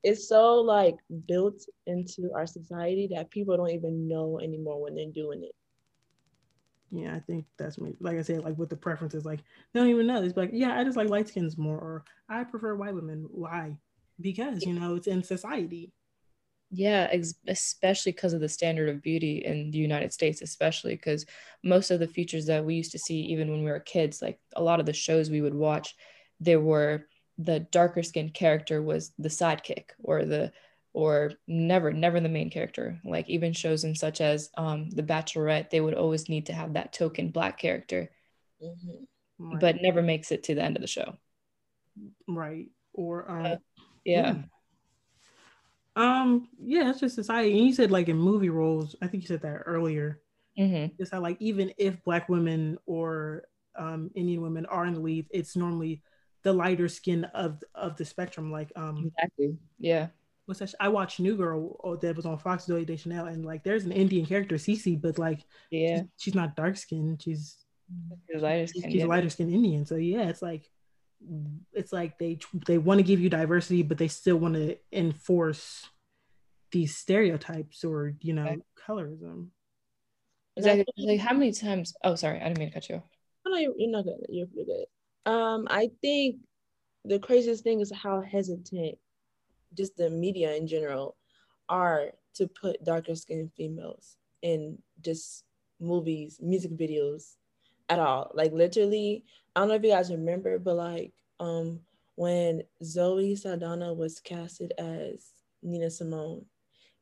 it's 0.02 0.28
so 0.28 0.60
like 0.60 0.94
built 1.26 1.60
into 1.86 2.30
our 2.34 2.46
society 2.46 3.08
that 3.14 3.30
people 3.30 3.56
don't 3.56 3.70
even 3.70 4.06
know 4.06 4.38
anymore 4.40 4.80
when 4.82 4.94
they're 4.94 5.10
doing 5.10 5.42
it. 5.42 5.54
Yeah, 6.96 7.14
I 7.14 7.20
think 7.20 7.44
that's 7.58 7.78
me. 7.78 7.94
Like 8.00 8.16
I 8.16 8.22
said, 8.22 8.42
like 8.42 8.56
with 8.56 8.70
the 8.70 8.76
preferences, 8.76 9.26
like 9.26 9.40
they 9.72 9.80
don't 9.80 9.90
even 9.90 10.06
know. 10.06 10.22
It's 10.22 10.36
like, 10.36 10.50
yeah, 10.52 10.78
I 10.78 10.84
just 10.84 10.96
like 10.96 11.10
light 11.10 11.28
skins 11.28 11.58
more, 11.58 11.76
or 11.76 12.04
I 12.28 12.42
prefer 12.44 12.74
white 12.74 12.94
women. 12.94 13.26
Why? 13.30 13.76
Because 14.18 14.64
you 14.64 14.72
know 14.72 14.94
it's 14.94 15.06
in 15.06 15.22
society. 15.22 15.92
Yeah, 16.70 17.08
ex- 17.12 17.34
especially 17.46 18.12
because 18.12 18.32
of 18.32 18.40
the 18.40 18.48
standard 18.48 18.88
of 18.88 19.02
beauty 19.02 19.44
in 19.44 19.70
the 19.70 19.78
United 19.78 20.12
States, 20.12 20.40
especially 20.40 20.94
because 20.94 21.26
most 21.62 21.90
of 21.90 22.00
the 22.00 22.08
features 22.08 22.46
that 22.46 22.64
we 22.64 22.74
used 22.74 22.92
to 22.92 22.98
see, 22.98 23.20
even 23.20 23.50
when 23.50 23.62
we 23.62 23.70
were 23.70 23.80
kids, 23.80 24.22
like 24.22 24.40
a 24.56 24.62
lot 24.62 24.80
of 24.80 24.86
the 24.86 24.92
shows 24.94 25.30
we 25.30 25.42
would 25.42 25.54
watch, 25.54 25.94
there 26.40 26.60
were 26.60 27.06
the 27.38 27.60
darker 27.60 28.02
skinned 28.02 28.32
character 28.32 28.82
was 28.82 29.12
the 29.18 29.28
sidekick 29.28 29.90
or 30.02 30.24
the 30.24 30.50
or 30.96 31.32
never 31.46 31.92
never 31.92 32.20
the 32.20 32.28
main 32.28 32.50
character 32.50 32.98
like 33.04 33.28
even 33.28 33.52
shows 33.52 33.84
in 33.84 33.94
such 33.94 34.20
as 34.20 34.50
um 34.56 34.90
the 34.90 35.02
bachelorette 35.02 35.70
they 35.70 35.80
would 35.80 35.94
always 35.94 36.28
need 36.28 36.46
to 36.46 36.54
have 36.54 36.72
that 36.74 36.92
token 36.92 37.30
black 37.30 37.58
character 37.58 38.10
Mhm. 38.60 39.06
Right. 39.38 39.60
but 39.60 39.76
never 39.82 40.02
makes 40.02 40.32
it 40.32 40.44
to 40.44 40.54
the 40.54 40.62
end 40.62 40.76
of 40.76 40.80
the 40.80 40.86
show 40.88 41.18
right 42.28 42.68
or 42.94 43.30
um, 43.30 43.44
Uh, 43.46 43.56
yeah 44.04 44.34
Um, 45.94 46.48
yeah, 46.60 46.90
it's 46.90 47.00
just 47.00 47.14
society. 47.14 47.56
And 47.56 47.66
you 47.66 47.72
said 47.72 47.90
like 47.90 48.08
in 48.08 48.18
movie 48.18 48.50
roles, 48.50 48.94
I 49.00 49.06
think 49.06 49.22
you 49.22 49.28
said 49.28 49.42
that 49.42 49.62
earlier. 49.66 50.20
hmm 50.56 50.86
It's 50.98 51.10
how 51.10 51.20
like 51.20 51.38
even 51.40 51.72
if 51.78 52.02
black 52.04 52.28
women 52.28 52.78
or 52.86 53.44
um 53.78 54.10
Indian 54.14 54.42
women 54.42 54.66
are 54.66 54.86
in 54.86 54.94
the 54.94 55.00
lead, 55.00 55.26
it's 55.30 55.56
normally 55.56 56.02
the 56.42 56.52
lighter 56.52 56.88
skin 56.88 57.24
of 57.26 57.62
of 57.74 57.96
the 57.96 58.04
spectrum. 58.04 58.52
Like 58.52 58.72
um 58.76 59.06
exactly 59.06 59.56
yeah 59.78 60.08
what's 60.46 60.60
that? 60.60 60.70
sh- 60.70 60.74
I 60.80 60.88
watched 60.88 61.20
New 61.20 61.36
Girl 61.36 61.78
oh, 61.84 61.96
that 61.96 62.16
was 62.16 62.26
on 62.26 62.38
Fox 62.38 62.64
Zooey 62.64 62.86
Deschanel, 62.86 63.26
and 63.26 63.44
like 63.44 63.62
there's 63.62 63.84
an 63.84 63.92
Indian 63.92 64.24
character, 64.26 64.56
Cece, 64.56 65.00
but 65.00 65.18
like 65.18 65.44
yeah 65.70 65.98
she's, 65.98 66.06
she's 66.16 66.34
not 66.34 66.56
dark 66.56 66.76
skinned. 66.76 67.22
She's 67.22 67.56
She's 68.28 68.42
lighter 68.42 68.66
she's, 68.66 68.70
skinned, 68.70 68.92
she's 68.92 69.00
yeah. 69.02 69.06
lighter 69.06 69.30
skinned 69.30 69.52
Indian. 69.54 69.86
So 69.86 69.94
yeah, 69.94 70.28
it's 70.28 70.42
like 70.42 70.68
it's 71.72 71.92
like 71.92 72.18
they 72.18 72.38
they 72.66 72.78
want 72.78 72.98
to 72.98 73.04
give 73.04 73.20
you 73.20 73.28
diversity, 73.30 73.82
but 73.82 73.98
they 73.98 74.08
still 74.08 74.36
want 74.38 74.54
to 74.54 74.76
enforce 74.92 75.86
these 76.72 76.96
stereotypes 76.96 77.84
or 77.84 78.14
you 78.20 78.32
know 78.32 78.46
Okay. 78.46 78.60
colorism. 78.88 79.48
Exactly. 80.56 80.84
Like 80.98 81.20
how 81.20 81.32
many 81.32 81.52
times? 81.52 81.94
Oh, 82.02 82.16
sorry, 82.16 82.40
I 82.40 82.44
didn't 82.48 82.58
mean 82.58 82.68
to 82.68 82.74
cut 82.74 82.88
you 82.88 82.96
off. 82.96 83.02
Oh, 83.46 83.50
no, 83.50 83.58
you're, 83.58 83.74
you're 83.76 83.90
not 83.90 84.04
good. 84.04 84.26
You're 84.28 84.46
good. 84.46 84.86
Um, 85.30 85.68
I 85.70 85.90
think 86.00 86.36
the 87.04 87.18
craziest 87.18 87.62
thing 87.62 87.80
is 87.80 87.92
how 87.94 88.20
hesitant 88.20 88.98
just 89.74 89.96
the 89.96 90.10
media 90.10 90.54
in 90.54 90.66
general 90.66 91.16
are 91.68 92.12
to 92.34 92.46
put 92.46 92.84
darker 92.84 93.14
skinned 93.14 93.50
females 93.56 94.16
in 94.42 94.78
just 95.00 95.44
movies, 95.80 96.38
music 96.40 96.72
videos 96.72 97.34
at 97.88 97.98
all. 97.98 98.30
Like 98.34 98.52
literally, 98.52 99.24
I 99.54 99.60
don't 99.60 99.68
know 99.68 99.74
if 99.74 99.82
you 99.82 99.90
guys 99.90 100.10
remember, 100.10 100.58
but 100.58 100.76
like 100.76 101.12
um 101.40 101.80
when 102.16 102.62
Zoe 102.82 103.36
Saldana 103.36 103.92
was 103.92 104.20
casted 104.20 104.72
as 104.78 105.26
Nina 105.62 105.90
Simone 105.90 106.44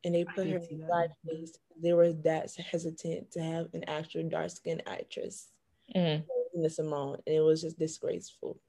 and 0.03 0.13
they 0.13 0.25
put 0.25 0.47
her 0.47 0.57
in 0.57 0.81
blackface, 0.81 1.51
they 1.81 1.93
were 1.93 2.13
that 2.13 2.53
hesitant 2.55 3.31
to 3.31 3.41
have 3.41 3.67
an 3.73 3.83
actual 3.87 4.27
dark 4.27 4.51
skinned 4.51 4.83
actress, 4.85 5.47
mm-hmm. 5.95 6.23
Nina 6.53 6.69
Simone, 6.69 7.17
and 7.25 7.35
it 7.35 7.41
was 7.41 7.61
just 7.61 7.79
disgraceful. 7.79 8.59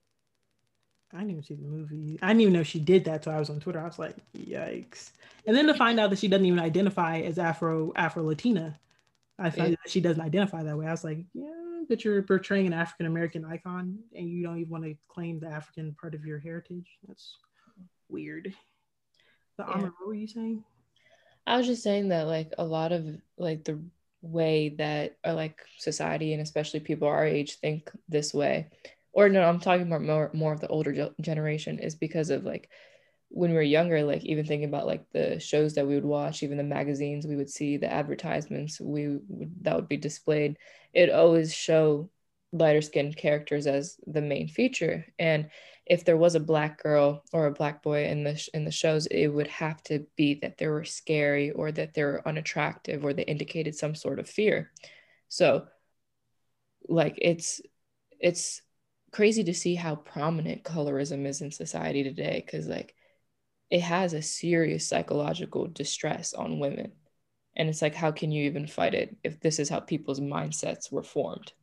I 1.12 1.18
didn't 1.18 1.30
even 1.30 1.42
see 1.42 1.54
the 1.54 1.62
movie. 1.62 2.18
I 2.20 2.28
didn't 2.28 2.40
even 2.42 2.52
know 2.52 2.62
she 2.62 2.80
did 2.80 3.04
that. 3.04 3.24
So 3.24 3.30
I 3.30 3.38
was 3.38 3.48
on 3.48 3.60
Twitter. 3.60 3.80
I 3.80 3.84
was 3.84 3.98
like, 3.98 4.16
yikes. 4.36 5.12
And 5.46 5.56
then 5.56 5.66
to 5.66 5.74
find 5.74 6.00
out 6.00 6.10
that 6.10 6.18
she 6.18 6.28
doesn't 6.28 6.46
even 6.46 6.58
identify 6.58 7.20
as 7.20 7.38
Afro 7.38 7.92
Afro 7.94 8.24
Latina, 8.24 8.78
I 9.38 9.50
found 9.50 9.72
that 9.72 9.90
she 9.90 10.00
doesn't 10.00 10.22
identify 10.22 10.62
that 10.62 10.76
way. 10.76 10.86
I 10.86 10.90
was 10.90 11.04
like, 11.04 11.18
yeah, 11.32 11.50
that 11.88 12.04
you're 12.04 12.22
portraying 12.22 12.66
an 12.66 12.72
African 12.72 13.06
American 13.06 13.44
icon 13.44 13.98
and 14.14 14.28
you 14.28 14.42
don't 14.42 14.58
even 14.58 14.70
want 14.70 14.84
to 14.84 14.96
claim 15.08 15.38
the 15.38 15.48
African 15.48 15.94
part 16.00 16.14
of 16.14 16.24
your 16.24 16.38
heritage. 16.38 16.98
That's 17.06 17.36
weird. 18.08 18.52
The 19.58 19.64
yeah. 19.68 19.74
Amr, 19.74 19.92
what 19.98 20.08
were 20.08 20.14
you 20.14 20.28
saying? 20.28 20.64
I 21.46 21.56
was 21.56 21.66
just 21.66 21.82
saying 21.82 22.08
that 22.08 22.26
like 22.26 22.52
a 22.58 22.64
lot 22.64 22.92
of 22.92 23.06
like 23.38 23.64
the 23.64 23.78
way 24.22 24.70
that 24.70 25.16
uh, 25.24 25.34
like 25.34 25.60
society 25.78 26.32
and 26.32 26.42
especially 26.42 26.80
people 26.80 27.06
our 27.06 27.24
age 27.24 27.58
think 27.60 27.90
this 28.08 28.34
way 28.34 28.68
or 29.16 29.28
no 29.28 29.42
i'm 29.42 29.58
talking 29.58 29.86
about 29.86 30.02
more 30.02 30.30
more 30.32 30.52
of 30.52 30.60
the 30.60 30.68
older 30.68 31.10
generation 31.20 31.78
is 31.80 31.94
because 31.96 32.30
of 32.30 32.44
like 32.44 32.70
when 33.28 33.50
we 33.50 33.56
were 33.56 33.62
younger 33.62 34.04
like 34.04 34.24
even 34.24 34.46
thinking 34.46 34.68
about 34.68 34.86
like 34.86 35.04
the 35.12 35.40
shows 35.40 35.74
that 35.74 35.86
we 35.86 35.96
would 35.96 36.04
watch 36.04 36.42
even 36.44 36.56
the 36.56 36.62
magazines 36.62 37.26
we 37.26 37.34
would 37.34 37.50
see 37.50 37.76
the 37.76 37.92
advertisements 37.92 38.80
we 38.80 39.18
would 39.28 39.52
that 39.62 39.74
would 39.74 39.88
be 39.88 39.96
displayed 39.96 40.56
it 40.94 41.10
always 41.10 41.52
show 41.52 42.08
lighter 42.52 42.80
skinned 42.80 43.16
characters 43.16 43.66
as 43.66 43.96
the 44.06 44.22
main 44.22 44.48
feature. 44.48 45.06
And 45.18 45.50
if 45.86 46.04
there 46.04 46.16
was 46.16 46.34
a 46.34 46.40
black 46.40 46.82
girl 46.82 47.22
or 47.32 47.46
a 47.46 47.52
black 47.52 47.82
boy 47.82 48.04
in 48.06 48.24
the 48.24 48.48
in 48.54 48.64
the 48.64 48.70
shows 48.70 49.06
it 49.06 49.28
would 49.28 49.46
have 49.46 49.82
to 49.84 50.06
be 50.16 50.34
that 50.42 50.58
they 50.58 50.66
were 50.66 50.84
scary 50.84 51.50
or 51.52 51.70
that 51.72 51.94
they 51.94 52.02
were 52.02 52.26
unattractive 52.26 53.04
or 53.04 53.12
they 53.12 53.22
indicated 53.22 53.74
some 53.74 53.94
sort 53.94 54.18
of 54.18 54.28
fear. 54.28 54.72
So 55.28 55.66
like 56.88 57.18
it's 57.20 57.60
it's 58.18 58.62
crazy 59.16 59.42
to 59.42 59.54
see 59.54 59.74
how 59.74 59.94
prominent 59.96 60.62
colorism 60.62 61.24
is 61.24 61.40
in 61.40 61.50
society 61.50 62.04
today 62.04 62.42
because 62.44 62.68
like 62.68 62.94
it 63.70 63.80
has 63.80 64.12
a 64.12 64.20
serious 64.20 64.86
psychological 64.86 65.66
distress 65.66 66.34
on 66.34 66.58
women. 66.58 66.92
And 67.56 67.70
it's 67.70 67.80
like 67.80 67.94
how 67.94 68.12
can 68.12 68.30
you 68.30 68.44
even 68.44 68.66
fight 68.66 68.92
it 68.92 69.16
if 69.24 69.40
this 69.40 69.58
is 69.58 69.70
how 69.70 69.80
people's 69.80 70.20
mindsets 70.20 70.92
were 70.92 71.02
formed? 71.02 71.54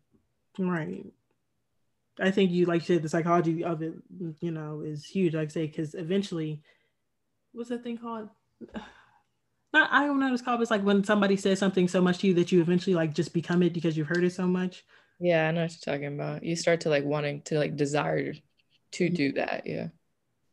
Right. 0.58 1.06
I 2.20 2.32
think 2.32 2.50
you 2.50 2.66
like 2.66 2.82
said 2.82 3.04
the 3.04 3.10
psychology 3.10 3.64
of 3.64 3.84
it 3.84 3.94
you 4.40 4.50
know 4.50 4.82
is 4.82 5.06
huge 5.06 5.36
like 5.36 5.50
I 5.50 5.52
say 5.52 5.68
because 5.68 5.94
eventually 5.94 6.64
what's 7.52 7.70
that 7.70 7.84
thing 7.84 8.00
called? 8.00 8.30
Not 9.74 9.90
i 9.92 10.06
don't 10.06 10.20
know 10.20 10.28
what 10.28 10.34
it's 10.34 10.44
called 10.44 10.62
it's 10.62 10.70
like 10.70 10.84
when 10.84 11.04
somebody 11.04 11.36
says 11.36 11.58
something 11.58 11.88
so 11.88 12.00
much 12.00 12.20
to 12.20 12.28
you 12.28 12.36
that 12.36 12.52
you 12.52 12.62
eventually 12.62 12.96
like 12.96 13.16
just 13.16 13.34
become 13.34 13.64
it 13.64 13.74
because 13.74 13.98
you've 13.98 14.08
heard 14.08 14.24
it 14.24 14.32
so 14.32 14.46
much 14.46 14.84
yeah, 15.20 15.48
I 15.48 15.52
know 15.52 15.62
what 15.62 15.72
you're 15.72 15.96
talking 15.96 16.14
about. 16.14 16.44
You 16.44 16.56
start 16.56 16.82
to 16.82 16.90
like 16.90 17.04
wanting 17.04 17.42
to 17.44 17.58
like 17.58 17.76
desire 17.76 18.34
to 18.94 19.10
do 19.10 19.34
that. 19.34 19.64
Yeah. 19.66 19.88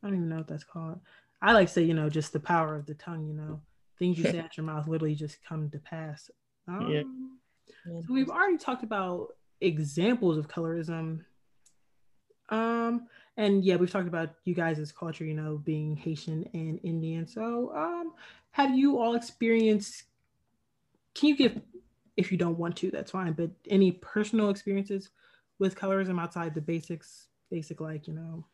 I 0.03 0.07
don't 0.07 0.16
even 0.16 0.29
know 0.29 0.37
what 0.37 0.49
that's 0.49 0.64
called. 0.64 1.01
I 1.42 1.53
like 1.53 1.68
to 1.68 1.73
say, 1.73 1.83
you 1.83 1.94
know, 1.94 2.09
just 2.09 2.33
the 2.33 2.40
power 2.40 2.77
of 2.77 2.87
the 2.87 2.94
tongue, 2.94 3.27
you 3.27 3.35
know, 3.35 3.61
things 3.99 4.18
you 4.18 4.25
say 4.31 4.38
out 4.38 4.57
your 4.57 4.66
mouth 4.66 4.88
literally 4.88 5.14
just 5.14 5.42
come 5.44 5.70
to 5.70 5.79
pass. 5.79 6.31
Um, 6.68 6.88
yeah. 6.90 7.03
So 7.85 8.12
we've 8.12 8.31
already 8.31 8.59
talked 8.59 8.83
about 8.83 9.35
examples 9.61 10.37
of 10.38 10.49
colorism. 10.49 11.25
Um, 12.49 13.07
and 13.37 13.64
yeah, 13.64 13.77
we've 13.77 13.90
talked 13.90 14.09
about 14.09 14.31
you 14.44 14.55
guys' 14.55 14.92
culture, 14.92 15.25
you 15.25 15.35
know, 15.35 15.59
being 15.59 15.96
Haitian 15.96 16.49
and 16.53 16.81
Indian. 16.83 17.27
So, 17.27 17.73
um, 17.75 18.12
have 18.53 18.77
you 18.77 18.99
all 18.99 19.14
experienced? 19.14 20.05
Can 21.14 21.29
you 21.31 21.37
give 21.37 21.61
if 22.20 22.30
you 22.30 22.37
don't 22.37 22.59
want 22.59 22.76
to, 22.76 22.90
that's 22.90 23.12
fine. 23.12 23.33
But 23.33 23.50
any 23.68 23.92
personal 23.92 24.50
experiences 24.50 25.09
with 25.59 25.74
colorism 25.74 26.20
outside 26.20 26.54
the 26.54 26.61
basics, 26.61 27.28
basic 27.50 27.80
like 27.80 28.06
you 28.06 28.12
know, 28.12 28.44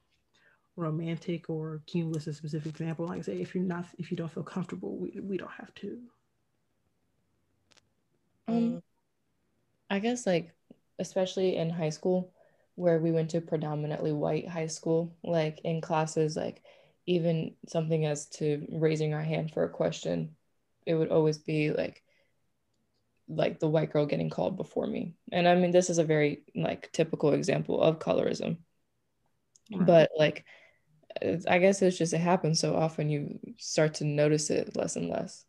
romantic 0.76 1.50
or 1.50 1.82
can 1.90 2.00
you 2.00 2.06
list 2.06 2.28
a 2.28 2.32
specific 2.32 2.70
example? 2.70 3.06
Like 3.06 3.18
I 3.18 3.22
say, 3.22 3.40
if 3.40 3.54
you're 3.54 3.64
not, 3.64 3.86
if 3.98 4.12
you 4.12 4.16
don't 4.16 4.30
feel 4.30 4.44
comfortable, 4.44 4.96
we 4.96 5.18
we 5.20 5.36
don't 5.36 5.50
have 5.50 5.74
to. 5.76 5.98
Um, 8.46 8.82
I 9.90 9.98
guess 9.98 10.26
like 10.26 10.54
especially 11.00 11.56
in 11.56 11.68
high 11.68 11.90
school, 11.90 12.32
where 12.76 13.00
we 13.00 13.10
went 13.10 13.30
to 13.30 13.40
predominantly 13.40 14.12
white 14.12 14.48
high 14.48 14.68
school, 14.68 15.12
like 15.24 15.60
in 15.64 15.80
classes, 15.80 16.36
like 16.36 16.62
even 17.06 17.54
something 17.66 18.06
as 18.06 18.26
to 18.26 18.64
raising 18.70 19.12
our 19.12 19.22
hand 19.22 19.50
for 19.52 19.64
a 19.64 19.68
question, 19.68 20.36
it 20.86 20.94
would 20.94 21.10
always 21.10 21.38
be 21.38 21.72
like 21.72 22.04
like 23.28 23.58
the 23.58 23.68
white 23.68 23.92
girl 23.92 24.06
getting 24.06 24.30
called 24.30 24.56
before 24.56 24.86
me. 24.86 25.14
And 25.32 25.48
I 25.48 25.54
mean, 25.54 25.72
this 25.72 25.90
is 25.90 25.98
a 25.98 26.04
very 26.04 26.42
like 26.54 26.90
typical 26.92 27.32
example 27.32 27.80
of 27.80 27.98
colorism. 27.98 28.58
Right. 29.72 29.86
But 29.86 30.10
like, 30.16 30.44
I 31.48 31.58
guess 31.58 31.82
it's 31.82 31.98
just 31.98 32.12
it 32.12 32.18
happens 32.18 32.60
so 32.60 32.76
often 32.76 33.08
you 33.08 33.38
start 33.58 33.94
to 33.94 34.04
notice 34.04 34.50
it 34.50 34.76
less 34.76 34.96
and 34.96 35.08
less. 35.08 35.44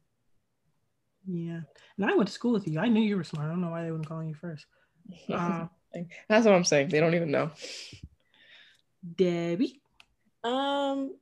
Yeah, 1.30 1.62
and 1.98 2.10
I 2.10 2.16
went 2.16 2.28
to 2.28 2.34
school 2.34 2.54
with 2.54 2.68
you. 2.68 2.80
I 2.80 2.88
knew 2.88 3.02
you 3.02 3.18
were 3.18 3.24
smart. 3.24 3.48
I 3.48 3.50
don't 3.50 3.62
know 3.62 3.70
why 3.70 3.84
they 3.84 3.92
wouldn't 3.92 4.08
call 4.08 4.24
you 4.24 4.36
first. 4.36 4.66
Uh, 5.34 5.68
That's 6.28 6.46
what 6.46 6.54
I'm 6.54 6.66
saying. 6.66 6.90
They 6.90 7.00
don't 7.00 7.16
even 7.16 7.32
know. 7.32 7.50
Debbie. 9.16 9.82
Um, 10.44 11.16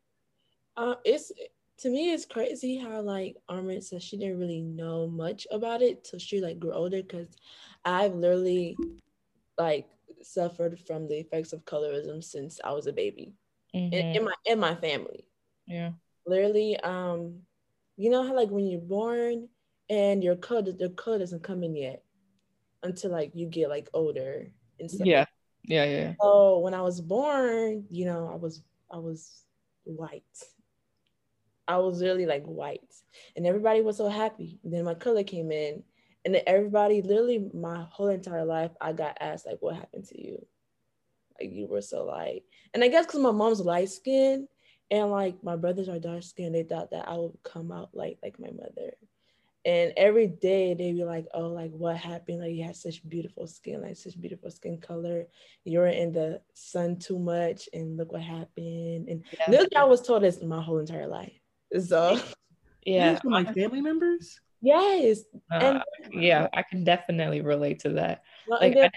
uh, 0.76 0.96
it's 1.06 1.32
to 1.78 1.90
me 1.90 2.14
it's 2.14 2.26
crazy 2.26 2.78
how 2.78 3.02
like 3.02 3.36
Armand 3.50 3.84
said 3.84 4.02
she 4.02 4.18
didn't 4.18 4.40
really 4.40 4.62
know 4.62 5.08
much 5.08 5.46
about 5.52 5.82
it 5.82 6.04
till 6.04 6.20
she 6.20 6.42
like 6.42 6.60
grew 6.60 6.74
older 6.74 7.02
because 7.02 7.28
I've 7.84 8.16
literally 8.16 8.78
like 9.58 9.88
suffered 10.22 10.80
from 10.88 11.08
the 11.08 11.20
effects 11.20 11.54
of 11.54 11.66
colorism 11.66 12.24
since 12.24 12.60
I 12.64 12.72
was 12.72 12.88
a 12.88 12.94
baby 12.94 13.34
mm-hmm. 13.76 13.94
in, 13.94 14.16
in, 14.16 14.24
my 14.24 14.34
in 14.46 14.60
my 14.60 14.76
family. 14.76 15.28
Yeah. 15.68 15.92
Literally, 16.26 16.80
um, 16.80 17.42
you 17.98 18.10
know 18.10 18.26
how 18.26 18.36
like 18.36 18.50
when 18.50 18.68
you're 18.68 18.82
born 18.82 19.48
and 19.90 20.24
your 20.24 20.36
code 20.36 20.66
the 20.66 20.90
code 20.90 21.20
doesn't 21.20 21.44
come 21.44 21.64
in 21.64 21.76
yet 21.76 22.04
until 22.84 23.12
like 23.12 23.32
you 23.36 23.48
get 23.48 23.70
like 23.70 23.90
older 23.94 24.48
and 24.80 24.90
stuff. 24.90 25.06
Yeah. 25.06 25.26
Yeah, 25.68 25.86
yeah. 25.86 26.14
So 26.22 26.60
when 26.60 26.76
I 26.76 26.82
was 26.82 27.02
born, 27.02 27.86
you 27.90 28.06
know, 28.06 28.30
I 28.32 28.36
was 28.36 28.62
I 28.92 28.98
was 28.98 29.46
white 29.84 30.24
I 31.68 31.78
was 31.78 32.02
really 32.02 32.26
like 32.26 32.44
white, 32.44 32.94
and 33.36 33.46
everybody 33.46 33.82
was 33.82 33.98
so 33.98 34.10
happy. 34.10 34.60
And 34.64 34.74
then 34.74 34.86
my 34.86 34.94
color 34.96 35.24
came 35.24 35.52
in, 35.52 35.84
and 36.26 36.36
then 36.36 36.42
everybody, 36.48 37.02
literally, 37.02 37.50
my 37.54 37.86
whole 37.90 38.08
entire 38.10 38.46
life, 38.46 38.72
I 38.82 38.94
got 38.94 39.18
asked 39.20 39.46
like, 39.46 39.62
"What 39.62 39.76
happened 39.76 40.06
to 40.08 40.22
you? 40.22 40.46
Like 41.40 41.52
you 41.52 41.68
were 41.68 41.82
so 41.82 42.06
light." 42.06 42.44
And 42.74 42.84
I 42.84 42.88
guess 42.90 43.06
because 43.06 43.22
my 43.22 43.32
mom's 43.32 43.62
light 43.62 43.90
skinned 43.90 44.48
and 44.92 45.12
like 45.12 45.44
my 45.44 45.56
brothers 45.56 45.90
are 45.90 46.00
dark 46.00 46.24
skinned, 46.24 46.56
they 46.56 46.64
thought 46.64 46.92
that 46.92 47.08
I 47.08 47.16
would 47.18 47.38
come 47.44 47.72
out 47.72 47.90
like 47.94 48.20
like 48.24 48.40
my 48.40 48.52
mother. 48.52 48.94
And 49.66 49.94
every 49.98 50.28
day 50.28 50.76
they'd 50.76 50.94
be 50.94 51.04
like, 51.06 51.26
"Oh, 51.34 51.48
like 51.48 51.72
what 51.72 51.98
happened? 51.98 52.40
Like 52.42 52.54
you 52.54 52.64
had 52.64 52.76
such 52.76 53.08
beautiful 53.10 53.48
skin, 53.48 53.82
like 53.82 53.96
such 53.98 54.20
beautiful 54.22 54.52
skin 54.52 54.80
color. 54.80 55.26
You 55.64 55.80
were 55.80 55.88
in 55.88 56.14
the 56.14 56.42
sun 56.54 56.98
too 57.00 57.18
much, 57.20 57.68
and 57.74 57.98
look 57.98 58.12
what 58.12 58.22
happened." 58.22 59.10
And 59.10 59.24
yeah. 59.32 59.46
literally, 59.50 59.76
I 59.76 59.84
was 59.86 60.02
told 60.04 60.24
this 60.24 60.42
my 60.42 60.62
whole 60.62 60.80
entire 60.80 61.08
life. 61.08 61.40
So 61.80 62.20
yeah, 62.86 63.20
from 63.20 63.32
like 63.32 63.54
family 63.54 63.82
members. 63.82 64.40
Yes, 64.62 65.22
uh, 65.52 65.82
and 66.12 66.24
yeah, 66.24 66.48
I 66.54 66.64
can 66.64 66.84
definitely 66.84 67.42
relate 67.42 67.80
to 67.80 67.90
that. 67.90 68.24
Well, 68.48 68.60
like, 68.62 68.74
they, 68.74 68.90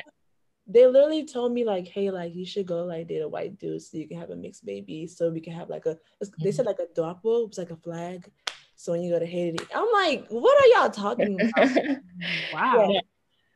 they 0.67 0.87
literally 0.87 1.27
told 1.27 1.53
me 1.53 1.65
like, 1.65 1.89
hey, 1.89 2.11
like 2.11 2.35
you 2.35 2.47
should 2.47 2.67
go 2.67 2.85
like 2.85 3.09
date 3.09 3.21
a 3.21 3.29
white 3.29 3.59
dude 3.59 3.83
so 3.83 3.99
you 3.99 4.09
can 4.09 4.19
have 4.19 4.31
a 4.31 4.37
mixed 4.37 4.65
baby, 4.65 5.07
so 5.07 5.31
we 5.31 5.41
can 5.41 5.53
have 5.53 5.69
like 5.69 5.87
a. 5.87 5.99
They 6.39 6.53
said 6.53 6.67
like 6.67 6.79
a 6.79 7.01
doppel, 7.01 7.49
it's 7.49 7.59
like 7.59 7.71
a 7.71 7.77
flag. 7.77 8.31
So 8.77 8.93
when 8.93 9.03
you 9.03 9.11
go 9.11 9.19
to 9.19 9.27
Haiti, 9.27 9.59
I'm 9.75 9.89
like, 9.93 10.27
what 10.29 10.63
are 10.63 10.81
y'all 10.81 10.91
talking 10.91 11.35
about? 11.35 11.69
wow. 12.53 12.91
Yeah. 12.91 13.01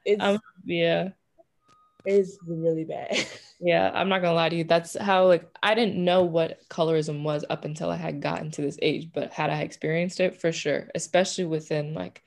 It's, 0.05 0.23
um, 0.23 0.41
yeah 0.65 1.11
is 2.05 2.39
really 2.47 2.85
bad. 2.85 3.17
yeah, 3.61 3.91
I'm 3.95 4.09
not 4.09 4.23
gonna 4.23 4.35
lie 4.35 4.49
to 4.49 4.57
you. 4.57 4.65
That's 4.65 4.97
how 4.99 5.27
like 5.27 5.49
I 5.63 5.75
didn't 5.75 6.03
know 6.03 6.23
what 6.25 6.61
colorism 6.69 7.23
was 7.23 7.45
up 7.51 7.65
until 7.65 7.91
I 7.91 7.97
had 7.97 8.21
gotten 8.21 8.51
to 8.53 8.63
this 8.63 8.79
age, 8.83 9.11
but 9.13 9.33
had 9.33 9.51
I 9.51 9.61
experienced 9.61 10.21
it 10.21 10.41
for 10.41 10.53
sure, 10.53 10.89
especially 10.95 11.45
within 11.45 11.95
like 11.95 12.23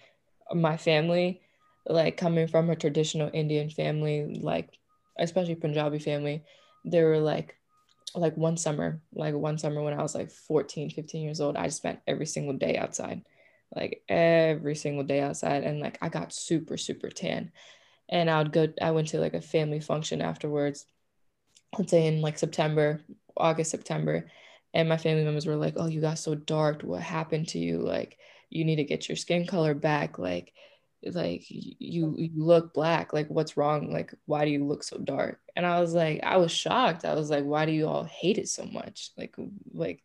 my 0.54 0.78
family, 0.78 1.42
like 1.86 2.18
coming 2.18 2.48
from 2.48 2.70
a 2.70 2.76
traditional 2.76 3.30
Indian 3.34 3.70
family, 3.70 4.40
like 4.42 4.70
especially 5.18 5.56
Punjabi 5.56 6.00
family, 6.00 6.44
there 6.84 7.08
were 7.08 7.20
like 7.20 7.56
like 8.14 8.38
one 8.38 8.58
summer, 8.58 9.02
like 9.14 9.34
one 9.34 9.58
summer 9.58 9.82
when 9.82 9.94
I 9.94 10.02
was 10.02 10.16
like 10.16 10.32
14, 10.32 10.90
15 10.90 11.22
years 11.22 11.42
old, 11.42 11.58
I 11.58 11.68
spent 11.68 12.00
every 12.08 12.26
single 12.26 12.54
day 12.54 12.78
outside. 12.78 13.22
Like 13.76 14.04
every 14.08 14.76
single 14.76 15.04
day 15.04 15.20
outside 15.20 15.64
and 15.64 15.82
like 15.82 15.98
I 16.02 16.08
got 16.08 16.32
super 16.32 16.78
super 16.78 17.10
tan 17.10 17.52
and 18.10 18.30
I 18.30 18.40
would 18.40 18.52
go 18.52 18.68
I 18.82 18.92
went 18.92 19.10
to 19.10 19.20
like 19.20 19.34
a 19.34 19.42
family 19.42 19.80
function 19.80 20.22
afterwards 20.22 20.86
let's 21.78 21.92
say 21.92 22.08
in 22.08 22.22
like 22.22 22.38
September 22.38 23.02
August, 23.38 23.72
September, 23.72 24.30
and 24.74 24.90
my 24.90 24.98
family 24.98 25.24
members 25.24 25.46
were 25.46 25.56
like, 25.56 25.76
"Oh, 25.78 25.88
you 25.88 26.02
got 26.02 26.20
so 26.20 26.36
dark. 26.36 26.82
What 26.84 27.02
happened 27.02 27.50
to 27.50 27.60
you? 27.60 27.80
Like, 27.80 28.18
you 28.50 28.66
need 28.66 28.78
to 28.78 28.84
get 28.84 29.10
your 29.10 29.16
skin 29.16 29.46
color 29.48 29.74
back. 29.74 30.18
Like, 30.20 30.54
like 31.04 31.44
you 31.50 32.16
you 32.18 32.32
look 32.36 32.74
black. 32.74 33.14
Like, 33.14 33.30
what's 33.30 33.58
wrong? 33.58 33.92
Like, 33.92 34.14
why 34.26 34.46
do 34.46 34.52
you 34.52 34.66
look 34.66 34.84
so 34.84 34.98
dark?" 34.98 35.40
And 35.56 35.66
I 35.66 35.80
was 35.82 35.94
like, 35.94 36.22
I 36.24 36.38
was 36.38 36.52
shocked. 36.52 37.06
I 37.06 37.16
was 37.16 37.30
like, 37.30 37.46
"Why 37.46 37.66
do 37.66 37.72
you 37.72 37.88
all 37.88 38.04
hate 38.06 38.38
it 38.38 38.50
so 38.50 38.66
much? 38.66 39.12
Like, 39.18 39.36
like." 39.74 40.04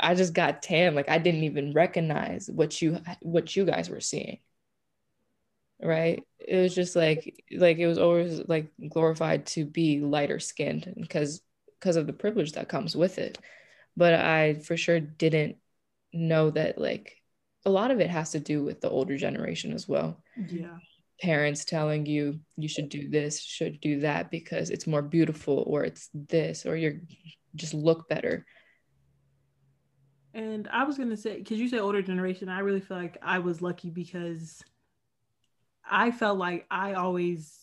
I 0.00 0.14
just 0.14 0.32
got 0.32 0.62
tan. 0.62 0.94
Like 0.94 1.08
I 1.08 1.18
didn't 1.18 1.42
even 1.42 1.72
recognize 1.72 2.48
what 2.48 2.80
you 2.80 3.00
what 3.20 3.56
you 3.56 3.64
guys 3.64 3.90
were 3.90 4.00
seeing. 4.00 4.38
Right? 5.82 6.22
It 6.38 6.56
was 6.56 6.74
just 6.74 6.96
like 6.96 7.44
like 7.52 7.78
it 7.78 7.86
was 7.86 7.98
always 7.98 8.40
like 8.48 8.72
glorified 8.88 9.46
to 9.46 9.64
be 9.64 10.00
lighter 10.00 10.40
skinned 10.40 10.92
because 11.00 11.40
because 11.78 11.96
of 11.96 12.06
the 12.06 12.12
privilege 12.12 12.52
that 12.52 12.68
comes 12.68 12.96
with 12.96 13.18
it. 13.18 13.38
But 13.96 14.14
I 14.14 14.54
for 14.54 14.76
sure 14.76 15.00
didn't 15.00 15.56
know 16.12 16.50
that 16.50 16.78
like 16.78 17.16
a 17.64 17.70
lot 17.70 17.90
of 17.90 18.00
it 18.00 18.10
has 18.10 18.30
to 18.32 18.40
do 18.40 18.64
with 18.64 18.80
the 18.80 18.90
older 18.90 19.16
generation 19.16 19.72
as 19.72 19.88
well. 19.88 20.22
Yeah. 20.48 20.78
Parents 21.20 21.64
telling 21.64 22.06
you 22.06 22.40
you 22.56 22.68
should 22.68 22.88
do 22.88 23.08
this, 23.08 23.40
should 23.40 23.80
do 23.80 24.00
that 24.00 24.30
because 24.30 24.70
it's 24.70 24.86
more 24.86 25.02
beautiful 25.02 25.64
or 25.66 25.84
it's 25.84 26.08
this 26.14 26.64
or 26.64 26.76
you're 26.76 27.00
just 27.56 27.74
look 27.74 28.08
better 28.08 28.46
and 30.34 30.68
I 30.68 30.84
was 30.84 30.96
gonna 30.96 31.16
say, 31.16 31.38
because 31.38 31.58
you 31.58 31.68
say 31.68 31.78
older 31.78 32.02
generation, 32.02 32.48
I 32.48 32.60
really 32.60 32.80
feel 32.80 32.96
like 32.96 33.18
I 33.22 33.38
was 33.40 33.60
lucky 33.60 33.90
because 33.90 34.62
I 35.90 36.10
felt 36.10 36.38
like 36.38 36.66
I 36.70 36.94
always 36.94 37.54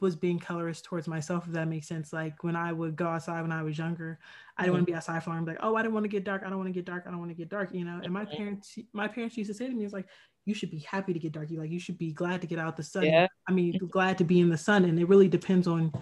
was 0.00 0.16
being 0.16 0.38
colorist 0.38 0.84
towards 0.84 1.06
myself, 1.06 1.46
if 1.46 1.52
that 1.52 1.68
makes 1.68 1.86
sense. 1.86 2.12
Like 2.12 2.42
when 2.42 2.56
I 2.56 2.72
would 2.72 2.96
go 2.96 3.06
outside 3.06 3.42
when 3.42 3.52
I 3.52 3.62
was 3.62 3.76
younger, 3.76 4.18
I 4.56 4.62
didn't 4.62 4.68
mm-hmm. 4.68 4.74
want 4.74 4.86
to 4.86 4.92
be 4.92 4.96
outside 4.96 5.22
for 5.22 5.30
long. 5.30 5.44
Like, 5.44 5.58
oh, 5.60 5.76
I 5.76 5.82
don't 5.82 5.92
want 5.92 6.04
to 6.04 6.08
get 6.08 6.24
dark. 6.24 6.42
I 6.44 6.48
don't 6.48 6.58
want 6.58 6.68
to 6.68 6.72
get 6.72 6.86
dark. 6.86 7.04
I 7.06 7.10
don't 7.10 7.18
want 7.18 7.30
to 7.30 7.36
get 7.36 7.48
dark. 7.48 7.72
You 7.72 7.84
know. 7.84 8.00
And 8.02 8.12
my 8.12 8.24
parents, 8.24 8.78
my 8.92 9.08
parents 9.08 9.36
used 9.36 9.50
to 9.50 9.54
say 9.54 9.66
to 9.66 9.74
me, 9.74 9.84
"It's 9.84 9.92
like 9.92 10.06
you 10.46 10.54
should 10.54 10.70
be 10.70 10.78
happy 10.78 11.12
to 11.12 11.18
get 11.18 11.32
dark. 11.32 11.50
You 11.50 11.58
like 11.58 11.70
you 11.70 11.80
should 11.80 11.98
be 11.98 12.12
glad 12.12 12.40
to 12.40 12.46
get 12.46 12.58
out 12.58 12.76
the 12.76 12.82
sun. 12.82 13.04
Yeah. 13.04 13.26
I 13.48 13.52
mean, 13.52 13.76
glad 13.90 14.16
to 14.18 14.24
be 14.24 14.40
in 14.40 14.48
the 14.48 14.56
sun. 14.56 14.84
And 14.84 14.98
it 14.98 15.08
really 15.08 15.28
depends 15.28 15.66
on, 15.66 15.92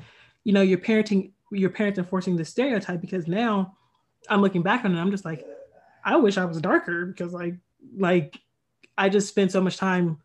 you 0.44 0.52
know, 0.52 0.62
your 0.62 0.78
parenting, 0.78 1.32
your 1.50 1.70
parents 1.70 1.98
enforcing 1.98 2.36
the 2.36 2.44
stereotype. 2.44 3.00
Because 3.00 3.26
now, 3.26 3.76
I'm 4.28 4.42
looking 4.42 4.62
back 4.62 4.84
on 4.84 4.94
it, 4.94 5.00
I'm 5.00 5.10
just 5.10 5.24
like, 5.24 5.44
I 6.04 6.16
wish 6.16 6.36
I 6.36 6.44
was 6.44 6.60
darker 6.60 7.06
because 7.06 7.32
like 7.32 7.54
like 7.96 8.38
I 8.96 9.08
just 9.08 9.28
spent 9.28 9.50
so 9.50 9.60
much 9.60 9.78
time 9.78 10.18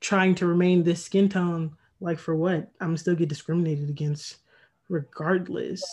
trying 0.00 0.34
to 0.36 0.46
remain 0.46 0.82
this 0.82 1.04
skin 1.04 1.28
tone. 1.28 1.76
Like 2.00 2.18
for 2.18 2.34
what? 2.34 2.70
I'm 2.80 2.96
still 2.96 3.14
get 3.14 3.28
discriminated 3.28 3.88
against 3.88 4.38
regardless. 4.88 5.84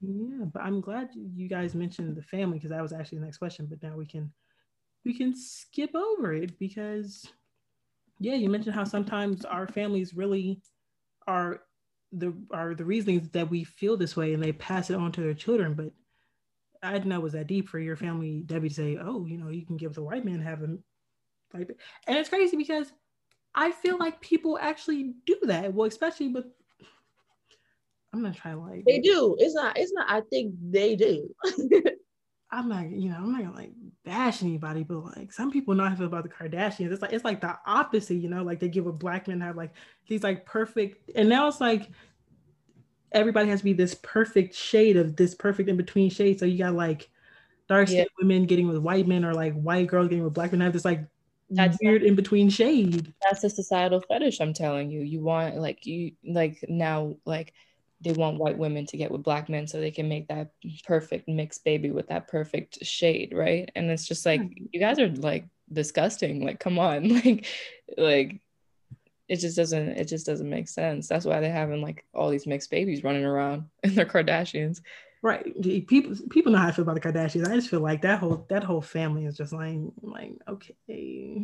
Yeah, 0.00 0.44
but 0.52 0.62
I'm 0.62 0.80
glad 0.80 1.10
you 1.14 1.48
guys 1.48 1.74
mentioned 1.74 2.16
the 2.16 2.22
family 2.22 2.58
because 2.58 2.70
that 2.70 2.82
was 2.82 2.92
actually 2.92 3.18
the 3.18 3.24
next 3.24 3.38
question. 3.38 3.66
But 3.66 3.82
now 3.82 3.96
we 3.96 4.06
can 4.06 4.32
we 5.04 5.16
can 5.16 5.34
skip 5.36 5.94
over 5.94 6.32
it 6.32 6.58
because 6.58 7.26
yeah, 8.18 8.34
you 8.34 8.48
mentioned 8.48 8.74
how 8.74 8.84
sometimes 8.84 9.44
our 9.44 9.66
families 9.66 10.14
really 10.14 10.60
are 11.26 11.60
the 12.12 12.34
are 12.50 12.74
the 12.74 12.84
reasons 12.84 13.28
that 13.30 13.50
we 13.50 13.64
feel 13.64 13.96
this 13.96 14.16
way 14.16 14.34
and 14.34 14.42
they 14.42 14.52
pass 14.52 14.90
it 14.90 14.96
on 14.96 15.12
to 15.12 15.20
their 15.20 15.34
children. 15.34 15.74
But 15.74 15.90
I 16.82 16.92
didn't 16.92 17.06
know 17.06 17.16
it 17.16 17.22
was 17.22 17.32
that 17.32 17.46
deep 17.46 17.68
for 17.68 17.78
your 17.78 17.96
family, 17.96 18.42
Debbie, 18.46 18.68
to 18.68 18.74
say, 18.74 18.98
oh, 19.00 19.26
you 19.26 19.38
know, 19.38 19.48
you 19.48 19.64
can 19.64 19.76
give 19.76 19.94
the 19.94 20.02
white 20.02 20.24
man 20.24 20.40
have 20.40 20.60
him. 20.60 20.82
Like, 21.54 21.70
and 22.06 22.18
it's 22.18 22.28
crazy 22.28 22.56
because 22.56 22.92
I 23.54 23.70
feel 23.70 23.98
like 23.98 24.20
people 24.20 24.58
actually 24.60 25.14
do 25.26 25.36
that. 25.44 25.72
Well, 25.72 25.88
especially 25.88 26.28
with, 26.28 26.46
I'm 28.12 28.22
not 28.22 28.36
trying 28.36 28.56
to 28.56 28.60
like. 28.60 28.84
They 28.84 29.00
do. 29.00 29.36
It's 29.38 29.54
not, 29.54 29.78
it's 29.78 29.92
not, 29.92 30.10
I 30.10 30.22
think 30.30 30.54
they 30.70 30.96
do. 30.96 31.34
I'm 32.54 32.68
not, 32.68 32.88
you 32.88 33.10
know, 33.10 33.16
I'm 33.16 33.32
not 33.32 33.42
gonna 33.42 33.56
like 33.56 33.72
bash 34.04 34.42
anybody, 34.42 34.84
but 34.84 35.16
like 35.16 35.32
some 35.32 35.50
people 35.50 35.74
know 35.74 35.84
how 35.84 35.92
I 35.92 35.96
feel 35.96 36.06
about 36.06 36.22
the 36.22 36.28
Kardashians. 36.28 36.92
It's 36.92 37.02
like 37.02 37.12
it's 37.12 37.24
like 37.24 37.40
the 37.40 37.58
opposite, 37.66 38.14
you 38.14 38.28
know, 38.28 38.44
like 38.44 38.60
they 38.60 38.68
give 38.68 38.86
a 38.86 38.92
black 38.92 39.26
man 39.26 39.40
have 39.40 39.56
like 39.56 39.72
these 40.06 40.22
like 40.22 40.46
perfect, 40.46 41.10
and 41.16 41.28
now 41.28 41.48
it's 41.48 41.60
like 41.60 41.90
everybody 43.10 43.48
has 43.48 43.60
to 43.60 43.64
be 43.64 43.72
this 43.72 43.94
perfect 44.02 44.54
shade 44.54 44.96
of 44.96 45.16
this 45.16 45.34
perfect 45.34 45.68
in 45.68 45.76
between 45.76 46.10
shade. 46.10 46.38
So 46.38 46.46
you 46.46 46.58
got 46.58 46.74
like 46.74 47.10
dark 47.68 47.88
skinned 47.88 48.06
yeah. 48.10 48.24
women 48.24 48.46
getting 48.46 48.68
with 48.68 48.78
white 48.78 49.08
men 49.08 49.24
or 49.24 49.34
like 49.34 49.54
white 49.54 49.88
girls 49.88 50.08
getting 50.08 50.24
with 50.24 50.34
black 50.34 50.52
men 50.52 50.60
have 50.60 50.72
this 50.72 50.84
like 50.84 51.04
that's 51.54 51.78
weird 51.82 52.02
in 52.02 52.14
between 52.14 52.50
shade. 52.50 53.12
That's 53.22 53.44
a 53.44 53.50
societal 53.50 54.00
fetish, 54.00 54.40
I'm 54.40 54.54
telling 54.54 54.90
you. 54.90 55.00
You 55.00 55.20
want 55.20 55.56
like 55.56 55.86
you 55.86 56.12
like 56.24 56.64
now 56.68 57.16
like 57.24 57.52
they 58.00 58.12
want 58.12 58.38
white 58.38 58.58
women 58.58 58.86
to 58.86 58.96
get 58.96 59.10
with 59.10 59.22
black 59.22 59.48
men 59.48 59.66
so 59.66 59.80
they 59.80 59.90
can 59.90 60.08
make 60.08 60.28
that 60.28 60.50
perfect 60.86 61.28
mixed 61.28 61.64
baby 61.64 61.90
with 61.90 62.08
that 62.08 62.28
perfect 62.28 62.84
shade, 62.84 63.32
right? 63.34 63.70
And 63.74 63.90
it's 63.90 64.06
just 64.06 64.26
like 64.26 64.40
hmm. 64.40 64.64
you 64.72 64.80
guys 64.80 64.98
are 64.98 65.08
like 65.08 65.46
disgusting. 65.72 66.44
Like, 66.44 66.60
come 66.60 66.78
on. 66.78 67.08
Like 67.24 67.46
like 67.96 68.40
it 69.28 69.36
just 69.36 69.56
doesn't 69.56 69.88
it 69.88 70.06
just 70.06 70.26
doesn't 70.26 70.48
make 70.50 70.68
sense. 70.68 71.08
That's 71.08 71.24
why 71.24 71.40
they're 71.40 71.52
having 71.52 71.80
like 71.80 72.04
all 72.14 72.30
these 72.30 72.46
mixed 72.46 72.70
babies 72.70 73.04
running 73.04 73.24
around 73.24 73.64
and 73.82 73.94
they're 73.94 74.06
Kardashians. 74.06 74.80
Right. 75.24 75.58
People 75.86 76.14
people 76.28 76.52
know 76.52 76.58
how 76.58 76.68
I 76.68 76.72
feel 76.72 76.82
about 76.82 76.96
the 76.96 77.00
Kardashians. 77.00 77.48
I 77.48 77.54
just 77.54 77.70
feel 77.70 77.80
like 77.80 78.02
that 78.02 78.18
whole 78.18 78.44
that 78.50 78.62
whole 78.62 78.82
family 78.82 79.24
is 79.24 79.38
just 79.38 79.54
like 79.54 79.78
like 80.02 80.32
okay. 80.46 81.42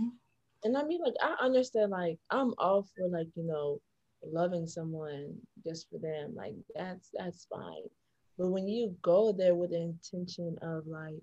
And 0.62 0.76
I 0.76 0.84
mean 0.84 1.00
like 1.02 1.14
I 1.22 1.34
understand 1.42 1.90
like 1.90 2.18
I'm 2.28 2.52
all 2.58 2.82
for 2.82 3.08
like, 3.08 3.28
you 3.34 3.42
know, 3.42 3.80
loving 4.22 4.66
someone 4.66 5.34
just 5.66 5.88
for 5.88 5.98
them. 5.98 6.34
Like 6.34 6.52
that's 6.74 7.08
that's 7.14 7.46
fine. 7.46 7.88
But 8.36 8.48
when 8.48 8.68
you 8.68 8.94
go 9.00 9.32
there 9.32 9.54
with 9.54 9.70
the 9.70 9.80
intention 9.80 10.58
of 10.60 10.86
like, 10.86 11.22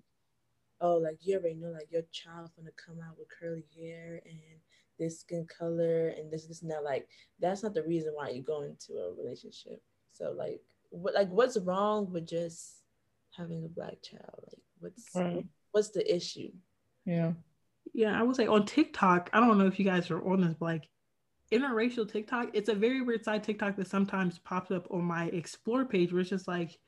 oh, 0.80 0.96
like 0.96 1.18
you 1.20 1.36
already 1.36 1.54
know 1.54 1.68
like 1.68 1.92
your 1.92 2.02
child's 2.10 2.50
gonna 2.54 2.70
come 2.84 2.96
out 3.08 3.16
with 3.16 3.28
curly 3.38 3.66
hair 3.80 4.20
and 4.26 4.58
this 4.98 5.20
skin 5.20 5.46
color 5.46 6.08
and 6.08 6.28
this 6.28 6.60
and 6.60 6.72
that 6.72 6.82
like 6.82 7.06
that's 7.38 7.62
not 7.62 7.72
the 7.72 7.84
reason 7.84 8.10
why 8.14 8.30
you 8.30 8.42
go 8.42 8.62
into 8.62 8.94
a 8.94 9.14
relationship 9.14 9.80
so 10.12 10.34
like 10.36 10.60
what 10.90 11.14
like 11.14 11.28
what's 11.30 11.58
wrong 11.58 12.10
with 12.12 12.26
just 12.26 12.82
having 13.36 13.64
a 13.64 13.68
black 13.68 14.02
child 14.02 14.44
like 14.46 14.62
what's 14.80 15.04
right. 15.14 15.44
what's 15.72 15.90
the 15.90 16.14
issue 16.14 16.50
yeah 17.04 17.32
yeah 17.94 18.18
i 18.18 18.22
would 18.22 18.36
say 18.36 18.46
on 18.46 18.64
tiktok 18.64 19.30
i 19.32 19.40
don't 19.40 19.58
know 19.58 19.66
if 19.66 19.78
you 19.78 19.84
guys 19.84 20.10
are 20.10 20.26
on 20.28 20.40
this 20.40 20.54
but 20.58 20.66
like 20.66 20.88
interracial 21.52 22.10
tiktok 22.10 22.48
it's 22.52 22.68
a 22.68 22.74
very 22.74 23.00
weird 23.00 23.24
side 23.24 23.42
tiktok 23.42 23.76
that 23.76 23.88
sometimes 23.88 24.38
pops 24.40 24.70
up 24.70 24.86
on 24.90 25.02
my 25.02 25.26
explore 25.26 25.84
page 25.84 26.12
where 26.12 26.20
it's 26.20 26.30
just 26.30 26.48
like 26.48 26.78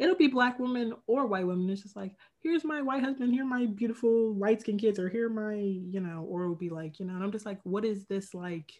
it'll 0.00 0.16
be 0.16 0.26
black 0.26 0.58
women 0.58 0.94
or 1.06 1.26
white 1.26 1.46
women. 1.46 1.68
It's 1.68 1.82
just 1.82 1.94
like, 1.94 2.12
here's 2.42 2.64
my 2.64 2.80
white 2.80 3.04
husband, 3.04 3.34
here 3.34 3.44
my 3.44 3.66
beautiful 3.66 4.34
light 4.34 4.62
skinned 4.62 4.80
kids, 4.80 4.98
or 4.98 5.10
here 5.10 5.28
my, 5.28 5.54
you 5.54 6.00
know, 6.00 6.26
or 6.28 6.44
it'll 6.44 6.56
be 6.56 6.70
like, 6.70 6.98
you 6.98 7.04
know, 7.04 7.14
and 7.14 7.22
I'm 7.22 7.30
just 7.30 7.44
like, 7.44 7.60
what 7.64 7.84
is 7.84 8.06
this 8.06 8.32
like? 8.32 8.72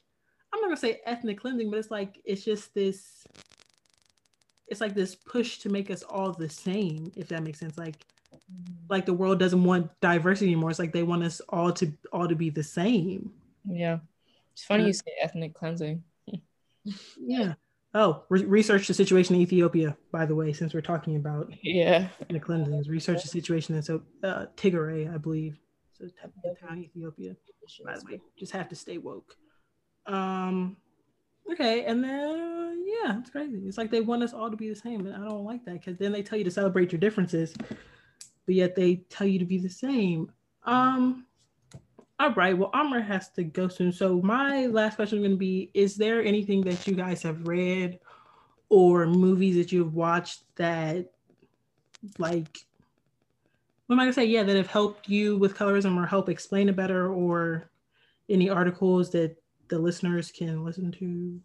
I'm 0.53 0.61
not 0.61 0.69
gonna 0.69 0.79
say 0.79 1.01
ethnic 1.05 1.39
cleansing, 1.39 1.71
but 1.71 1.79
it's 1.79 1.91
like 1.91 2.19
it's 2.25 2.43
just 2.43 2.75
this 2.75 3.25
it's 4.71 4.81
like 4.81 4.95
this 4.95 5.17
push 5.17 5.59
to 5.59 5.69
make 5.69 5.91
us 5.91 6.03
all 6.05 6.33
the 6.33 6.49
same, 6.49 7.13
if 7.17 7.29
that 7.29 7.43
makes 7.43 7.59
sense. 7.59 7.77
Like 7.77 7.97
like 8.89 9.05
the 9.05 9.13
world 9.13 9.39
doesn't 9.39 9.63
want 9.63 9.91
diversity 10.01 10.53
anymore. 10.53 10.71
It's 10.71 10.79
like 10.79 10.93
they 10.93 11.03
want 11.03 11.25
us 11.25 11.41
all 11.49 11.73
to 11.73 11.93
all 12.13 12.29
to 12.29 12.37
be 12.37 12.51
the 12.51 12.63
same. 12.63 13.33
Yeah. 13.69 13.99
It's 14.53 14.65
funny 14.65 14.87
you 14.87 14.93
say 14.93 15.13
ethnic 15.21 15.55
cleansing. 15.55 16.03
yeah. 17.19 17.55
Oh, 17.93 18.23
re- 18.29 18.45
research 18.45 18.87
the 18.87 18.95
situation 18.95 19.35
in 19.35 19.41
Ethiopia, 19.41 19.97
by 20.13 20.25
the 20.25 20.35
way, 20.35 20.53
since 20.53 20.73
we're 20.73 20.81
talking 20.81 21.17
about 21.17 21.53
yeah 21.63 22.09
the 22.29 22.39
cleansings. 22.39 22.89
Research 22.89 23.23
the 23.23 23.29
situation 23.29 23.75
in 23.75 23.83
so 23.83 24.03
uh, 24.23 24.47
Tigray, 24.57 25.13
I 25.13 25.19
believe, 25.19 25.59
so 25.93 26.07
town 26.61 26.79
Ethiopia. 26.79 27.35
By 27.85 27.99
the 27.99 28.05
way, 28.05 28.21
just 28.39 28.53
have 28.53 28.69
to 28.69 28.77
stay 28.77 28.99
woke. 28.99 29.37
Um, 30.07 30.77
okay, 31.53 31.85
and 31.85 32.03
then 32.03 32.70
yeah, 32.91 33.19
it's 33.19 33.31
crazy. 33.31 33.61
It's 33.67 33.79
like 33.79 33.91
they 33.91 34.01
want 34.01 34.23
us 34.23 34.33
all 34.33 34.51
to 34.51 34.57
be 34.57 34.69
the 34.69 34.75
same, 34.75 35.07
and 35.07 35.15
I 35.15 35.29
don't 35.29 35.45
like 35.45 35.65
that 35.65 35.75
because 35.75 35.97
then 35.99 36.13
they 36.13 36.23
tell 36.23 36.39
you 36.39 36.45
to 36.45 36.51
celebrate 36.51 36.93
your 36.93 37.01
differences, 37.01 37.55
but 38.47 38.55
yet 38.55 38.75
they 38.75 38.97
tell 39.09 39.27
you 39.27 39.39
to 39.39 39.45
be 39.45 39.59
the 39.59 39.69
same. 39.69 40.31
Um, 40.65 41.27
all 42.19 42.33
right. 42.35 42.57
Well, 42.57 42.71
Amr 42.75 43.01
has 43.01 43.31
to 43.31 43.45
go 43.45 43.69
soon. 43.69 43.93
So 43.93 44.21
my 44.21 44.67
last 44.67 44.97
question 44.97 45.19
is 45.19 45.23
going 45.23 45.33
to 45.33 45.39
be: 45.39 45.71
Is 45.75 45.97
there 45.97 46.23
anything 46.23 46.63
that 46.63 46.87
you 46.87 46.95
guys 46.95 47.23
have 47.23 47.47
read 47.47 47.99
or 48.69 49.07
movies 49.07 49.57
that 49.57 49.73
you've 49.73 49.95
watched 49.95 50.43
that, 50.57 51.11
like, 52.19 52.59
what 53.87 53.97
am 53.97 54.01
I 54.01 54.05
gonna 54.05 54.13
say? 54.13 54.25
Yeah, 54.25 54.45
that 54.45 54.57
have 54.57 54.69
helped 54.69 55.09
you 55.09 55.37
with 55.37 55.57
colorism 55.57 55.97
or 55.97 56.07
help 56.07 56.29
explain 56.29 56.69
it 56.69 56.77
better, 56.77 57.13
or 57.13 57.71
any 58.29 58.49
articles 58.49 59.11
that 59.11 59.37
the 59.69 59.79
listeners 59.79 60.31
can 60.31 60.65
listen 60.65 60.93
to? 60.93 61.41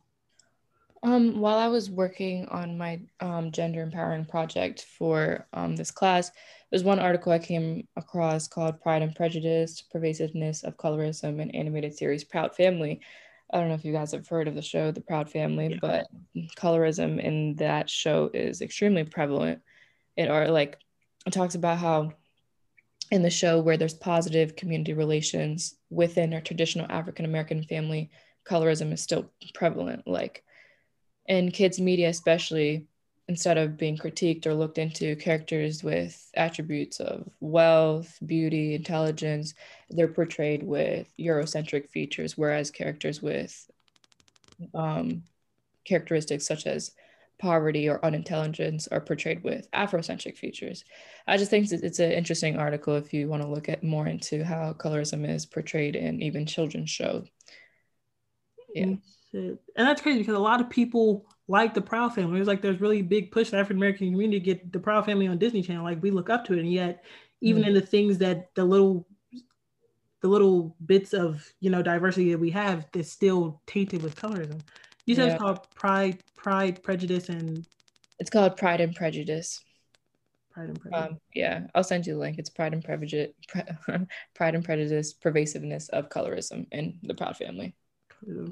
Um, 1.05 1.39
while 1.39 1.59
I 1.59 1.67
was 1.67 1.91
working 1.91 2.47
on 2.47 2.79
my 2.79 2.99
um, 3.19 3.51
gender 3.51 3.83
empowering 3.83 4.25
project 4.25 4.87
for 4.97 5.45
um, 5.53 5.75
this 5.75 5.91
class, 5.91 6.31
there's 6.71 6.83
one 6.83 6.97
article 6.97 7.31
I 7.31 7.37
came 7.37 7.87
across 7.95 8.47
called 8.47 8.81
Pride 8.81 9.03
and 9.03 9.13
Prejudice, 9.13 9.83
Pervasiveness 9.93 10.63
of 10.63 10.77
Colorism 10.77 11.39
in 11.39 11.51
Animated 11.51 11.95
Series 11.95 12.23
Proud 12.23 12.55
Family. 12.55 13.01
I 13.53 13.59
don't 13.59 13.67
know 13.67 13.75
if 13.75 13.85
you 13.85 13.93
guys 13.93 14.13
have 14.13 14.27
heard 14.27 14.47
of 14.47 14.55
the 14.55 14.63
show 14.63 14.89
The 14.89 15.01
Proud 15.01 15.29
Family, 15.29 15.73
Yeah. 15.73 15.77
but 15.79 16.07
colorism 16.57 17.23
in 17.23 17.55
that 17.57 17.87
show 17.87 18.31
is 18.33 18.61
extremely 18.61 19.03
prevalent. 19.03 19.61
It 20.17 20.31
are 20.31 20.47
like 20.47 20.79
it 21.27 21.33
talks 21.33 21.53
about 21.53 21.77
how 21.77 22.13
in 23.11 23.21
the 23.21 23.29
show 23.29 23.61
where 23.61 23.77
there's 23.77 23.93
positive 23.93 24.55
community 24.55 24.93
relations 24.93 25.75
within 25.91 26.33
a 26.33 26.41
traditional 26.41 26.87
African 26.89 27.25
American 27.25 27.61
family, 27.61 28.09
colorism 28.43 28.91
is 28.91 29.03
still 29.03 29.31
prevalent. 29.53 30.07
Like 30.07 30.43
in 31.27 31.51
kids' 31.51 31.79
media, 31.79 32.09
especially, 32.09 32.87
instead 33.27 33.57
of 33.57 33.77
being 33.77 33.97
critiqued 33.97 34.45
or 34.45 34.53
looked 34.53 34.77
into, 34.77 35.15
characters 35.15 35.83
with 35.83 36.29
attributes 36.35 36.99
of 36.99 37.27
wealth, 37.39 38.17
beauty, 38.25 38.75
intelligence, 38.75 39.53
they're 39.89 40.07
portrayed 40.07 40.61
with 40.63 41.11
Eurocentric 41.19 41.89
features, 41.89 42.37
whereas 42.37 42.69
characters 42.69 43.21
with 43.21 43.69
um, 44.73 45.23
characteristics 45.85 46.45
such 46.45 46.67
as 46.67 46.91
poverty 47.37 47.89
or 47.89 48.03
unintelligence 48.05 48.87
are 48.87 49.01
portrayed 49.01 49.43
with 49.43 49.69
Afrocentric 49.71 50.37
features. 50.37 50.85
I 51.27 51.37
just 51.37 51.51
think 51.51 51.69
it's 51.71 51.99
an 51.99 52.11
interesting 52.11 52.57
article 52.57 52.95
if 52.95 53.13
you 53.13 53.27
want 53.27 53.41
to 53.43 53.49
look 53.49 53.67
at 53.67 53.83
more 53.83 54.07
into 54.07 54.43
how 54.43 54.73
colorism 54.73 55.27
is 55.27 55.45
portrayed 55.45 55.95
in 55.95 56.21
even 56.21 56.45
children's 56.45 56.89
shows. 56.89 57.27
Yeah. 58.73 58.95
Shit. 59.35 59.59
And 59.75 59.85
that's 59.85 60.01
crazy 60.01 60.19
because 60.19 60.35
a 60.35 60.39
lot 60.39 60.61
of 60.61 60.69
people 60.69 61.25
like 61.49 61.73
the 61.73 61.81
Proud 61.81 62.15
Family. 62.15 62.39
It's 62.39 62.47
like 62.47 62.61
there's 62.61 62.79
really 62.79 63.01
big 63.01 63.31
push 63.31 63.47
in 63.51 63.57
the 63.57 63.61
African 63.61 63.77
American 63.77 64.11
community 64.11 64.39
to 64.39 64.45
get 64.45 64.71
the 64.71 64.79
Proud 64.79 65.05
Family 65.05 65.27
on 65.27 65.37
Disney 65.37 65.61
Channel. 65.61 65.83
Like 65.83 66.01
we 66.01 66.09
look 66.09 66.29
up 66.29 66.45
to 66.45 66.53
it, 66.53 66.59
and 66.59 66.71
yet 66.71 67.03
even 67.41 67.63
Mhm. 67.63 67.67
in 67.67 67.73
the 67.73 67.81
things 67.81 68.17
that 68.19 68.55
the 68.55 68.63
little 68.63 69.05
the 70.21 70.29
little 70.29 70.75
bits 70.85 71.13
of 71.13 71.53
you 71.59 71.69
know 71.69 71.81
diversity 71.83 72.31
that 72.31 72.39
we 72.39 72.49
have 72.51 72.87
that's 72.93 73.11
still 73.11 73.61
tainted 73.67 74.01
with 74.01 74.15
colorism. 74.15 74.61
You 75.05 75.15
said 75.15 75.27
Yeah. 75.27 75.33
it's 75.33 75.41
called 75.41 75.69
Pride, 75.75 76.23
Pride, 76.35 76.81
Prejudice, 76.81 77.29
and 77.29 77.65
It's 78.17 78.29
called 78.29 78.55
Pride 78.55 78.79
and 78.79 78.95
Prejudice. 78.95 79.61
Pride 80.51 80.69
and 80.69 80.79
Prejudice. 80.79 81.11
Um, 81.11 81.19
yeah, 81.33 81.67
I'll 81.75 81.83
send 81.83 82.07
you 82.07 82.13
the 82.13 82.19
link. 82.19 82.39
It's 82.39 82.49
Pride 82.49 82.73
and 82.73 82.81
Prejudice, 82.81 83.33
Pride 84.33 84.55
and 84.55 84.63
Prejudice, 84.63 85.13
pervasiveness 85.13 85.89
of 85.89 86.07
colorism 86.07 86.65
in 86.71 86.97
the 87.03 87.13
Proud 87.13 87.35
Family. 87.35 87.75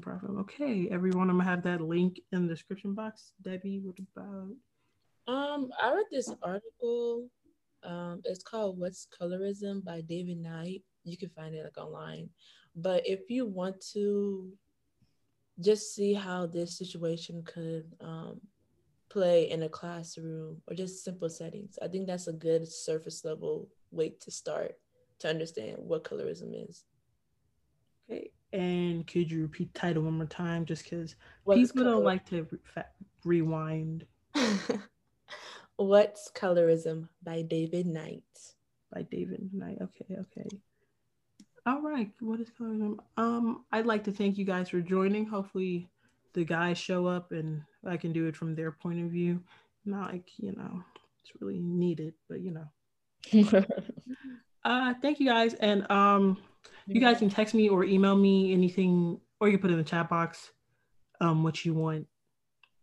Proud 0.00 0.20
Okay, 0.40 0.88
everyone, 0.90 1.30
I'm 1.30 1.38
gonna 1.38 1.48
have 1.48 1.62
that 1.64 1.80
link 1.80 2.20
in 2.32 2.46
the 2.46 2.54
description 2.54 2.94
box. 2.94 3.32
Debbie, 3.42 3.80
what 3.82 3.96
about? 3.98 4.54
Um, 5.26 5.70
I 5.82 5.94
read 5.94 6.04
this 6.10 6.30
article. 6.42 7.28
Um, 7.82 8.20
it's 8.24 8.42
called 8.42 8.78
"What's 8.78 9.08
Colorism" 9.18 9.82
by 9.82 10.02
David 10.02 10.38
Knight. 10.38 10.82
You 11.04 11.16
can 11.16 11.30
find 11.30 11.54
it 11.54 11.64
like 11.64 11.78
online. 11.78 12.28
But 12.76 13.06
if 13.06 13.30
you 13.30 13.46
want 13.46 13.80
to 13.92 14.52
just 15.60 15.94
see 15.94 16.12
how 16.12 16.46
this 16.46 16.76
situation 16.76 17.42
could 17.44 17.84
um, 18.00 18.40
play 19.08 19.50
in 19.50 19.62
a 19.62 19.68
classroom 19.68 20.60
or 20.68 20.74
just 20.74 21.04
simple 21.04 21.28
settings, 21.28 21.78
I 21.80 21.88
think 21.88 22.06
that's 22.06 22.26
a 22.26 22.32
good 22.32 22.68
surface 22.68 23.24
level 23.24 23.68
way 23.90 24.14
to 24.20 24.30
start 24.30 24.72
to 25.20 25.28
understand 25.28 25.78
what 25.78 26.04
colorism 26.04 26.68
is. 26.68 26.84
Okay, 28.10 28.30
and 28.54 29.06
could 29.06 29.30
you 29.30 29.42
repeat 29.42 29.74
the 29.74 29.80
title 29.80 30.04
one 30.04 30.16
more 30.16 30.26
time, 30.26 30.64
just 30.64 30.84
because 30.84 31.16
people 31.52 31.84
don't 31.84 32.04
like 32.04 32.24
to 32.26 32.44
re- 32.50 32.58
fa- 32.62 32.86
rewind 33.24 34.06
What's 35.76 36.30
Colorism 36.30 37.08
by 37.22 37.42
David 37.42 37.86
Knight. 37.86 38.22
by 38.92 39.02
David 39.02 39.50
Knight. 39.52 39.78
Okay, 39.82 40.06
okay. 40.20 40.48
All 41.66 41.82
right, 41.82 42.10
what 42.20 42.40
is 42.40 42.50
colorism? 42.50 42.98
Um, 43.16 43.64
I'd 43.72 43.86
like 43.86 44.04
to 44.04 44.12
thank 44.12 44.38
you 44.38 44.44
guys 44.44 44.68
for 44.68 44.80
joining. 44.80 45.26
Hopefully, 45.26 45.88
the 46.32 46.44
guys 46.44 46.78
show 46.78 47.06
up 47.06 47.32
and 47.32 47.62
I 47.86 47.96
can 47.96 48.12
do 48.12 48.26
it 48.26 48.36
from 48.36 48.54
their 48.54 48.70
point 48.70 49.04
of 49.04 49.10
view. 49.10 49.42
Not 49.84 50.12
like 50.12 50.30
you 50.36 50.52
know, 50.52 50.82
it's 51.22 51.32
really 51.40 51.58
needed, 51.58 52.14
but 52.28 52.40
you 52.40 52.52
know. 52.52 53.64
Uh, 54.66 54.94
thank 55.02 55.20
you 55.20 55.26
guys, 55.26 55.52
and 55.52 55.90
um, 55.90 56.38
you 56.86 57.00
guys 57.00 57.18
can 57.18 57.30
text 57.30 57.54
me 57.54 57.68
or 57.68 57.84
email 57.84 58.16
me 58.16 58.52
anything, 58.52 59.20
or 59.40 59.48
you 59.48 59.58
can 59.58 59.62
put 59.62 59.70
in 59.70 59.78
the 59.78 59.84
chat 59.84 60.08
box, 60.08 60.52
um, 61.20 61.42
what 61.42 61.64
you 61.64 61.74
want 61.74 62.06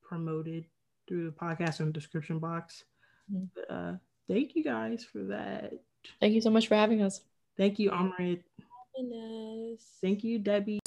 promoted 0.02 0.66
through 1.08 1.26
the 1.26 1.32
podcast 1.32 1.80
in 1.80 1.88
the 1.88 1.92
description 1.92 2.40
box. 2.40 2.84
Mhm. 3.32 3.50
But, 3.54 3.72
uh, 3.72 3.94
thank 4.28 4.56
you 4.56 4.64
guys 4.64 5.04
for 5.04 5.24
that. 5.26 5.74
Thank 6.20 6.34
you 6.34 6.42
so 6.42 6.50
much 6.50 6.68
for 6.68 6.76
having 6.76 7.02
us. 7.02 7.22
Thank 7.58 7.80
you, 7.80 7.92
Amrit. 7.92 8.44
Goodness. 8.96 9.98
Thank 10.02 10.24
you, 10.24 10.40
Debbie. 10.40 10.80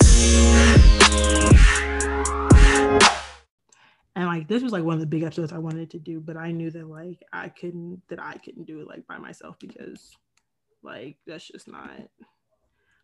And 4.17 4.27
like 4.27 4.47
this 4.47 4.63
was 4.63 4.73
like 4.73 4.85
one 4.85 4.95
of 4.95 5.01
the 5.01 5.07
big 5.07 5.25
episodes 5.25 5.53
I 5.53 5.59
wanted 5.59 5.91
to 5.91 5.99
do, 5.99 6.21
but 6.21 6.37
I 6.37 6.53
knew 6.53 6.71
that 6.71 6.89
like 6.89 7.23
I 7.33 7.49
couldn't 7.49 8.03
that 8.09 8.23
I 8.23 8.35
couldn't 8.39 8.65
do 8.65 8.81
it 8.81 8.87
like 8.87 9.07
by 9.07 9.19
myself 9.19 9.59
because 9.59 10.17
like 10.83 11.17
that's 11.27 11.49
just 11.49 11.67
not 11.67 11.91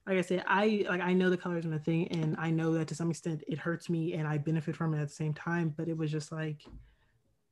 like 0.06 0.18
I 0.18 0.22
said, 0.22 0.44
I 0.46 0.84
like 0.88 1.00
I 1.00 1.12
know 1.12 1.30
the 1.30 1.36
colors 1.36 1.64
and 1.64 1.74
the 1.74 1.78
thing, 1.78 2.08
and 2.08 2.36
I 2.38 2.50
know 2.50 2.72
that 2.74 2.88
to 2.88 2.94
some 2.94 3.10
extent 3.10 3.44
it 3.46 3.58
hurts 3.58 3.88
me 3.90 4.14
and 4.14 4.26
I 4.26 4.38
benefit 4.38 4.76
from 4.76 4.94
it 4.94 5.00
at 5.00 5.08
the 5.08 5.14
same 5.14 5.34
time. 5.34 5.74
But 5.76 5.88
it 5.88 5.96
was 5.96 6.10
just 6.10 6.32
like 6.32 6.62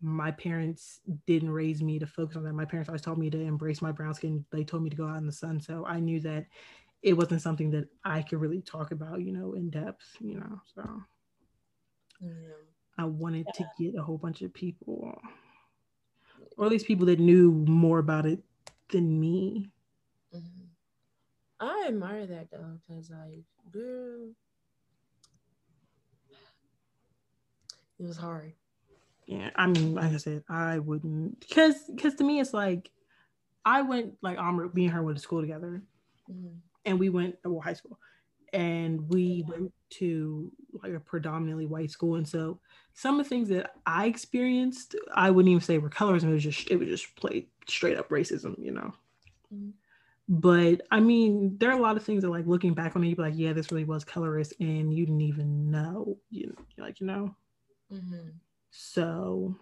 my 0.00 0.30
parents 0.32 1.00
didn't 1.26 1.50
raise 1.50 1.82
me 1.82 1.98
to 1.98 2.06
focus 2.06 2.36
on 2.36 2.44
that. 2.44 2.52
My 2.54 2.64
parents 2.64 2.88
always 2.88 3.02
told 3.02 3.18
me 3.18 3.30
to 3.30 3.40
embrace 3.40 3.82
my 3.82 3.92
brown 3.92 4.14
skin. 4.14 4.44
They 4.50 4.64
told 4.64 4.82
me 4.82 4.90
to 4.90 4.96
go 4.96 5.08
out 5.08 5.18
in 5.18 5.26
the 5.26 5.32
sun. 5.32 5.60
So 5.60 5.84
I 5.86 6.00
knew 6.00 6.20
that 6.20 6.46
it 7.02 7.14
wasn't 7.14 7.42
something 7.42 7.70
that 7.72 7.88
I 8.04 8.22
could 8.22 8.40
really 8.40 8.60
talk 8.62 8.92
about, 8.92 9.22
you 9.22 9.32
know, 9.32 9.54
in 9.54 9.70
depth, 9.70 10.16
you 10.20 10.36
know. 10.40 10.60
So 10.74 11.02
Yeah. 12.20 12.54
I 12.98 13.04
wanted 13.04 13.52
to 13.54 13.64
get 13.78 13.94
a 13.96 14.02
whole 14.02 14.18
bunch 14.18 14.42
of 14.42 14.52
people, 14.52 15.18
or 16.56 16.66
at 16.66 16.70
least 16.70 16.86
people 16.86 17.06
that 17.06 17.20
knew 17.20 17.50
more 17.52 17.98
about 17.98 18.26
it 18.26 18.42
than 18.90 19.20
me. 19.20 19.70
Mhm. 20.32 20.57
I 21.60 21.86
admire 21.88 22.26
that 22.26 22.50
though, 22.50 22.78
because 22.86 23.10
like, 23.10 23.44
girl, 23.70 24.30
it 27.98 28.06
was 28.06 28.16
hard. 28.16 28.52
Yeah, 29.26 29.50
I 29.56 29.66
mean, 29.66 29.94
like 29.94 30.12
I 30.12 30.16
said, 30.16 30.42
I 30.48 30.78
wouldn't, 30.78 31.40
because 31.40 31.74
because 31.94 32.14
to 32.16 32.24
me 32.24 32.40
it's 32.40 32.54
like 32.54 32.90
I 33.64 33.82
went 33.82 34.14
like 34.22 34.38
Amr, 34.38 34.70
me 34.72 34.84
and 34.84 34.94
her 34.94 35.02
went 35.02 35.18
to 35.18 35.22
school 35.22 35.40
together, 35.40 35.82
Mhm. 36.30 36.60
and 36.84 36.98
we 36.98 37.08
went 37.10 37.36
well 37.44 37.60
high 37.60 37.74
school, 37.74 37.98
and 38.52 39.08
we 39.08 39.44
went 39.48 39.72
to 39.90 40.50
like 40.82 40.94
a 40.94 41.00
predominantly 41.00 41.66
white 41.66 41.90
school, 41.90 42.14
and 42.16 42.26
so 42.28 42.60
some 42.94 43.18
of 43.20 43.26
the 43.26 43.28
things 43.28 43.48
that 43.50 43.72
I 43.86 44.06
experienced, 44.06 44.96
I 45.14 45.30
wouldn't 45.30 45.50
even 45.50 45.60
say 45.62 45.78
were 45.78 45.90
colorism. 45.90 46.30
It 46.30 46.34
was 46.34 46.44
just 46.44 46.70
it 46.70 46.76
was 46.76 46.88
just 46.88 47.14
play 47.16 47.48
straight 47.68 47.98
up 47.98 48.08
racism, 48.08 48.58
you 48.64 48.72
know. 48.72 48.94
Mhm. 49.52 49.72
But 50.28 50.82
I 50.90 51.00
mean, 51.00 51.56
there 51.58 51.70
are 51.70 51.78
a 51.78 51.82
lot 51.82 51.96
of 51.96 52.04
things 52.04 52.22
that 52.22 52.30
like 52.30 52.46
looking 52.46 52.74
back 52.74 52.94
on 52.94 53.02
it, 53.02 53.08
you'd 53.08 53.16
be 53.16 53.22
like, 53.22 53.36
yeah, 53.36 53.54
this 53.54 53.72
really 53.72 53.84
was 53.84 54.04
colorist, 54.04 54.52
and 54.60 54.92
you 54.92 55.06
didn't 55.06 55.22
even 55.22 55.70
know, 55.70 56.18
you 56.30 56.54
like 56.76 57.00
you 57.00 57.06
know. 57.06 57.34
Mhm. 57.90 58.34
So 58.70 59.56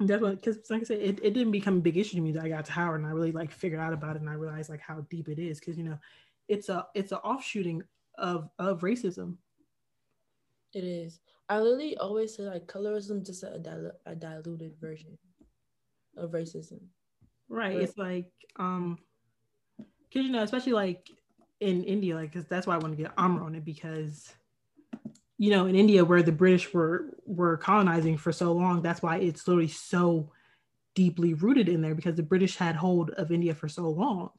that's 0.00 0.20
what, 0.20 0.42
because 0.42 0.58
like 0.68 0.80
I 0.80 0.84
said, 0.84 1.00
it, 1.00 1.20
it 1.22 1.34
didn't 1.34 1.52
become 1.52 1.78
a 1.78 1.80
big 1.80 1.96
issue 1.96 2.16
to 2.16 2.20
me 2.22 2.32
that 2.32 2.42
I 2.42 2.48
got 2.48 2.64
to 2.64 2.72
Howard 2.72 3.00
and 3.00 3.06
I 3.08 3.12
really 3.12 3.30
like 3.30 3.52
figured 3.52 3.80
out 3.80 3.92
about 3.92 4.16
it 4.16 4.22
and 4.22 4.28
I 4.28 4.34
realized 4.34 4.68
like 4.68 4.80
how 4.80 5.06
deep 5.10 5.28
it 5.28 5.38
is 5.38 5.60
because 5.60 5.78
you 5.78 5.84
know, 5.84 5.98
it's 6.48 6.68
a 6.68 6.86
it's 6.94 7.12
a 7.12 7.18
offshooting 7.20 7.82
of 8.18 8.50
of 8.58 8.80
racism. 8.80 9.36
It 10.74 10.84
is. 10.84 11.20
I 11.48 11.60
literally 11.60 11.96
always 11.98 12.34
say 12.34 12.44
like 12.44 12.66
colorism 12.66 13.24
just 13.24 13.44
a, 13.44 13.58
dil- 13.58 13.92
a 14.06 14.14
diluted 14.14 14.74
version 14.80 15.18
of 16.16 16.30
racism. 16.32 16.80
Right. 17.48 17.74
Right. 17.74 17.82
It's 17.82 17.98
like 17.98 18.30
um, 18.56 18.98
because 20.12 20.26
you 20.26 20.32
know, 20.32 20.42
especially 20.42 20.72
like 20.72 21.10
in 21.60 21.84
India, 21.84 22.14
like 22.14 22.32
because 22.32 22.46
that's 22.46 22.66
why 22.66 22.74
I 22.74 22.78
want 22.78 22.96
to 22.96 23.02
get 23.02 23.12
Amr 23.16 23.42
on 23.44 23.54
it 23.54 23.64
because 23.64 24.32
you 25.38 25.50
know 25.50 25.66
in 25.66 25.74
India 25.74 26.04
where 26.04 26.22
the 26.22 26.32
British 26.32 26.72
were 26.74 27.16
were 27.24 27.56
colonizing 27.56 28.16
for 28.18 28.32
so 28.32 28.52
long, 28.52 28.82
that's 28.82 29.02
why 29.02 29.16
it's 29.18 29.46
literally 29.48 29.68
so 29.68 30.30
deeply 30.94 31.34
rooted 31.34 31.68
in 31.68 31.80
there 31.80 31.94
because 31.94 32.16
the 32.16 32.22
British 32.22 32.56
had 32.56 32.76
hold 32.76 33.10
of 33.10 33.32
India 33.32 33.54
for 33.54 33.68
so 33.68 33.88
long. 33.88 34.30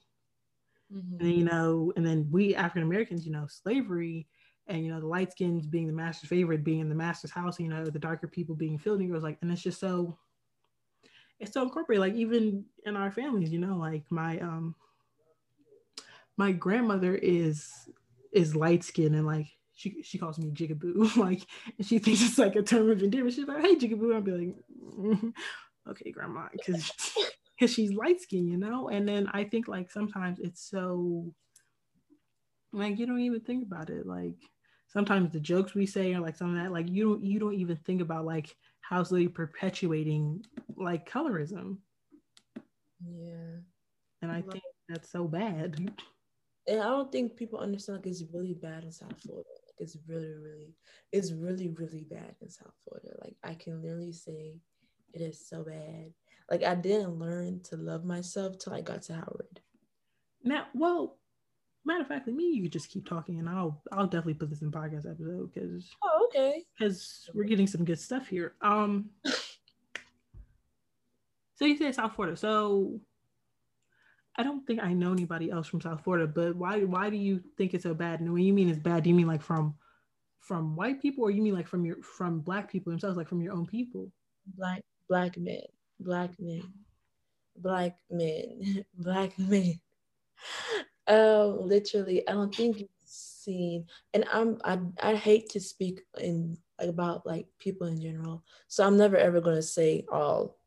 Mhm. 0.93 1.19
and 1.19 1.19
then, 1.19 1.33
you 1.33 1.45
know, 1.45 1.91
and 1.95 2.05
then 2.05 2.27
we 2.29 2.53
African 2.55 2.83
Americans, 2.83 3.25
you 3.25 3.31
know, 3.31 3.47
slavery 3.47 4.27
and 4.67 4.85
you 4.85 4.91
know 4.91 4.99
the 4.99 5.07
light 5.07 5.31
skins 5.31 5.65
being 5.65 5.87
the 5.87 5.93
master's 5.93 6.29
favorite, 6.29 6.63
being 6.63 6.79
in 6.79 6.89
the 6.89 6.95
master's 6.95 7.31
house, 7.31 7.59
you 7.59 7.67
know, 7.67 7.85
the 7.85 7.99
darker 7.99 8.27
people 8.27 8.55
being 8.55 8.77
field 8.77 8.99
negroes, 8.99 9.23
like, 9.23 9.37
and 9.41 9.51
it's 9.51 9.63
just 9.63 9.79
so 9.79 10.17
it's 11.39 11.51
so 11.53 11.63
incorporated, 11.63 12.01
like 12.01 12.13
even 12.13 12.65
in 12.85 12.95
our 12.95 13.11
families, 13.11 13.51
you 13.51 13.59
know, 13.59 13.75
like 13.77 14.03
my 14.11 14.39
um 14.39 14.75
my 16.37 16.51
grandmother 16.51 17.15
is 17.15 17.71
is 18.31 18.55
light 18.55 18.83
skinned 18.83 19.15
and 19.15 19.25
like 19.25 19.47
she 19.75 20.01
she 20.03 20.17
calls 20.17 20.37
me 20.37 20.51
jigaboo, 20.51 21.15
like 21.17 21.41
and 21.77 21.85
she 21.85 21.99
thinks 21.99 22.21
it's 22.21 22.37
like 22.37 22.55
a 22.55 22.61
term 22.63 22.89
of 22.89 23.01
endearment. 23.01 23.35
She's 23.35 23.47
like, 23.47 23.61
hey 23.61 23.75
jigaboo, 23.75 24.13
I'll 24.13 24.21
be 24.21 24.31
like, 24.31 24.55
"Mm, 24.97 25.33
okay, 25.89 26.11
grandma, 26.11 26.47
because 26.51 26.91
because 27.57 27.73
she's 27.73 27.93
light 27.93 28.21
skinned, 28.21 28.49
you 28.49 28.57
know? 28.57 28.89
And 28.89 29.07
then 29.07 29.27
I 29.33 29.43
think 29.43 29.67
like 29.67 29.91
sometimes 29.91 30.39
it's 30.39 30.61
so 30.69 31.33
like 32.71 32.97
you 32.97 33.05
don't 33.05 33.21
even 33.21 33.41
think 33.41 33.63
about 33.63 33.89
it. 33.89 34.05
Like 34.05 34.35
sometimes 34.87 35.31
the 35.31 35.39
jokes 35.39 35.73
we 35.73 35.85
say 35.85 36.13
are 36.13 36.19
like 36.21 36.35
some 36.35 36.55
of 36.55 36.61
that 36.61 36.71
like 36.71 36.89
you 36.89 37.03
don't 37.03 37.23
you 37.23 37.39
don't 37.39 37.55
even 37.55 37.77
think 37.77 38.01
about 38.01 38.25
like 38.25 38.55
how's 38.81 39.11
really 39.11 39.27
perpetuating 39.27 40.43
like 40.75 41.09
colorism. 41.09 41.77
Yeah. 43.05 43.59
And 44.21 44.31
I 44.31 44.41
think 44.41 44.63
that's 44.87 45.11
so 45.11 45.27
bad. 45.27 45.91
And 46.67 46.79
I 46.79 46.85
don't 46.85 47.11
think 47.11 47.35
people 47.35 47.59
understand 47.59 47.99
like 47.99 48.07
it's 48.07 48.23
really 48.33 48.53
bad 48.53 48.83
in 48.83 48.91
South 48.91 49.19
Florida. 49.21 49.49
Like 49.49 49.75
it's 49.79 49.97
really, 50.07 50.33
really, 50.33 50.73
it's 51.11 51.31
really, 51.31 51.67
really 51.67 52.05
bad 52.09 52.35
in 52.41 52.49
South 52.49 52.73
Florida. 52.83 53.17
Like 53.21 53.35
I 53.43 53.53
can 53.55 53.81
literally 53.81 54.13
say 54.13 54.55
it 55.13 55.21
is 55.21 55.47
so 55.47 55.63
bad. 55.63 56.13
Like 56.49 56.63
I 56.63 56.75
didn't 56.75 57.19
learn 57.19 57.61
to 57.65 57.77
love 57.77 58.05
myself 58.05 58.57
till 58.59 58.73
I 58.73 58.81
got 58.81 59.03
to 59.03 59.13
Howard. 59.13 59.61
Now, 60.43 60.65
well, 60.73 61.17
matter 61.85 62.01
of 62.01 62.07
fact, 62.07 62.27
me 62.27 62.45
you 62.45 62.69
just 62.69 62.89
keep 62.89 63.07
talking, 63.07 63.39
and 63.39 63.49
I'll 63.49 63.81
I'll 63.91 64.07
definitely 64.07 64.35
put 64.35 64.49
this 64.49 64.61
in 64.61 64.71
podcast 64.71 65.09
episode 65.09 65.53
because 65.53 65.89
oh 66.03 66.27
okay 66.29 66.63
because 66.77 67.29
we're 67.33 67.43
getting 67.43 67.67
some 67.67 67.85
good 67.85 67.99
stuff 67.99 68.27
here. 68.27 68.55
Um, 68.61 69.09
so 71.55 71.65
you 71.65 71.77
say 71.77 71.91
South 71.91 72.15
Florida, 72.15 72.37
so 72.37 72.99
I 74.35 74.43
don't 74.43 74.65
think 74.65 74.81
I 74.81 74.93
know 74.93 75.11
anybody 75.11 75.51
else 75.51 75.67
from 75.67 75.81
South 75.81 76.03
Florida, 76.03 76.27
but 76.27 76.55
why 76.55 76.83
why 76.83 77.09
do 77.09 77.17
you 77.17 77.41
think 77.57 77.73
it's 77.73 77.83
so 77.83 77.93
bad? 77.93 78.19
And 78.19 78.33
when 78.33 78.43
you 78.43 78.53
mean 78.53 78.69
it's 78.69 78.79
bad, 78.79 79.03
do 79.03 79.09
you 79.09 79.15
mean 79.15 79.27
like 79.27 79.41
from 79.41 79.75
from 80.39 80.75
white 80.75 81.01
people, 81.01 81.23
or 81.23 81.31
you 81.31 81.41
mean 81.41 81.53
like 81.53 81.67
from 81.67 81.85
your 81.85 82.01
from 82.01 82.39
black 82.39 82.71
people 82.71 82.91
themselves, 82.91 83.15
like 83.15 83.27
from 83.27 83.41
your 83.41 83.53
own 83.53 83.67
people? 83.67 84.11
Black 84.57 84.81
black 85.07 85.37
men, 85.37 85.61
black 85.99 86.31
men, 86.39 86.63
black 87.57 87.97
men, 88.09 88.85
black 88.97 89.37
men. 89.37 89.79
Um, 91.05 91.67
literally, 91.67 92.27
I 92.27 92.31
don't 92.31 92.53
think 92.53 92.79
you've 92.79 92.89
seen, 93.05 93.85
and 94.15 94.25
I'm 94.31 94.59
I 94.63 94.79
I 95.01 95.15
hate 95.15 95.49
to 95.49 95.59
speak 95.59 96.01
in 96.19 96.57
about 96.79 97.25
like 97.25 97.45
people 97.59 97.85
in 97.85 98.01
general, 98.01 98.43
so 98.67 98.83
I'm 98.83 98.97
never 98.97 99.17
ever 99.17 99.41
gonna 99.41 99.61
say 99.61 100.05
all. 100.11 100.57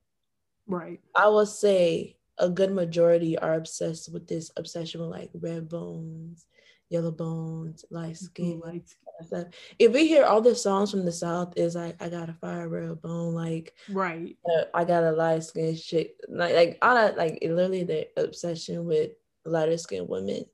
Right. 0.68 1.00
I 1.14 1.28
will 1.28 1.46
say 1.46 2.16
a 2.38 2.48
good 2.48 2.72
majority 2.72 3.38
are 3.38 3.54
obsessed 3.54 4.12
with 4.12 4.26
this 4.26 4.50
obsession 4.56 5.00
with 5.00 5.10
like 5.10 5.30
red 5.34 5.68
bones, 5.68 6.46
yellow 6.88 7.10
bones, 7.10 7.84
light 7.90 8.16
skin, 8.16 8.60
light 8.64 8.88
stuff. 9.22 9.46
If 9.78 9.92
we 9.92 10.06
hear 10.06 10.24
all 10.24 10.40
the 10.40 10.54
songs 10.54 10.90
from 10.90 11.04
the 11.04 11.12
South, 11.12 11.54
is 11.56 11.74
like 11.74 12.00
I 12.02 12.08
got 12.08 12.28
a 12.28 12.34
fire 12.34 12.68
red 12.68 13.00
bone, 13.02 13.34
like 13.34 13.74
right, 13.88 14.36
uh, 14.46 14.64
I 14.74 14.84
got 14.84 15.04
a 15.04 15.12
light 15.12 15.44
skin 15.44 15.74
shit, 15.76 16.16
like 16.28 16.54
like 16.54 16.78
all 16.82 16.94
that, 16.94 17.16
like 17.16 17.38
literally 17.42 17.84
the 17.84 18.08
obsession 18.16 18.84
with 18.84 19.12
lighter 19.44 19.78
skinned 19.78 20.08
women. 20.08 20.44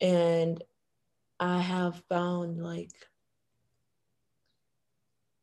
And 0.00 0.62
I 1.40 1.60
have 1.60 2.02
found 2.08 2.62
like 2.62 2.92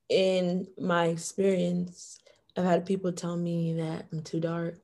in 0.10 0.68
my 0.78 1.08
experience, 1.08 2.20
I've 2.56 2.66
had 2.66 2.86
people 2.86 3.12
tell 3.12 3.36
me 3.36 3.74
that 3.74 4.06
I'm 4.12 4.22
too 4.22 4.40
dark, 4.40 4.78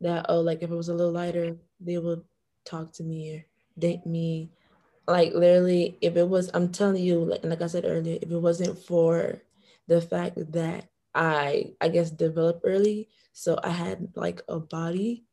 that 0.00 0.26
oh, 0.28 0.40
like 0.40 0.62
if 0.62 0.70
it 0.70 0.74
was 0.74 0.88
a 0.88 0.94
little 0.94 1.12
lighter, 1.12 1.56
they 1.80 1.98
would 1.98 2.22
talk 2.64 2.92
to 2.94 3.02
me 3.02 3.36
or 3.36 3.44
date 3.78 4.06
me. 4.06 4.50
Like 5.08 5.32
literally, 5.34 5.98
if 6.00 6.16
it 6.16 6.28
was, 6.28 6.50
I'm 6.52 6.72
telling 6.72 7.02
you, 7.02 7.24
like, 7.24 7.44
like 7.44 7.62
I 7.62 7.66
said 7.68 7.84
earlier, 7.86 8.18
if 8.20 8.30
it 8.30 8.38
wasn't 8.38 8.78
for 8.78 9.42
the 9.86 10.00
fact 10.00 10.52
that 10.52 10.88
I 11.14 11.74
I 11.80 11.88
guess 11.88 12.10
developed 12.10 12.62
early, 12.64 13.08
so 13.32 13.58
I 13.62 13.70
had 13.70 14.08
like 14.16 14.42
a 14.48 14.58
body 14.58 15.26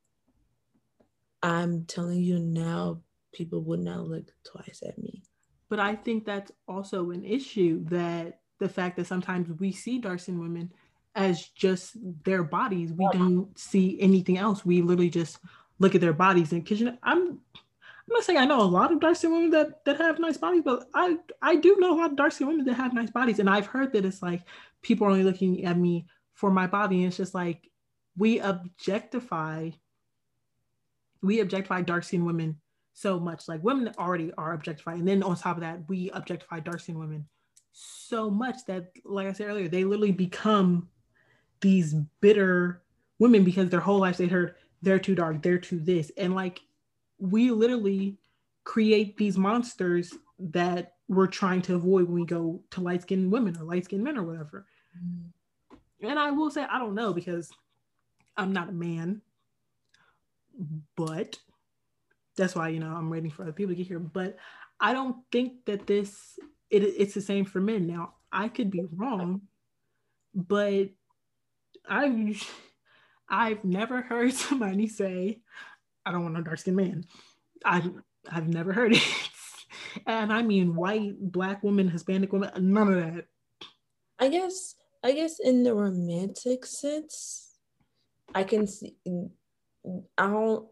I'm 1.44 1.84
telling 1.84 2.24
you 2.24 2.40
now, 2.40 3.02
people 3.34 3.62
would 3.64 3.82
not 3.82 4.08
look 4.08 4.32
twice 4.46 4.82
at 4.88 4.98
me. 4.98 5.24
But 5.70 5.80
I 5.80 5.96
think 5.96 6.26
that's 6.26 6.54
also 6.70 7.12
an 7.12 7.26
issue 7.26 7.84
that 7.86 8.40
the 8.60 8.70
fact 8.70 8.96
that 8.96 9.08
sometimes 9.08 9.50
we 9.60 9.74
see 9.74 10.02
skinned 10.18 10.40
women 10.40 10.72
as 11.16 11.48
just 11.50 11.96
their 12.24 12.44
bodies. 12.44 12.92
We 12.92 13.08
don't 13.12 13.58
see 13.58 14.00
anything 14.00 14.38
else. 14.38 14.66
We 14.66 14.82
literally 14.82 15.10
just 15.10 15.40
look 15.80 15.96
at 15.96 16.02
their 16.02 16.14
bodies. 16.14 16.52
And 16.52 16.64
because 16.64 16.80
you 16.80 16.88
know, 16.88 16.98
I'm 17.04 17.40
I'm 18.14 18.16
not 18.18 18.24
saying 18.24 18.40
I 18.40 18.46
know 18.46 18.62
a 18.62 18.64
lot 18.64 18.92
of 18.92 19.00
dark 19.00 19.16
skinned 19.16 19.34
women 19.34 19.50
that 19.52 19.86
that 19.86 19.98
have 19.98 20.20
nice 20.20 20.38
bodies, 20.38 20.64
but 20.66 20.88
I 20.94 21.18
I 21.42 21.56
do 21.56 21.78
know 21.80 21.94
a 21.94 22.00
lot 22.00 22.12
of 22.12 22.18
dark 22.18 22.32
skinned 22.32 22.50
women 22.50 22.66
that 22.66 22.74
have 22.76 22.94
nice 22.94 23.12
bodies. 23.12 23.40
And 23.40 23.50
I've 23.50 23.68
heard 23.68 23.94
that 23.94 24.06
it's 24.06 24.22
like 24.22 24.44
people 24.82 25.08
are 25.08 25.12
only 25.12 25.24
looking 25.24 25.66
at 25.66 25.78
me 25.78 26.08
for 26.34 26.52
my 26.52 26.68
body. 26.68 26.98
And 26.98 27.08
it's 27.08 27.18
just 27.18 27.34
like 27.34 27.70
we 28.18 28.40
objectify 28.40 29.70
we 31.22 31.40
objectify 31.40 31.82
dark 31.82 32.04
skinned 32.04 32.26
women 32.26 32.60
so 32.94 33.20
much. 33.20 33.48
Like 33.48 33.64
women 33.64 33.94
already 33.98 34.32
are 34.38 34.54
objectified. 34.54 35.00
And 35.00 35.08
then 35.08 35.24
on 35.24 35.36
top 35.36 35.58
of 35.58 35.62
that, 35.62 35.88
we 35.88 36.12
objectify 36.12 36.60
dark 36.60 36.82
skinned 36.82 37.00
women 37.00 37.28
so 37.72 38.30
much 38.30 38.58
that, 38.68 38.92
like 39.04 39.28
I 39.28 39.34
said 39.34 39.48
earlier, 39.48 39.68
they 39.68 39.84
literally 39.84 40.12
become 40.12 40.90
these 41.64 41.96
bitter 42.22 42.84
women 43.18 43.44
because 43.44 43.70
their 43.70 43.80
whole 43.80 44.00
lives 44.00 44.20
they 44.20 44.28
heard 44.28 44.54
they're 44.84 45.00
too 45.00 45.16
dark, 45.16 45.42
they're 45.42 45.58
too 45.58 45.80
this. 45.80 46.12
And 46.18 46.36
like 46.36 46.62
we 47.18 47.50
literally 47.50 48.18
create 48.64 49.18
these 49.18 49.38
monsters 49.38 50.14
that 50.40 50.94
we're 51.08 51.28
trying 51.28 51.62
to 51.64 51.76
avoid 51.76 52.06
when 52.06 52.22
we 52.22 52.26
go 52.26 52.62
to 52.72 52.82
light 52.82 53.02
skinned 53.02 53.32
women 53.32 53.58
or 53.58 53.64
light 53.64 53.86
skinned 53.86 54.04
men 54.04 54.18
or 54.18 54.24
whatever. 54.24 54.68
Mm-hmm. 54.98 56.08
And 56.08 56.20
I 56.20 56.32
will 56.32 56.52
say, 56.52 56.64
I 56.64 56.78
don't 56.80 56.96
know 56.96 57.14
because 57.14 57.50
I'm 58.38 58.54
not 58.54 58.70
a 58.70 58.74
man 58.74 59.22
but 60.96 61.38
that's 62.36 62.56
why 62.56 62.70
you 62.70 62.80
know 62.80 62.94
I'm 62.94 63.10
waiting 63.10 63.32
for 63.32 63.44
other 63.44 63.52
people 63.52 63.72
to 63.72 63.76
get 63.76 63.88
here. 63.88 64.00
But 64.00 64.38
I 64.80 64.94
don't 64.94 65.18
think 65.32 65.66
that 65.66 65.88
this 65.88 66.40
it, 66.70 66.84
it's 66.84 67.14
the 67.14 67.22
same 67.22 67.46
for 67.46 67.62
men. 67.62 67.88
Now 67.88 68.16
I 68.32 68.48
could 68.48 68.72
be 68.72 68.86
wrong, 68.96 69.42
but 70.34 70.90
I've 71.88 72.44
I've 73.30 73.64
never 73.64 74.02
heard 74.02 74.34
somebody 74.34 74.88
say 74.88 75.42
I 76.06 76.12
don't 76.12 76.24
want 76.24 76.36
no 76.36 76.42
dark 76.42 76.60
skinned 76.60 76.78
man. 76.78 77.04
I 77.66 77.84
I've 78.30 78.48
never 78.48 78.74
heard 78.74 78.94
it, 78.96 79.04
and 80.08 80.32
I 80.32 80.42
mean 80.42 80.76
white, 80.76 81.14
black 81.20 81.64
woman, 81.64 81.90
Hispanic 81.90 82.32
woman, 82.32 82.52
none 82.74 82.94
of 82.94 82.96
that. 82.96 83.26
I 84.20 84.30
guess 84.30 84.76
I 85.04 85.12
guess 85.12 85.40
in 85.40 85.64
the 85.64 85.74
romantic 85.74 86.66
sense, 86.66 87.58
I 88.34 88.44
can 88.44 88.68
see 88.68 88.96
I 90.18 90.28
don't 90.28 90.68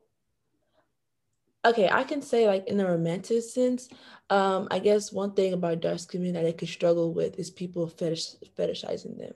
okay, 1.66 1.90
I 1.90 2.04
can 2.04 2.22
say 2.22 2.48
like 2.48 2.68
in 2.68 2.78
the 2.78 2.86
romantic 2.86 3.44
sense, 3.44 3.90
um, 4.30 4.68
I 4.72 4.80
guess 4.80 5.12
one 5.12 5.34
thing 5.34 5.54
about 5.54 5.82
dark 5.82 6.00
skin 6.00 6.24
men 6.24 6.34
that 6.34 6.44
they 6.44 6.54
could 6.54 6.70
struggle 6.70 7.14
with 7.14 7.38
is 7.40 7.50
people 7.50 7.88
fetish 7.88 8.36
fetishizing 8.58 9.18
them. 9.18 9.34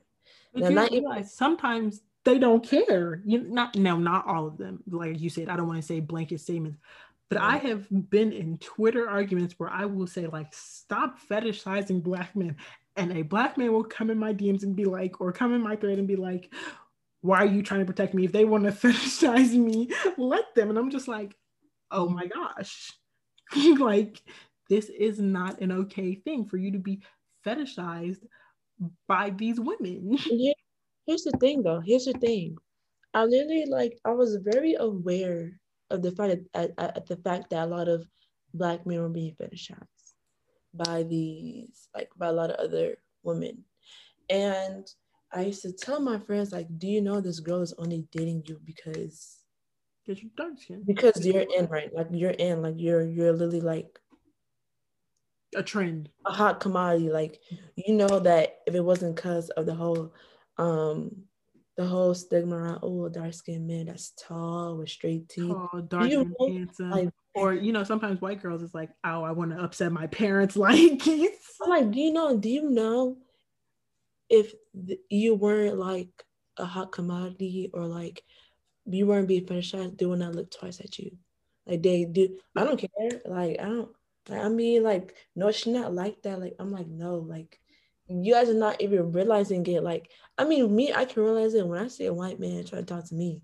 Now, 0.55 0.69
not 0.69 0.91
even, 0.91 1.25
sometimes 1.25 2.01
they 2.23 2.39
don't 2.39 2.67
care. 2.67 3.21
You 3.25 3.43
not 3.43 3.75
no, 3.75 3.97
not 3.97 4.27
all 4.27 4.47
of 4.47 4.57
them. 4.57 4.81
Like 4.89 5.19
you 5.19 5.29
said, 5.29 5.49
I 5.49 5.55
don't 5.55 5.67
want 5.67 5.79
to 5.79 5.85
say 5.85 5.99
blanket 5.99 6.41
statements, 6.41 6.79
but 7.29 7.39
I 7.39 7.57
have 7.57 7.87
been 8.09 8.31
in 8.31 8.57
Twitter 8.57 9.09
arguments 9.09 9.55
where 9.57 9.69
I 9.69 9.85
will 9.85 10.07
say 10.07 10.27
like, 10.27 10.53
stop 10.53 11.19
fetishizing 11.29 12.03
black 12.03 12.35
men, 12.35 12.57
and 12.95 13.11
a 13.11 13.21
black 13.21 13.57
man 13.57 13.73
will 13.73 13.83
come 13.83 14.09
in 14.09 14.17
my 14.17 14.33
DMs 14.33 14.63
and 14.63 14.75
be 14.75 14.85
like, 14.85 15.21
or 15.21 15.31
come 15.31 15.53
in 15.53 15.61
my 15.61 15.75
thread 15.75 15.99
and 15.99 16.07
be 16.07 16.15
like, 16.15 16.53
why 17.21 17.39
are 17.39 17.45
you 17.45 17.63
trying 17.63 17.81
to 17.81 17.85
protect 17.85 18.13
me? 18.13 18.25
If 18.25 18.31
they 18.31 18.45
want 18.45 18.63
to 18.65 18.71
fetishize 18.87 19.53
me, 19.53 19.89
let 20.17 20.53
them. 20.55 20.69
And 20.69 20.77
I'm 20.77 20.91
just 20.91 21.07
like, 21.07 21.35
oh 21.91 22.07
my 22.07 22.27
gosh. 22.27 22.93
like, 23.79 24.21
this 24.69 24.89
is 24.89 25.19
not 25.19 25.61
an 25.61 25.71
okay 25.71 26.15
thing 26.15 26.45
for 26.45 26.57
you 26.57 26.71
to 26.71 26.79
be 26.79 27.01
fetishized 27.45 28.23
by 29.07 29.29
these 29.31 29.59
women. 29.59 30.17
Yeah. 30.25 30.53
Here's 31.07 31.23
the 31.23 31.37
thing 31.37 31.61
though. 31.61 31.81
Here's 31.85 32.05
the 32.05 32.13
thing. 32.13 32.57
I 33.13 33.25
literally 33.25 33.65
like 33.67 33.99
I 34.05 34.11
was 34.11 34.37
very 34.37 34.73
aware 34.73 35.59
of 35.91 36.01
the 36.01 36.11
fact 36.11 36.41
that, 36.53 36.71
at, 36.79 37.05
the 37.05 37.17
fact 37.17 37.51
that 37.51 37.63
a 37.63 37.69
lot 37.69 37.87
of 37.87 38.07
black 38.53 38.85
men 38.87 38.99
were 38.99 39.09
being 39.09 39.35
fetishized 39.39 40.15
by 40.73 41.03
these 41.03 41.89
like 41.93 42.09
by 42.17 42.27
a 42.27 42.33
lot 42.33 42.49
of 42.49 42.57
other 42.57 42.97
women. 43.23 43.63
And 44.29 44.87
I 45.31 45.41
used 45.41 45.61
to 45.61 45.73
tell 45.73 45.99
my 45.99 46.17
friends, 46.17 46.51
like, 46.51 46.67
do 46.79 46.87
you 46.87 47.01
know 47.01 47.21
this 47.21 47.39
girl 47.39 47.61
is 47.61 47.73
only 47.77 48.07
dating 48.11 48.43
you 48.47 48.59
because 48.65 49.45
because 50.05 50.21
you're 50.21 50.31
dark 50.37 50.59
skin. 50.59 50.83
Because 50.85 51.25
you're 51.25 51.45
in, 51.57 51.67
right? 51.67 51.93
Like 51.93 52.07
you're 52.11 52.31
in, 52.31 52.61
like 52.61 52.75
you're 52.77 53.05
you're 53.05 53.33
literally 53.33 53.61
like 53.61 53.99
a 55.55 55.63
trend. 55.63 56.09
A 56.25 56.31
hot 56.31 56.59
commodity. 56.59 57.09
Like 57.09 57.39
you 57.75 57.95
know 57.95 58.19
that 58.19 58.59
if 58.67 58.75
it 58.75 58.83
wasn't 58.83 59.15
because 59.15 59.49
of 59.51 59.65
the 59.65 59.75
whole 59.75 60.13
um 60.57 61.11
the 61.77 61.85
whole 61.85 62.13
stigma 62.13 62.55
around 62.55 62.79
oh 62.83 63.09
dark 63.09 63.33
skinned 63.33 63.67
man 63.67 63.87
that's 63.87 64.13
tall 64.17 64.77
with 64.77 64.89
straight 64.89 65.27
teeth. 65.29 65.47
Tall, 65.47 65.81
dark 65.87 66.11
and 66.11 66.35
handsome. 66.39 66.89
Like, 66.89 67.09
or 67.33 67.53
you 67.53 67.73
know, 67.73 67.83
sometimes 67.83 68.21
white 68.21 68.41
girls 68.41 68.61
is 68.61 68.73
like, 68.73 68.91
oh, 69.03 69.23
I 69.23 69.31
want 69.31 69.51
to 69.51 69.61
upset 69.61 69.91
my 69.91 70.07
parents. 70.07 70.55
Like, 70.65 71.01
I'm 71.05 71.69
like, 71.69 71.91
do 71.91 71.99
you 71.99 72.13
know? 72.13 72.37
Do 72.37 72.49
you 72.49 72.69
know 72.69 73.17
if 74.29 74.53
th- 74.87 74.99
you 75.09 75.35
weren't 75.35 75.77
like 75.77 76.09
a 76.57 76.65
hot 76.65 76.91
commodity 76.91 77.69
or 77.73 77.85
like 77.85 78.23
you 78.85 79.07
weren't 79.07 79.27
being 79.27 79.45
fetishized, 79.45 79.97
they 79.97 80.05
would 80.05 80.19
not 80.19 80.35
look 80.35 80.51
twice 80.51 80.79
at 80.79 80.97
you. 80.99 81.11
Like 81.65 81.81
they 81.81 82.05
do. 82.05 82.37
I 82.55 82.63
don't 82.63 82.77
care. 82.77 83.21
Like 83.25 83.59
I 83.59 83.65
don't. 83.65 83.89
I 84.29 84.49
mean, 84.49 84.83
like, 84.83 85.15
no, 85.35 85.51
she's 85.51 85.73
not 85.73 85.93
like 85.93 86.21
that. 86.23 86.39
Like, 86.39 86.55
I'm 86.59 86.71
like, 86.71 86.87
no, 86.87 87.17
like, 87.17 87.59
you 88.07 88.33
guys 88.33 88.49
are 88.49 88.53
not 88.53 88.81
even 88.81 89.11
realizing 89.11 89.65
it. 89.67 89.83
Like, 89.83 90.09
I 90.37 90.45
mean, 90.45 90.75
me, 90.75 90.93
I 90.93 91.05
can 91.05 91.23
realize 91.23 91.53
it 91.53 91.65
when 91.65 91.79
I 91.79 91.87
see 91.87 92.05
a 92.05 92.13
white 92.13 92.39
man 92.39 92.63
try 92.63 92.79
to 92.79 92.85
talk 92.85 93.05
to 93.05 93.15
me. 93.15 93.41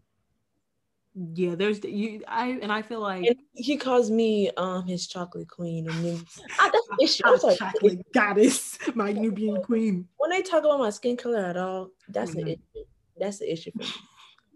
Yeah, 1.14 1.56
there's 1.56 1.84
you. 1.84 2.24
I 2.26 2.58
and 2.62 2.72
I 2.72 2.82
feel 2.82 3.02
like 3.02 3.26
and 3.26 3.36
he 3.54 3.76
calls 3.76 4.10
me 4.10 4.50
um 4.56 4.88
his 4.88 5.08
chocolate 5.08 5.50
queen, 5.50 5.90
and 5.90 6.06
then 6.06 6.26
I, 6.58 6.70
that's 6.72 6.88
the 6.98 7.04
issue. 7.04 7.24
I'm 7.26 7.38
sorry. 7.38 7.56
chocolate 7.58 8.14
goddess, 8.14 8.78
my 8.96 9.12
Nubian 9.12 9.62
queen. 9.62 10.08
When 10.18 10.30
they 10.30 10.42
talk 10.42 10.64
about 10.64 10.80
my 10.80 10.90
skin 10.90 11.18
color 11.18 11.40
at 11.40 11.58
all, 11.58 11.90
that's 12.08 12.32
mm-hmm. 12.32 12.46
the 12.46 12.52
issue. 12.54 12.86
That's 13.20 13.40
the 13.40 13.52
issue 13.52 13.72
for 13.72 13.80
me. 13.80 13.94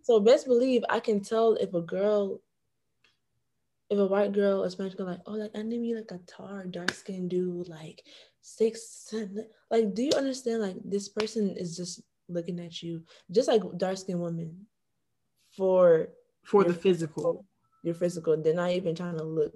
So 0.04 0.20
best 0.22 0.48
believe 0.48 0.86
I 0.90 1.02
can 1.02 1.20
tell 1.20 1.56
if 1.56 1.74
a 1.74 1.82
girl, 1.82 2.40
if 3.90 4.00
a 4.00 4.06
white 4.06 4.34
girl, 4.34 4.64
a 4.64 4.72
Spanish 4.72 4.96
girl, 4.96 5.08
like, 5.08 5.22
oh, 5.26 5.34
like 5.34 5.52
I 5.56 5.62
need 5.62 5.86
you 5.86 5.96
like 5.96 6.12
a 6.12 6.20
tar, 6.26 6.66
dark 6.66 6.92
skinned 6.94 7.30
dude, 7.30 7.68
like 7.68 8.04
six, 8.42 9.06
seven. 9.08 9.48
Like, 9.70 9.94
do 9.94 10.04
you 10.04 10.12
understand? 10.16 10.62
Like, 10.62 10.78
this 10.84 11.10
person 11.10 11.56
is 11.58 11.78
just 11.78 12.02
looking 12.28 12.60
at 12.60 12.82
you, 12.82 13.04
just 13.32 13.48
like 13.48 13.62
dark 13.78 13.98
skinned 13.98 14.22
women, 14.22 14.66
for 15.56 16.10
for 16.44 16.64
the 16.64 16.74
physical. 16.74 17.46
Your 17.84 17.96
physical. 17.96 18.42
They're 18.42 18.56
not 18.56 18.72
even 18.72 18.96
trying 18.96 19.18
to 19.18 19.24
look 19.24 19.54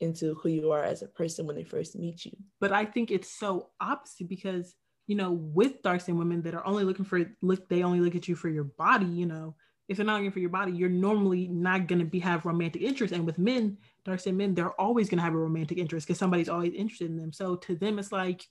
into 0.00 0.34
who 0.34 0.50
you 0.50 0.70
are 0.70 0.84
as 0.84 1.02
a 1.02 1.08
person 1.08 1.46
when 1.46 1.56
they 1.56 1.64
first 1.64 1.96
meet 1.96 2.26
you. 2.26 2.32
But 2.60 2.72
I 2.72 2.84
think 2.84 3.10
it's 3.10 3.30
so 3.30 3.70
opposite 3.80 4.28
because 4.28 4.74
you 5.08 5.16
know, 5.16 5.32
with 5.32 5.82
dark 5.82 6.02
skinned 6.02 6.18
women 6.18 6.42
that 6.42 6.54
are 6.54 6.66
only 6.66 6.84
looking 6.84 7.06
for 7.06 7.24
look, 7.40 7.66
they 7.68 7.82
only 7.82 8.00
look 8.00 8.14
at 8.14 8.28
you 8.28 8.36
for 8.36 8.50
your 8.50 8.64
body, 8.64 9.06
you 9.06 9.24
know. 9.24 9.56
If 9.88 9.96
they're 9.96 10.06
not 10.06 10.16
looking 10.16 10.32
for 10.32 10.38
your 10.38 10.50
body, 10.50 10.72
you're 10.72 10.88
normally 10.88 11.48
not 11.48 11.86
gonna 11.86 12.04
be 12.04 12.18
have 12.20 12.44
romantic 12.44 12.82
interest. 12.82 13.14
And 13.14 13.24
with 13.24 13.38
men, 13.38 13.78
dark 14.04 14.20
skin 14.20 14.36
men, 14.36 14.54
they're 14.54 14.78
always 14.80 15.08
gonna 15.08 15.22
have 15.22 15.34
a 15.34 15.38
romantic 15.38 15.78
interest 15.78 16.06
because 16.06 16.18
somebody's 16.18 16.48
always 16.48 16.74
interested 16.74 17.10
in 17.10 17.16
them. 17.16 17.32
So 17.32 17.56
to 17.56 17.74
them, 17.74 17.98
it's 17.98 18.12
like 18.12 18.46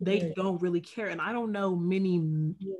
they 0.00 0.20
yeah. 0.20 0.32
don't 0.36 0.60
really 0.60 0.80
care. 0.80 1.08
And 1.08 1.20
I 1.20 1.32
don't 1.32 1.52
know 1.52 1.74
many 1.74 2.54
yeah. 2.58 2.74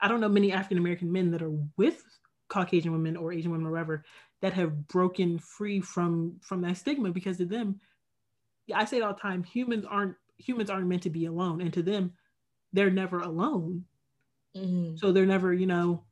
I 0.00 0.08
don't 0.08 0.20
know 0.20 0.28
many 0.28 0.52
African 0.52 0.78
American 0.78 1.10
men 1.10 1.30
that 1.32 1.42
are 1.42 1.52
with 1.76 2.02
Caucasian 2.48 2.92
women 2.92 3.16
or 3.16 3.32
Asian 3.32 3.50
women 3.50 3.66
or 3.66 3.72
whatever 3.72 4.04
that 4.42 4.52
have 4.52 4.86
broken 4.86 5.38
free 5.38 5.80
from 5.80 6.36
from 6.40 6.60
that 6.62 6.76
stigma 6.76 7.10
because 7.10 7.38
to 7.38 7.46
them, 7.46 7.80
I 8.72 8.84
say 8.84 8.98
it 8.98 9.02
all 9.02 9.14
the 9.14 9.20
time, 9.20 9.42
humans 9.42 9.84
aren't 9.88 10.16
humans 10.38 10.70
aren't 10.70 10.86
meant 10.86 11.02
to 11.02 11.10
be 11.10 11.26
alone. 11.26 11.60
And 11.60 11.72
to 11.72 11.82
them, 11.82 12.12
they're 12.72 12.90
never 12.90 13.20
alone. 13.20 13.84
Mm-hmm. 14.56 14.96
So 14.96 15.12
they're 15.12 15.26
never, 15.26 15.52
you 15.52 15.66
know, 15.66 16.04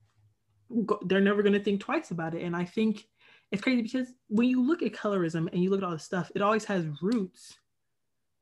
go, 0.83 0.99
they're 1.07 1.21
never 1.21 1.43
going 1.43 1.53
to 1.53 1.63
think 1.63 1.81
twice 1.81 2.11
about 2.11 2.35
it. 2.35 2.43
And 2.43 2.55
I 2.57 2.65
think 2.65 3.07
it's 3.53 3.63
crazy 3.63 3.83
because 3.83 4.13
when 4.29 4.49
you 4.49 4.67
look 4.67 4.83
at 4.83 4.93
colorism 4.93 5.49
and 5.53 5.63
you 5.63 5.71
look 5.71 5.81
at 5.81 5.85
all 5.85 5.93
this 5.93 6.05
stuff, 6.05 6.31
it 6.35 6.43
always 6.43 6.65
has 6.65 6.87
roots. 7.01 7.55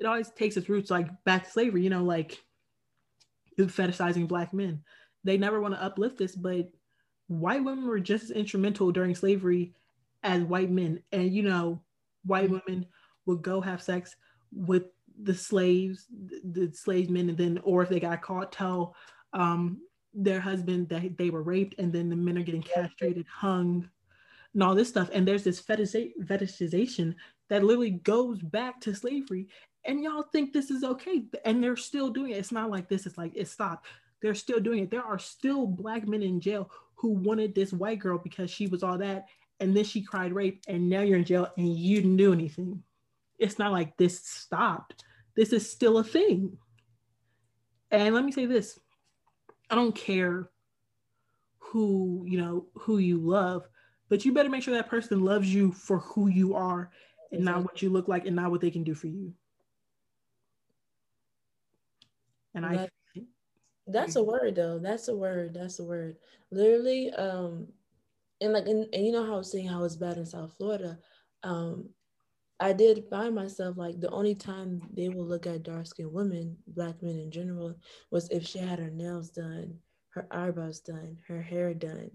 It 0.01 0.07
always 0.07 0.31
takes 0.31 0.57
its 0.57 0.69
roots 0.69 0.91
like 0.91 1.09
back 1.25 1.45
to 1.45 1.51
slavery, 1.51 1.83
you 1.83 1.91
know, 1.91 2.05
like 2.05 2.43
fetishizing 3.59 4.27
black 4.27 4.53
men. 4.53 4.83
They 5.25 5.37
never 5.37 5.61
want 5.61 5.75
to 5.75 5.83
uplift 5.83 6.19
this, 6.19 6.35
but 6.35 6.71
white 7.29 7.63
women 7.63 7.87
were 7.87 8.01
just 8.01 8.25
as 8.25 8.31
instrumental 8.31 8.91
during 8.91 9.15
slavery 9.15 9.75
as 10.23 10.43
white 10.43 10.71
men. 10.71 11.03
And, 11.13 11.33
you 11.33 11.43
know, 11.43 11.81
white 12.25 12.51
mm-hmm. 12.51 12.59
women 12.67 12.87
would 13.27 13.43
go 13.43 13.61
have 13.61 13.83
sex 13.83 14.17
with 14.53 14.85
the 15.23 15.35
slaves, 15.35 16.07
the, 16.11 16.41
the 16.69 16.75
slave 16.75 17.11
men, 17.11 17.29
and 17.29 17.39
then, 17.39 17.61
or 17.63 17.83
if 17.83 17.89
they 17.89 18.01
got 18.01 18.23
caught, 18.23 18.53
tell 18.53 18.97
um, 19.33 19.79
their 20.15 20.41
husband 20.41 20.89
that 20.89 21.17
they 21.17 21.31
were 21.31 21.43
raped, 21.43 21.79
and 21.79 21.93
then 21.93 22.09
the 22.09 22.17
men 22.17 22.39
are 22.39 22.43
getting 22.43 22.63
castrated, 22.63 23.27
hung, 23.27 23.89
and 24.55 24.63
all 24.63 24.75
this 24.75 24.89
stuff. 24.89 25.11
And 25.13 25.27
there's 25.27 25.45
this 25.45 25.61
fetishization 25.61 27.15
that 27.49 27.65
literally 27.65 27.91
goes 27.91 28.41
back 28.43 28.81
to 28.83 28.95
slavery. 28.95 29.49
And 29.85 30.03
y'all 30.03 30.23
think 30.23 30.53
this 30.53 30.71
is 30.71 30.85
okay, 30.85 31.25
and 31.45 31.63
they're 31.63 31.77
still 31.77 32.11
doing 32.11 32.33
it. 32.33 32.39
It's 32.39 32.53
not 32.53 32.71
like 32.71 32.89
this. 32.89 33.07
It's 33.07 33.19
like 33.19 33.33
it 33.35 33.49
stopped. 33.49 33.87
They're 34.21 34.35
still 34.35 34.61
doing 34.61 34.85
it. 34.85 34.91
There 34.91 35.03
are 35.03 35.19
still 35.19 35.67
black 35.67 36.07
men 36.07 36.23
in 36.23 36.41
jail 36.41 36.71
who 36.95 37.11
wanted 37.11 37.55
this 37.55 37.73
white 37.73 37.99
girl 37.99 38.19
because 38.19 38.51
she 38.51 38.69
was 38.69 38.83
all 38.83 38.99
that, 38.99 39.27
and 39.59 39.77
then 39.77 39.85
she 39.85 40.03
cried 40.03 40.33
rape, 40.33 40.63
and 40.69 40.89
now 40.89 41.01
you're 41.01 41.19
in 41.19 41.25
jail 41.25 41.49
and 41.57 41.77
you 41.77 42.01
didn't 42.01 42.17
do 42.17 42.33
anything. 42.33 42.83
It's 43.39 43.59
not 43.59 43.73
like 43.73 43.97
this 43.97 44.21
stopped 44.21 45.05
this 45.35 45.53
is 45.53 45.71
still 45.71 45.99
a 45.99 46.05
thing. 46.05 46.57
And 47.91 48.15
let 48.15 48.25
me 48.25 48.33
say 48.33 48.47
this 48.47 48.79
I 49.73 49.75
don't 49.75 49.95
care 49.95 50.51
who, 51.59 52.25
you 52.29 52.37
know, 52.37 52.67
who 52.75 52.99
you 52.99 53.17
love, 53.17 53.67
but 54.11 54.23
you 54.23 54.33
better 54.35 54.51
make 54.51 54.63
sure 54.63 54.75
that 54.75 54.91
person 54.91 55.25
loves 55.25 55.53
you 55.53 55.73
for 55.73 56.01
who 56.01 56.29
you 56.29 56.55
are 56.55 56.91
and 57.33 57.43
not 57.43 57.63
what 57.63 57.81
you 57.81 57.89
look 57.89 58.07
like 58.07 58.27
and 58.27 58.37
not 58.37 58.51
what 58.51 58.61
they 58.61 58.71
can 58.71 58.85
do 58.85 58.95
for 58.95 59.07
you. 59.07 59.33
And 62.55 62.67
I 62.67 62.87
that's 63.87 64.17
a 64.17 64.23
word 64.23 64.57
though. 64.57 64.79
That's 64.79 65.09
a 65.09 65.17
word. 65.17 65.55
That's 65.55 65.79
a 65.79 65.85
word. 65.85 66.17
Literally, 66.51 67.11
um, 67.13 67.67
and 68.43 68.53
like 68.53 68.67
and, 68.67 68.87
and 68.93 69.07
you 69.07 69.11
know 69.11 69.25
how 69.25 69.35
I 69.35 69.39
was 69.39 69.51
saying 69.51 69.69
how 69.69 69.83
it's 69.85 69.97
bad 69.97 70.19
in 70.19 70.27
South 70.27 70.53
Florida. 70.59 70.99
Um, 71.43 71.89
I 72.63 72.73
did 72.73 73.05
find 73.11 73.35
myself 73.35 73.77
like 73.77 74.01
the 74.01 74.11
only 74.11 74.35
time 74.35 74.83
they 74.93 75.09
will 75.09 75.27
look 75.27 75.47
at 75.47 75.65
dark 75.65 75.87
skinned 75.87 76.13
women, 76.13 76.57
black 76.69 77.03
men 77.03 77.19
in 77.19 77.31
general, 77.31 77.77
was 78.11 78.29
if 78.31 78.47
she 78.47 78.59
had 78.59 78.79
her 78.79 78.91
nails 78.91 79.31
done, 79.31 79.75
her 80.11 80.27
eyebrows 80.31 80.81
done, 80.81 81.19
her 81.27 81.43
hair 81.43 81.75
done, 81.75 82.11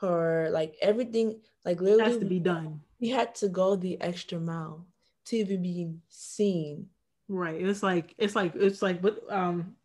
her 0.00 0.50
like 0.50 0.74
everything, 0.82 1.40
like 1.64 1.80
literally 1.80 2.12
has 2.12 2.18
to 2.18 2.26
be 2.26 2.38
done. 2.38 2.80
We 3.00 3.08
had 3.08 3.34
to 3.36 3.48
go 3.48 3.74
the 3.74 4.00
extra 4.00 4.38
mile 4.38 4.86
to 5.26 5.36
even 5.36 5.62
be 5.62 5.94
seen. 6.08 6.88
Right. 7.28 7.60
It's 7.60 7.82
like 7.82 8.14
it's 8.18 8.36
like 8.36 8.54
it's 8.54 8.82
like 8.82 9.00
what 9.02 9.20
um 9.30 9.76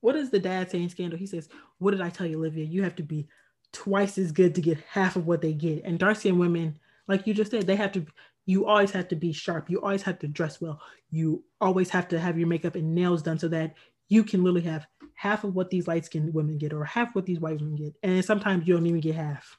what 0.00 0.16
is 0.16 0.28
the 0.28 0.38
dad 0.38 0.70
saying 0.70 0.90
scandal? 0.90 1.18
He 1.18 1.26
says, 1.26 1.48
What 1.78 1.92
did 1.92 2.02
I 2.02 2.10
tell 2.10 2.26
you, 2.26 2.38
Olivia? 2.38 2.66
You 2.66 2.82
have 2.82 2.96
to 2.96 3.02
be 3.02 3.26
twice 3.72 4.18
as 4.18 4.32
good 4.32 4.54
to 4.56 4.60
get 4.60 4.78
half 4.90 5.16
of 5.16 5.26
what 5.26 5.40
they 5.40 5.54
get. 5.54 5.82
And 5.84 5.98
dark 5.98 6.18
skinned 6.18 6.38
women, 6.38 6.78
like 7.08 7.26
you 7.26 7.32
just 7.32 7.50
said, 7.50 7.66
they 7.66 7.76
have 7.76 7.92
to 7.92 8.04
you 8.46 8.66
always 8.66 8.90
have 8.90 9.08
to 9.08 9.16
be 9.16 9.32
sharp. 9.32 9.70
You 9.70 9.80
always 9.80 10.02
have 10.02 10.18
to 10.20 10.28
dress 10.28 10.60
well. 10.60 10.80
You 11.10 11.44
always 11.60 11.90
have 11.90 12.08
to 12.08 12.20
have 12.20 12.38
your 12.38 12.48
makeup 12.48 12.74
and 12.74 12.94
nails 12.94 13.22
done 13.22 13.38
so 13.38 13.48
that 13.48 13.74
you 14.08 14.24
can 14.24 14.42
literally 14.42 14.68
have 14.68 14.86
half 15.14 15.44
of 15.44 15.54
what 15.54 15.70
these 15.70 15.88
light 15.88 16.04
skinned 16.04 16.34
women 16.34 16.58
get 16.58 16.72
or 16.72 16.84
half 16.84 17.14
what 17.14 17.24
these 17.24 17.40
white 17.40 17.58
women 17.58 17.76
get. 17.76 17.94
And 18.02 18.24
sometimes 18.24 18.66
you 18.66 18.74
don't 18.74 18.86
even 18.86 19.00
get 19.00 19.14
half. 19.14 19.58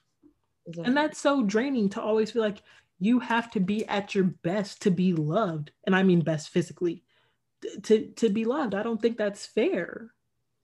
Exactly. 0.66 0.88
And 0.88 0.96
that's 0.96 1.18
so 1.18 1.42
draining 1.42 1.88
to 1.90 2.02
always 2.02 2.30
feel 2.30 2.42
like 2.42 2.62
you 2.98 3.18
have 3.20 3.50
to 3.52 3.60
be 3.60 3.86
at 3.86 4.14
your 4.14 4.24
best 4.24 4.82
to 4.82 4.90
be 4.90 5.12
loved. 5.12 5.72
And 5.84 5.94
I 5.94 6.02
mean 6.02 6.20
best 6.20 6.50
physically. 6.50 7.02
To 7.84 8.06
to 8.06 8.28
be 8.28 8.44
loved. 8.44 8.74
I 8.74 8.82
don't 8.82 9.00
think 9.00 9.16
that's 9.16 9.46
fair. 9.46 10.12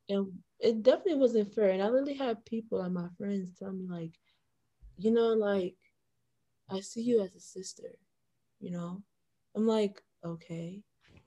And 0.09 0.29
it 0.61 0.83
definitely 0.83 1.16
wasn't 1.16 1.55
fair. 1.55 1.70
And 1.70 1.83
I 1.83 1.89
literally 1.89 2.14
had 2.14 2.45
people 2.45 2.79
like 2.79 2.93
my 2.93 3.09
friends 3.18 3.51
tell 3.59 3.73
me 3.73 3.87
like, 3.89 4.12
you 4.99 5.11
know, 5.11 5.33
like 5.33 5.75
I 6.70 6.81
see 6.81 7.03
you 7.03 7.23
as 7.23 7.35
a 7.35 7.41
sister 7.41 7.97
you 8.63 8.71
know? 8.71 9.03
I'm 9.55 9.67
like, 9.67 10.01
okay. 10.25 10.81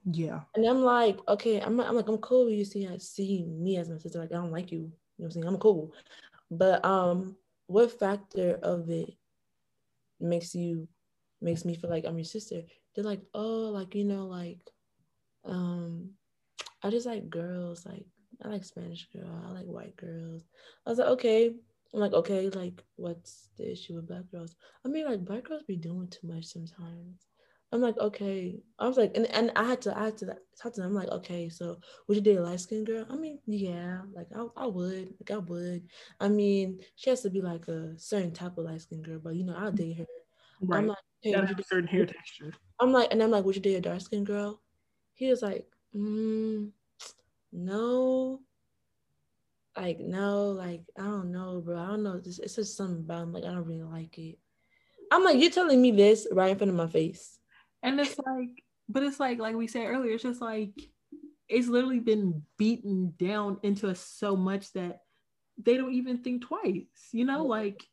Yeah. 0.10 0.42
And 0.56 0.66
I'm 0.66 0.82
like, 0.82 1.20
okay, 1.28 1.60
I'm, 1.60 1.80
I'm 1.80 1.96
like, 1.96 2.08
I'm 2.08 2.18
cool 2.18 2.46
with 2.46 2.56
you 2.56 2.66
seeing, 2.66 2.98
seeing 3.00 3.64
me 3.64 3.78
as 3.78 3.90
my 3.90 3.98
sister. 3.98 4.20
Like, 4.20 4.32
I 4.32 4.36
don't 4.36 4.52
like 4.52 4.72
you. 4.72 4.80
You 4.80 4.84
know 4.84 4.92
what 5.18 5.26
I'm 5.26 5.32
saying? 5.32 5.48
I'm 5.48 5.58
cool. 5.58 5.94
But 6.50 6.84
um, 6.86 7.36
what 7.68 8.00
factor 8.00 8.60
of 8.64 8.90
it 8.90 9.14
makes 10.20 10.56
you, 10.56 10.88
makes 11.42 11.66
me 11.66 11.76
feel 11.76 11.90
like 11.90 12.06
I'm 12.06 12.18
your 12.18 12.26
sister? 12.26 12.62
They're 12.96 13.04
like, 13.04 13.22
oh, 13.34 13.70
like, 13.70 13.94
you 13.94 14.06
know, 14.06 14.26
like, 14.26 14.60
um, 15.44 16.12
I 16.82 16.90
just 16.90 17.06
like 17.06 17.30
girls. 17.30 17.86
Like, 17.86 18.06
I 18.44 18.48
like 18.48 18.64
Spanish 18.64 19.08
girl. 19.14 19.44
I 19.46 19.52
like 19.52 19.66
white 19.66 19.98
girls. 19.98 20.44
I 20.86 20.90
was 20.90 21.00
like, 21.00 21.10
okay. 21.10 21.54
I'm 21.94 22.00
like, 22.00 22.14
okay, 22.14 22.50
like, 22.50 22.84
what's 22.96 23.50
the 23.58 23.72
issue 23.72 23.96
with 23.96 24.08
black 24.08 24.30
girls? 24.32 24.56
I 24.86 24.90
mean, 24.90 25.06
like, 25.06 25.24
black 25.24 25.44
girls 25.46 25.64
be 25.64 25.78
doing 25.78 26.08
too 26.10 26.28
much 26.28 26.46
sometimes. 26.46 27.28
I'm 27.72 27.82
like, 27.82 27.98
okay. 27.98 28.62
I 28.80 28.88
was 28.88 28.98
like, 28.98 29.12
and, 29.16 29.26
and 29.28 29.52
I 29.56 29.64
had 29.64 29.82
to, 29.84 29.98
I 29.98 30.06
had 30.06 30.18
to 30.20 30.38
talk 30.62 30.74
to 30.74 30.82
them. 30.82 30.90
I'm 30.90 30.96
like, 30.96 31.10
okay, 31.10 31.50
so 31.50 31.78
would 32.08 32.16
you 32.16 32.24
date 32.24 32.38
a 32.38 32.42
light 32.42 32.60
skinned 32.60 32.86
girl? 32.86 33.06
I 33.10 33.16
mean, 33.16 33.40
yeah, 33.48 34.02
like 34.14 34.28
I, 34.36 34.46
I 34.56 34.68
would, 34.68 35.14
like 35.20 35.32
I 35.32 35.38
would. 35.38 35.88
I 36.20 36.30
mean, 36.30 36.80
she 36.96 37.10
has 37.10 37.22
to 37.22 37.30
be 37.30 37.42
like 37.42 37.68
a 37.68 37.98
certain 37.98 38.32
type 38.32 38.58
of 38.58 38.66
light 38.66 38.82
skinned 38.82 39.04
girl, 39.04 39.20
but 39.20 39.36
you 39.36 39.44
know, 39.44 39.56
I'll 39.56 39.72
date 39.72 39.98
her. 39.98 40.06
Right. 40.62 40.80
I'm 40.80 40.88
like, 40.88 40.98
hey, 41.22 41.34
gotta 41.34 41.48
have 41.48 41.66
certain 41.66 41.88
hair 41.88 42.06
texture. 42.06 42.54
I'm 42.80 42.92
like, 42.92 43.12
and 43.12 43.22
I'm 43.22 43.32
like, 43.32 43.46
would 43.46 43.56
you 43.56 43.62
date 43.62 43.76
a 43.76 43.82
dark 43.82 44.02
skinned 44.02 44.26
girl? 44.26 44.62
He 45.14 45.30
was 45.30 45.42
like, 45.42 45.68
mm, 45.96 46.72
no 47.52 48.42
like 49.78 50.00
no, 50.00 50.52
like 50.52 50.84
I 50.98 51.04
don't 51.04 51.32
know, 51.32 51.62
bro. 51.64 51.78
I 51.78 51.88
don't 51.88 52.04
know. 52.04 52.22
It's, 52.24 52.40
it's 52.40 52.56
just 52.56 52.78
something 52.78 53.00
about 53.00 53.24
him. 53.24 53.34
Like 53.34 53.44
I 53.44 53.48
don't 53.48 53.66
really 53.66 53.84
like 53.84 54.18
it. 54.18 54.38
I'm 55.12 55.24
like, 55.24 55.40
you're 55.40 55.52
telling 55.52 55.82
me 55.82 55.92
this 55.92 56.28
right 56.32 56.52
in 56.52 56.58
front 56.58 56.72
of 56.72 56.78
my 56.78 56.88
face. 56.88 57.38
And 57.84 58.00
it's 58.00 58.18
like, 58.18 58.64
but 58.90 59.04
it's 59.04 59.20
like, 59.20 59.40
like 59.40 59.56
we 59.56 59.68
said 59.68 59.86
earlier, 59.86 60.14
it's 60.14 60.24
just 60.24 60.42
like 60.42 60.74
it's 61.48 61.68
literally 61.68 62.00
been 62.00 62.42
beaten 62.58 63.14
down 63.18 63.60
into 63.64 63.90
us 63.90 64.00
so 64.00 64.36
much 64.36 64.74
that 64.74 65.02
they 65.58 65.78
don't 65.78 65.94
even 65.94 66.20
think 66.20 66.44
twice. 66.44 67.10
You 67.12 67.26
know, 67.26 67.46
like 67.46 67.84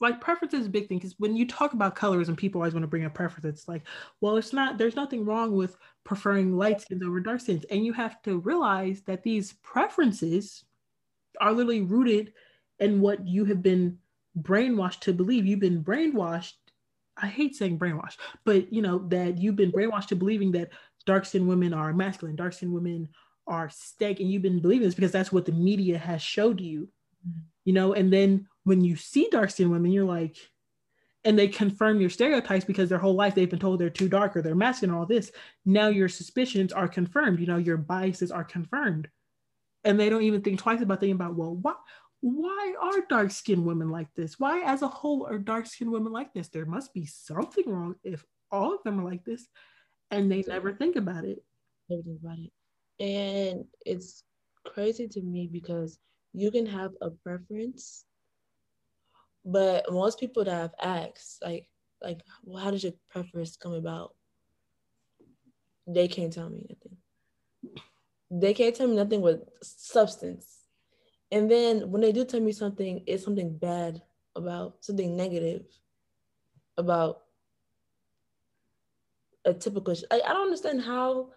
like 0.00 0.20
preference 0.20 0.54
is 0.54 0.66
a 0.66 0.70
big 0.70 0.88
thing 0.88 0.98
because 0.98 1.14
when 1.18 1.36
you 1.36 1.46
talk 1.46 1.72
about 1.72 1.94
colors 1.94 2.28
and 2.28 2.36
people 2.36 2.60
always 2.60 2.74
want 2.74 2.82
to 2.82 2.88
bring 2.88 3.04
up 3.04 3.14
preference, 3.14 3.44
it's 3.44 3.68
like, 3.68 3.86
well, 4.20 4.36
it's 4.36 4.52
not. 4.52 4.78
There's 4.78 4.96
nothing 4.96 5.24
wrong 5.24 5.52
with 5.54 5.76
preferring 6.04 6.56
light 6.56 6.80
skins 6.80 7.02
over 7.04 7.20
dark 7.20 7.40
skins, 7.40 7.64
and 7.70 7.84
you 7.84 7.92
have 7.92 8.20
to 8.22 8.38
realize 8.38 9.02
that 9.02 9.22
these 9.22 9.54
preferences 9.62 10.64
are 11.40 11.52
literally 11.52 11.82
rooted 11.82 12.32
in 12.78 13.00
what 13.00 13.26
you 13.26 13.44
have 13.46 13.62
been 13.62 13.98
brainwashed 14.38 15.00
to 15.00 15.12
believe. 15.12 15.46
You've 15.46 15.60
been 15.60 15.82
brainwashed. 15.82 16.52
I 17.16 17.26
hate 17.26 17.54
saying 17.54 17.78
brainwashed, 17.78 18.16
but 18.44 18.72
you 18.72 18.80
know 18.80 19.06
that 19.08 19.38
you've 19.38 19.56
been 19.56 19.72
brainwashed 19.72 20.08
to 20.08 20.16
believing 20.16 20.52
that 20.52 20.70
dark 21.04 21.26
skinned 21.26 21.48
women 21.48 21.74
are 21.74 21.92
masculine, 21.92 22.36
dark 22.36 22.52
skinned 22.52 22.72
women 22.72 23.08
are 23.46 23.68
stank, 23.68 24.20
and 24.20 24.30
you've 24.30 24.42
been 24.42 24.60
believing 24.60 24.86
this 24.86 24.94
because 24.94 25.12
that's 25.12 25.32
what 25.32 25.44
the 25.44 25.52
media 25.52 25.98
has 25.98 26.22
showed 26.22 26.60
you. 26.60 26.88
Mm-hmm. 27.28 27.40
You 27.64 27.72
know, 27.74 27.92
and 27.92 28.12
then 28.12 28.46
when 28.64 28.82
you 28.82 28.96
see 28.96 29.28
dark 29.30 29.50
skinned 29.50 29.70
women, 29.70 29.92
you're 29.92 30.04
like, 30.04 30.36
and 31.24 31.38
they 31.38 31.48
confirm 31.48 32.00
your 32.00 32.08
stereotypes 32.08 32.64
because 32.64 32.88
their 32.88 32.98
whole 32.98 33.14
life 33.14 33.34
they've 33.34 33.50
been 33.50 33.58
told 33.58 33.78
they're 33.78 33.90
too 33.90 34.08
dark 34.08 34.36
or 34.36 34.42
they're 34.42 34.54
masculine, 34.54 34.94
or 34.94 35.00
all 35.00 35.06
this. 35.06 35.30
Now 35.66 35.88
your 35.88 36.08
suspicions 36.08 36.72
are 36.72 36.88
confirmed, 36.88 37.40
you 37.40 37.46
know, 37.46 37.58
your 37.58 37.76
biases 37.76 38.30
are 38.30 38.44
confirmed. 38.44 39.08
And 39.84 39.98
they 39.98 40.08
don't 40.10 40.22
even 40.22 40.42
think 40.42 40.58
twice 40.58 40.82
about 40.82 41.00
thinking 41.00 41.14
about, 41.14 41.36
well, 41.36 41.54
what 41.54 41.78
why 42.20 42.74
are 42.80 43.06
dark 43.08 43.30
skinned 43.30 43.64
women 43.64 43.88
like 43.90 44.08
this? 44.14 44.38
Why, 44.38 44.60
as 44.60 44.82
a 44.82 44.88
whole, 44.88 45.26
are 45.26 45.38
dark 45.38 45.66
skinned 45.66 45.90
women 45.90 46.12
like 46.12 46.34
this? 46.34 46.48
There 46.48 46.66
must 46.66 46.92
be 46.92 47.06
something 47.06 47.64
wrong 47.66 47.94
if 48.04 48.24
all 48.50 48.74
of 48.74 48.82
them 48.84 49.00
are 49.00 49.04
like 49.04 49.24
this, 49.24 49.46
and 50.10 50.30
they 50.30 50.44
never 50.46 50.74
think 50.74 50.96
about 50.96 51.24
it. 51.24 51.42
Never 51.88 52.02
think 52.02 52.18
about 52.22 52.38
it, 52.38 53.04
and 53.04 53.64
it's 53.86 54.22
crazy 54.66 55.08
to 55.08 55.22
me 55.22 55.48
because 55.50 55.98
you 56.34 56.50
can 56.50 56.66
have 56.66 56.92
a 57.00 57.10
preference, 57.10 58.04
but 59.44 59.90
most 59.90 60.20
people 60.20 60.44
that 60.44 60.62
I've 60.62 61.06
asked, 61.08 61.38
like, 61.42 61.66
like, 62.02 62.20
well, 62.44 62.62
how 62.62 62.70
did 62.70 62.82
your 62.82 62.92
preference 63.08 63.56
come 63.56 63.72
about? 63.72 64.14
They 65.86 66.06
can't 66.06 66.32
tell 66.32 66.50
me 66.50 66.66
nothing. 66.68 66.99
They 68.30 68.54
can't 68.54 68.74
tell 68.74 68.86
me 68.86 68.96
nothing 68.96 69.20
with 69.20 69.42
substance 69.62 70.60
and 71.32 71.50
then 71.50 71.90
when 71.90 72.02
they 72.02 72.12
do 72.12 72.24
tell 72.24 72.40
me 72.40 72.52
something, 72.52 73.02
it's 73.06 73.24
something 73.24 73.56
bad 73.56 74.02
about 74.34 74.84
something 74.84 75.16
negative 75.16 75.64
about 76.76 77.22
a 79.44 79.54
typical. 79.54 79.94
I, 80.10 80.20
I 80.26 80.32
don't 80.32 80.46
understand 80.46 80.82
how 80.82 81.30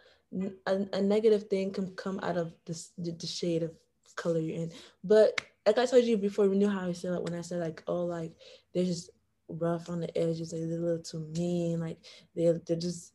a, 0.65 0.85
a, 0.93 1.01
negative 1.01 1.43
thing 1.43 1.71
can 1.71 1.95
come 1.95 2.19
out 2.23 2.37
of 2.37 2.53
this 2.65 2.91
the, 2.97 3.11
the, 3.11 3.27
shade 3.27 3.61
of 3.61 3.71
color 4.15 4.39
you're 4.39 4.57
in. 4.57 4.71
But 5.03 5.39
like 5.65 5.77
I 5.77 5.85
told 5.85 6.05
you 6.05 6.17
before, 6.17 6.49
we 6.49 6.57
knew 6.57 6.69
how 6.69 6.87
I 6.87 6.93
said 6.93 7.11
like 7.11 7.23
when 7.23 7.35
I 7.35 7.41
said 7.41 7.59
like 7.59 7.83
oh 7.87 8.05
like 8.05 8.33
they're 8.73 8.83
just 8.83 9.11
rough 9.47 9.89
on 9.89 9.99
the 9.99 10.17
edges, 10.17 10.51
like 10.51 10.63
they're 10.63 10.79
a 10.79 10.81
little 10.81 11.03
too 11.03 11.27
mean, 11.37 11.79
like 11.79 11.99
they 12.35 12.51
they're 12.65 12.77
just. 12.77 13.12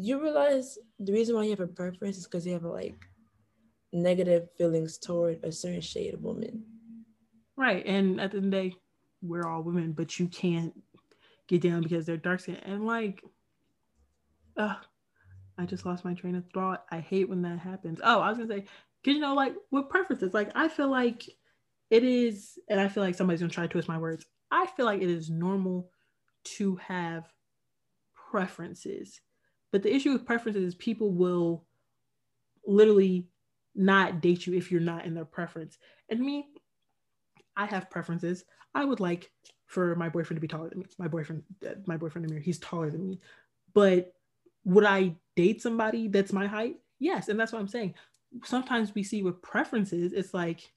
You 0.00 0.22
realize 0.22 0.78
the 1.00 1.12
reason 1.12 1.34
why 1.34 1.42
you 1.42 1.50
have 1.50 1.60
a 1.60 1.66
preference 1.66 2.18
is 2.18 2.24
because 2.24 2.46
you 2.46 2.52
have 2.52 2.64
a 2.64 2.68
like 2.68 3.04
negative 3.92 4.48
feelings 4.56 4.96
toward 4.98 5.42
a 5.42 5.50
certain 5.50 5.80
shade 5.80 6.14
of 6.14 6.22
woman. 6.22 6.62
Right. 7.56 7.84
And 7.84 8.20
at 8.20 8.30
the 8.30 8.36
end 8.36 8.46
of 8.46 8.50
the 8.50 8.68
day, 8.70 8.76
we're 9.22 9.46
all 9.46 9.62
women, 9.62 9.92
but 9.92 10.20
you 10.20 10.28
can't 10.28 10.72
get 11.48 11.62
down 11.62 11.82
because 11.82 12.06
they're 12.06 12.16
dark 12.16 12.40
skin. 12.40 12.56
And 12.56 12.86
like, 12.86 13.22
uh, 14.56 14.76
I 15.58 15.66
just 15.66 15.84
lost 15.84 16.04
my 16.04 16.14
train 16.14 16.36
of 16.36 16.44
thought. 16.54 16.84
I 16.90 17.00
hate 17.00 17.28
when 17.28 17.42
that 17.42 17.58
happens. 17.58 18.00
Oh, 18.04 18.20
I 18.20 18.28
was 18.28 18.38
gonna 18.38 18.48
say, 18.48 18.60
cause 19.04 19.14
you 19.14 19.18
know, 19.18 19.34
like 19.34 19.54
with 19.72 19.88
preferences, 19.88 20.32
like 20.32 20.52
I 20.54 20.68
feel 20.68 20.88
like 20.88 21.28
it 21.90 22.04
is, 22.04 22.56
and 22.68 22.78
I 22.78 22.88
feel 22.88 23.02
like 23.02 23.16
somebody's 23.16 23.40
gonna 23.40 23.50
try 23.50 23.64
to 23.64 23.68
twist 23.68 23.88
my 23.88 23.98
words. 23.98 24.24
I 24.52 24.66
feel 24.76 24.86
like 24.86 25.02
it 25.02 25.10
is 25.10 25.28
normal 25.28 25.90
to 26.44 26.76
have 26.76 27.24
preferences. 28.30 29.20
But 29.72 29.82
the 29.82 29.94
issue 29.94 30.12
with 30.12 30.26
preferences 30.26 30.64
is 30.64 30.74
people 30.74 31.10
will 31.10 31.64
literally 32.66 33.28
not 33.74 34.20
date 34.20 34.46
you 34.46 34.54
if 34.54 34.70
you're 34.70 34.80
not 34.80 35.04
in 35.04 35.14
their 35.14 35.24
preference. 35.24 35.78
And 36.08 36.20
me, 36.20 36.48
I 37.56 37.66
have 37.66 37.90
preferences. 37.90 38.44
I 38.74 38.84
would 38.84 39.00
like 39.00 39.30
for 39.66 39.94
my 39.96 40.08
boyfriend 40.08 40.36
to 40.36 40.40
be 40.40 40.48
taller 40.48 40.70
than 40.70 40.80
me. 40.80 40.86
My 40.98 41.08
boyfriend, 41.08 41.42
my 41.86 41.96
boyfriend 41.96 42.26
Amir, 42.26 42.40
he's 42.40 42.58
taller 42.58 42.90
than 42.90 43.04
me. 43.04 43.20
But 43.74 44.14
would 44.64 44.84
I 44.84 45.14
date 45.36 45.62
somebody 45.62 46.08
that's 46.08 46.32
my 46.32 46.46
height? 46.46 46.76
Yes, 46.98 47.28
and 47.28 47.38
that's 47.38 47.52
what 47.52 47.60
I'm 47.60 47.68
saying. 47.68 47.94
Sometimes 48.44 48.94
we 48.94 49.02
see 49.02 49.22
with 49.22 49.40
preferences, 49.42 50.12
it's 50.12 50.34
like 50.34 50.72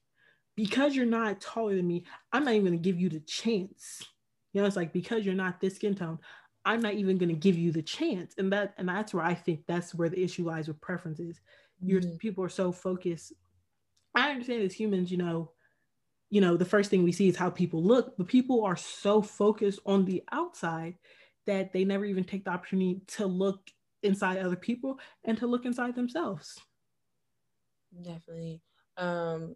because 0.54 0.94
you're 0.94 1.06
not 1.06 1.40
taller 1.40 1.74
than 1.74 1.86
me, 1.86 2.04
I'm 2.32 2.44
not 2.44 2.54
even 2.54 2.66
gonna 2.66 2.76
give 2.76 3.00
you 3.00 3.08
the 3.08 3.20
chance. 3.20 4.04
You 4.52 4.60
know, 4.60 4.66
it's 4.66 4.76
like 4.76 4.92
because 4.92 5.24
you're 5.24 5.34
not 5.34 5.60
this 5.60 5.76
skin 5.76 5.94
tone, 5.94 6.18
I'm 6.64 6.80
not 6.80 6.94
even 6.94 7.18
gonna 7.18 7.32
give 7.34 7.58
you 7.58 7.72
the 7.72 7.82
chance. 7.82 8.34
And 8.38 8.52
that 8.52 8.74
and 8.78 8.88
that's 8.88 9.12
where 9.14 9.24
I 9.24 9.34
think 9.34 9.64
that's 9.66 9.94
where 9.94 10.08
the 10.08 10.22
issue 10.22 10.46
lies 10.46 10.68
with 10.68 10.80
preferences 10.80 11.40
your 11.82 12.00
mm-hmm. 12.00 12.16
people 12.16 12.44
are 12.44 12.48
so 12.48 12.72
focused 12.72 13.32
i 14.14 14.30
understand 14.30 14.62
as 14.62 14.72
humans 14.72 15.10
you 15.10 15.18
know 15.18 15.50
you 16.30 16.40
know 16.40 16.56
the 16.56 16.64
first 16.64 16.90
thing 16.90 17.02
we 17.02 17.12
see 17.12 17.28
is 17.28 17.36
how 17.36 17.50
people 17.50 17.82
look 17.82 18.16
but 18.16 18.28
people 18.28 18.64
are 18.64 18.76
so 18.76 19.20
focused 19.20 19.80
on 19.84 20.04
the 20.04 20.22
outside 20.32 20.94
that 21.46 21.72
they 21.72 21.84
never 21.84 22.04
even 22.04 22.24
take 22.24 22.44
the 22.44 22.50
opportunity 22.50 23.02
to 23.06 23.26
look 23.26 23.70
inside 24.02 24.38
other 24.38 24.56
people 24.56 24.98
and 25.24 25.36
to 25.38 25.46
look 25.46 25.64
inside 25.64 25.94
themselves 25.94 26.58
definitely 28.02 28.60
um 28.96 29.54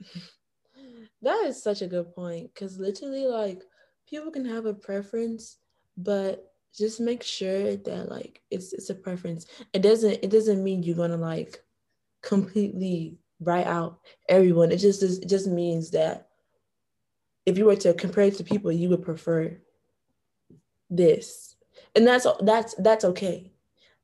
that 1.22 1.44
is 1.46 1.62
such 1.62 1.82
a 1.82 1.86
good 1.86 2.14
point 2.14 2.52
because 2.52 2.78
literally 2.78 3.26
like 3.26 3.62
people 4.08 4.30
can 4.30 4.44
have 4.44 4.66
a 4.66 4.74
preference 4.74 5.56
but 5.96 6.52
just 6.76 7.00
make 7.00 7.22
sure 7.22 7.76
that 7.76 8.10
like 8.10 8.42
it's 8.50 8.72
it's 8.72 8.90
a 8.90 8.94
preference. 8.94 9.46
It 9.72 9.82
doesn't 9.82 10.18
it 10.22 10.30
doesn't 10.30 10.62
mean 10.62 10.82
you're 10.82 10.96
gonna 10.96 11.16
like 11.16 11.62
completely 12.22 13.18
write 13.40 13.66
out 13.66 14.00
everyone. 14.28 14.72
It 14.72 14.78
just 14.78 15.02
it 15.02 15.28
just 15.28 15.46
means 15.46 15.90
that 15.92 16.28
if 17.46 17.56
you 17.56 17.64
were 17.64 17.76
to 17.76 17.94
compare 17.94 18.24
it 18.24 18.34
to 18.36 18.44
people, 18.44 18.72
you 18.72 18.88
would 18.90 19.02
prefer 19.02 19.56
this, 20.90 21.56
and 21.94 22.06
that's 22.06 22.26
that's 22.42 22.74
that's 22.74 23.04
okay. 23.04 23.52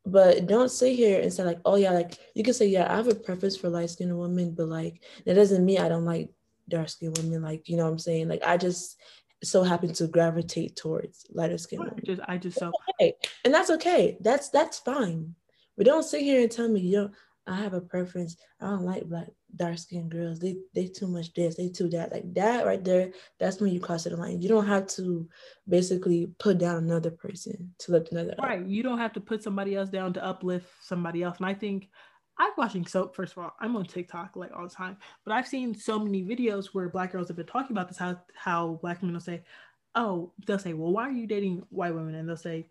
But 0.05 0.47
don't 0.47 0.71
sit 0.71 0.97
here 0.97 1.21
and 1.21 1.33
say 1.33 1.45
like, 1.45 1.61
oh 1.65 1.77
yeah, 1.77 1.93
like 1.93 2.19
you 2.35 2.43
can 2.43 2.55
say 2.55 2.67
yeah, 2.67 2.91
I 2.91 2.97
have 2.97 3.09
a 3.09 3.15
preference 3.15 3.57
for 3.57 3.69
light 3.69 3.91
skinned 3.91 4.19
women, 4.19 4.53
but 4.53 4.69
like 4.69 5.03
that 5.27 5.35
doesn't 5.35 5.65
mean 5.65 5.79
I 5.81 5.89
don't 5.89 6.05
like 6.05 6.31
dark 6.69 6.89
skinned 6.89 7.19
women. 7.19 7.43
Like 7.43 7.69
you 7.69 7.77
know 7.77 7.85
what 7.85 7.93
I'm 7.93 7.99
saying? 7.99 8.29
Like 8.29 8.43
I 8.45 8.57
just 8.57 8.97
so 9.43 9.63
happen 9.63 9.93
to 9.95 10.07
gravitate 10.07 10.77
towards 10.77 11.27
lighter 11.31 11.59
skin 11.59 11.81
women. 11.81 12.01
Just, 12.05 12.23
I 12.27 12.39
just 12.39 12.59
so 12.59 12.73
okay. 13.01 13.15
and 13.45 13.53
that's 13.53 13.71
okay. 13.71 14.17
That's 14.21 14.49
that's 14.51 14.79
fine. 14.79 15.35
But 15.77 15.87
don't 15.87 16.03
sit 16.03 16.23
here 16.23 16.43
and 16.43 16.51
tell 16.51 16.69
me, 16.69 16.81
yo, 16.81 17.11
I 17.47 17.57
have 17.57 17.75
a 17.75 17.81
preference. 17.81 18.37
I 18.61 18.67
don't 18.67 18.85
like 18.85 19.05
black 19.05 19.29
dark 19.57 19.79
skinned 19.79 20.11
girls. 20.11 20.39
They 20.39 20.57
they 20.75 20.87
too 20.87 21.09
much 21.09 21.33
this, 21.35 21.57
they 21.57 21.69
too 21.69 21.89
that. 21.91 22.13
Like 22.13 22.33
that 22.35 22.65
right 22.65 22.83
there, 22.83 23.13
that's 23.39 23.61
when 23.61 23.73
you 23.73 23.81
cross 23.81 24.05
the 24.05 24.17
line. 24.17 24.41
You 24.41 24.49
don't 24.49 24.67
have 24.67 24.87
to 24.89 25.29
basically 25.69 26.29
put 26.39 26.59
down 26.59 26.77
another 26.77 27.11
person 27.11 27.75
to 27.81 27.93
lift 27.93 28.13
another 28.13 28.35
right. 28.41 28.61
Up. 28.61 28.69
You 28.69 28.83
don't 28.83 28.99
have 28.99 29.13
to 29.15 29.21
put 29.21 29.43
somebody 29.43 29.75
else 29.75 29.89
down 29.89 30.13
to 30.15 30.25
uplift 30.25 30.67
somebody 30.83 31.23
else. 31.23 31.39
And 31.39 31.47
I 31.47 31.55
think 31.55 31.89
I'm 32.43 32.51
watching 32.59 32.85
soap, 32.85 33.15
first 33.15 33.33
of 33.33 33.39
all, 33.39 33.55
I'm 33.61 33.77
on 33.77 33.85
TikTok 33.85 34.35
like 34.35 34.51
all 34.53 34.65
the 34.65 34.75
time, 34.75 34.97
but 35.25 35.33
I've 35.33 35.47
seen 35.47 35.77
so 35.77 35.97
many 35.97 36.25
videos 36.25 36.67
where 36.73 36.89
black 36.89 37.13
girls 37.13 37.29
have 37.29 37.37
been 37.37 37.47
talking 37.47 37.77
about 37.77 37.87
this, 37.87 37.99
how 37.99 38.19
how 38.35 38.81
black 38.83 39.01
women 39.01 39.15
will 39.15 39.21
say, 39.21 39.45
Oh, 39.95 40.33
they'll 40.45 40.59
say, 40.59 40.73
Well, 40.73 40.91
why 40.91 41.09
are 41.09 41.13
you 41.13 41.29
dating 41.29 41.63
white 41.71 41.95
women? 41.95 42.17
And 42.17 42.29
they'll 42.29 42.37
say, 42.37 42.67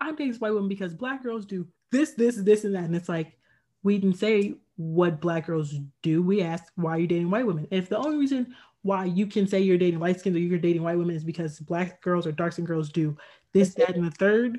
I'm 0.00 0.16
dating 0.16 0.34
white 0.40 0.52
women 0.52 0.68
because 0.68 0.92
black 0.92 1.22
girls 1.22 1.46
do 1.46 1.68
this, 1.92 2.14
this, 2.14 2.34
this, 2.36 2.64
and 2.64 2.74
that. 2.74 2.82
And 2.82 2.96
it's 2.96 3.08
like, 3.08 3.38
we 3.84 3.96
didn't 3.96 4.18
say 4.18 4.54
what 4.76 5.20
black 5.20 5.46
girls 5.46 5.72
do. 6.02 6.20
We 6.20 6.42
asked, 6.42 6.72
why 6.74 6.96
are 6.96 6.98
you 6.98 7.06
dating 7.06 7.30
white 7.30 7.46
women? 7.46 7.68
If 7.70 7.88
the 7.88 7.98
only 7.98 8.18
reason 8.18 8.56
why 8.82 9.04
you 9.04 9.28
can 9.28 9.46
say 9.46 9.60
you're 9.60 9.78
dating 9.78 10.00
light 10.00 10.18
skins 10.18 10.34
or 10.34 10.40
you're 10.40 10.58
dating 10.58 10.82
white 10.82 10.98
women 10.98 11.14
is 11.14 11.22
because 11.22 11.60
black 11.60 12.02
girls 12.02 12.26
or 12.26 12.32
dark 12.32 12.54
skinned 12.54 12.66
girls 12.66 12.90
do 12.90 13.16
this, 13.52 13.74
that, 13.74 13.94
and 13.94 14.04
the 14.04 14.10
third, 14.10 14.58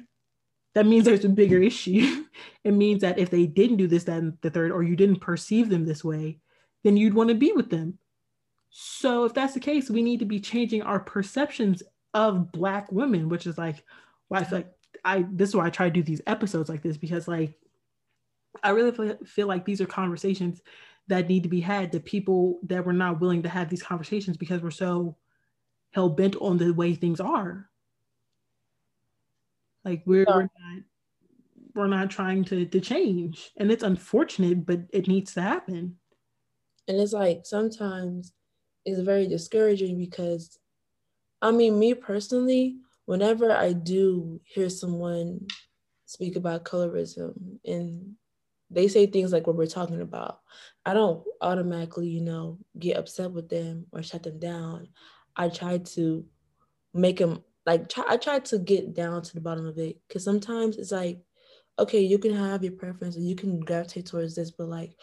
that 0.75 0.85
means 0.85 1.05
there's 1.05 1.25
a 1.25 1.29
bigger 1.29 1.61
issue. 1.61 2.25
it 2.63 2.71
means 2.71 3.01
that 3.01 3.19
if 3.19 3.29
they 3.29 3.45
didn't 3.45 3.77
do 3.77 3.87
this, 3.87 4.05
then 4.05 4.37
the 4.41 4.49
third, 4.49 4.71
or 4.71 4.83
you 4.83 4.95
didn't 4.95 5.19
perceive 5.19 5.69
them 5.69 5.85
this 5.85 6.03
way, 6.03 6.39
then 6.83 6.97
you'd 6.97 7.13
want 7.13 7.29
to 7.29 7.35
be 7.35 7.51
with 7.51 7.69
them. 7.69 7.97
So 8.69 9.25
if 9.25 9.33
that's 9.33 9.53
the 9.53 9.59
case, 9.59 9.89
we 9.89 10.01
need 10.01 10.19
to 10.19 10.25
be 10.25 10.39
changing 10.39 10.81
our 10.81 10.99
perceptions 10.99 11.83
of 12.13 12.51
black 12.51 12.91
women, 12.91 13.29
which 13.29 13.45
is 13.45 13.57
like 13.57 13.83
why 14.27 14.39
I 14.39 14.43
feel 14.43 14.59
like 14.59 14.71
I 15.05 15.25
this 15.31 15.49
is 15.49 15.55
why 15.55 15.67
I 15.67 15.69
try 15.69 15.87
to 15.87 15.93
do 15.93 16.03
these 16.03 16.21
episodes 16.25 16.69
like 16.69 16.81
this 16.81 16.97
because 16.97 17.27
like 17.27 17.53
I 18.63 18.69
really 18.69 18.91
feel, 18.91 19.17
feel 19.25 19.47
like 19.47 19.65
these 19.65 19.81
are 19.81 19.85
conversations 19.85 20.61
that 21.07 21.27
need 21.27 21.43
to 21.43 21.49
be 21.49 21.61
had 21.61 21.91
to 21.91 21.99
people 21.99 22.59
that 22.63 22.85
were 22.85 22.93
not 22.93 23.19
willing 23.19 23.43
to 23.43 23.49
have 23.49 23.69
these 23.69 23.83
conversations 23.83 24.37
because 24.37 24.61
we're 24.61 24.71
so 24.71 25.17
hell 25.91 26.09
bent 26.09 26.35
on 26.37 26.57
the 26.57 26.71
way 26.71 26.95
things 26.95 27.19
are. 27.19 27.69
Like 29.85 30.03
we're, 30.05 30.25
we're 30.27 30.41
not 30.43 30.83
we're 31.75 31.87
not 31.87 32.09
trying 32.09 32.43
to 32.45 32.65
to 32.65 32.79
change, 32.79 33.51
and 33.57 33.71
it's 33.71 33.83
unfortunate, 33.83 34.65
but 34.65 34.81
it 34.91 35.07
needs 35.07 35.33
to 35.33 35.41
happen. 35.41 35.97
And 36.87 36.99
it's 36.99 37.13
like 37.13 37.41
sometimes 37.45 38.33
it's 38.85 38.99
very 38.99 39.27
discouraging 39.27 39.97
because 39.97 40.59
I 41.41 41.51
mean, 41.51 41.77
me 41.77 41.93
personally, 41.93 42.77
whenever 43.05 43.51
I 43.51 43.73
do 43.73 44.39
hear 44.45 44.69
someone 44.69 45.47
speak 46.05 46.35
about 46.35 46.63
colorism 46.63 47.57
and 47.65 48.13
they 48.69 48.87
say 48.87 49.05
things 49.05 49.33
like 49.33 49.45
what 49.45 49.55
we're 49.55 49.65
talking 49.65 50.01
about, 50.01 50.39
I 50.85 50.93
don't 50.93 51.23
automatically, 51.41 52.07
you 52.07 52.21
know, 52.21 52.59
get 52.79 52.97
upset 52.97 53.31
with 53.31 53.49
them 53.49 53.87
or 53.91 54.03
shut 54.03 54.23
them 54.23 54.39
down. 54.39 54.87
I 55.35 55.49
try 55.49 55.79
to 55.79 56.25
make 56.93 57.17
them 57.17 57.43
like 57.65 57.89
try, 57.89 58.03
I 58.07 58.17
try 58.17 58.39
to 58.39 58.59
get 58.59 58.93
down 58.93 59.21
to 59.21 59.33
the 59.33 59.41
bottom 59.41 59.65
of 59.65 59.77
it 59.77 59.97
because 60.07 60.23
sometimes 60.23 60.77
it's 60.77 60.91
like 60.91 61.19
okay, 61.79 62.01
you 62.01 62.19
can 62.19 62.33
have 62.33 62.63
your 62.63 62.73
preference 62.73 63.15
and 63.15 63.27
you 63.27 63.35
can 63.35 63.59
gravitate 63.59 64.05
towards 64.05 64.35
this, 64.35 64.51
but 64.51 64.67
like 64.69 64.95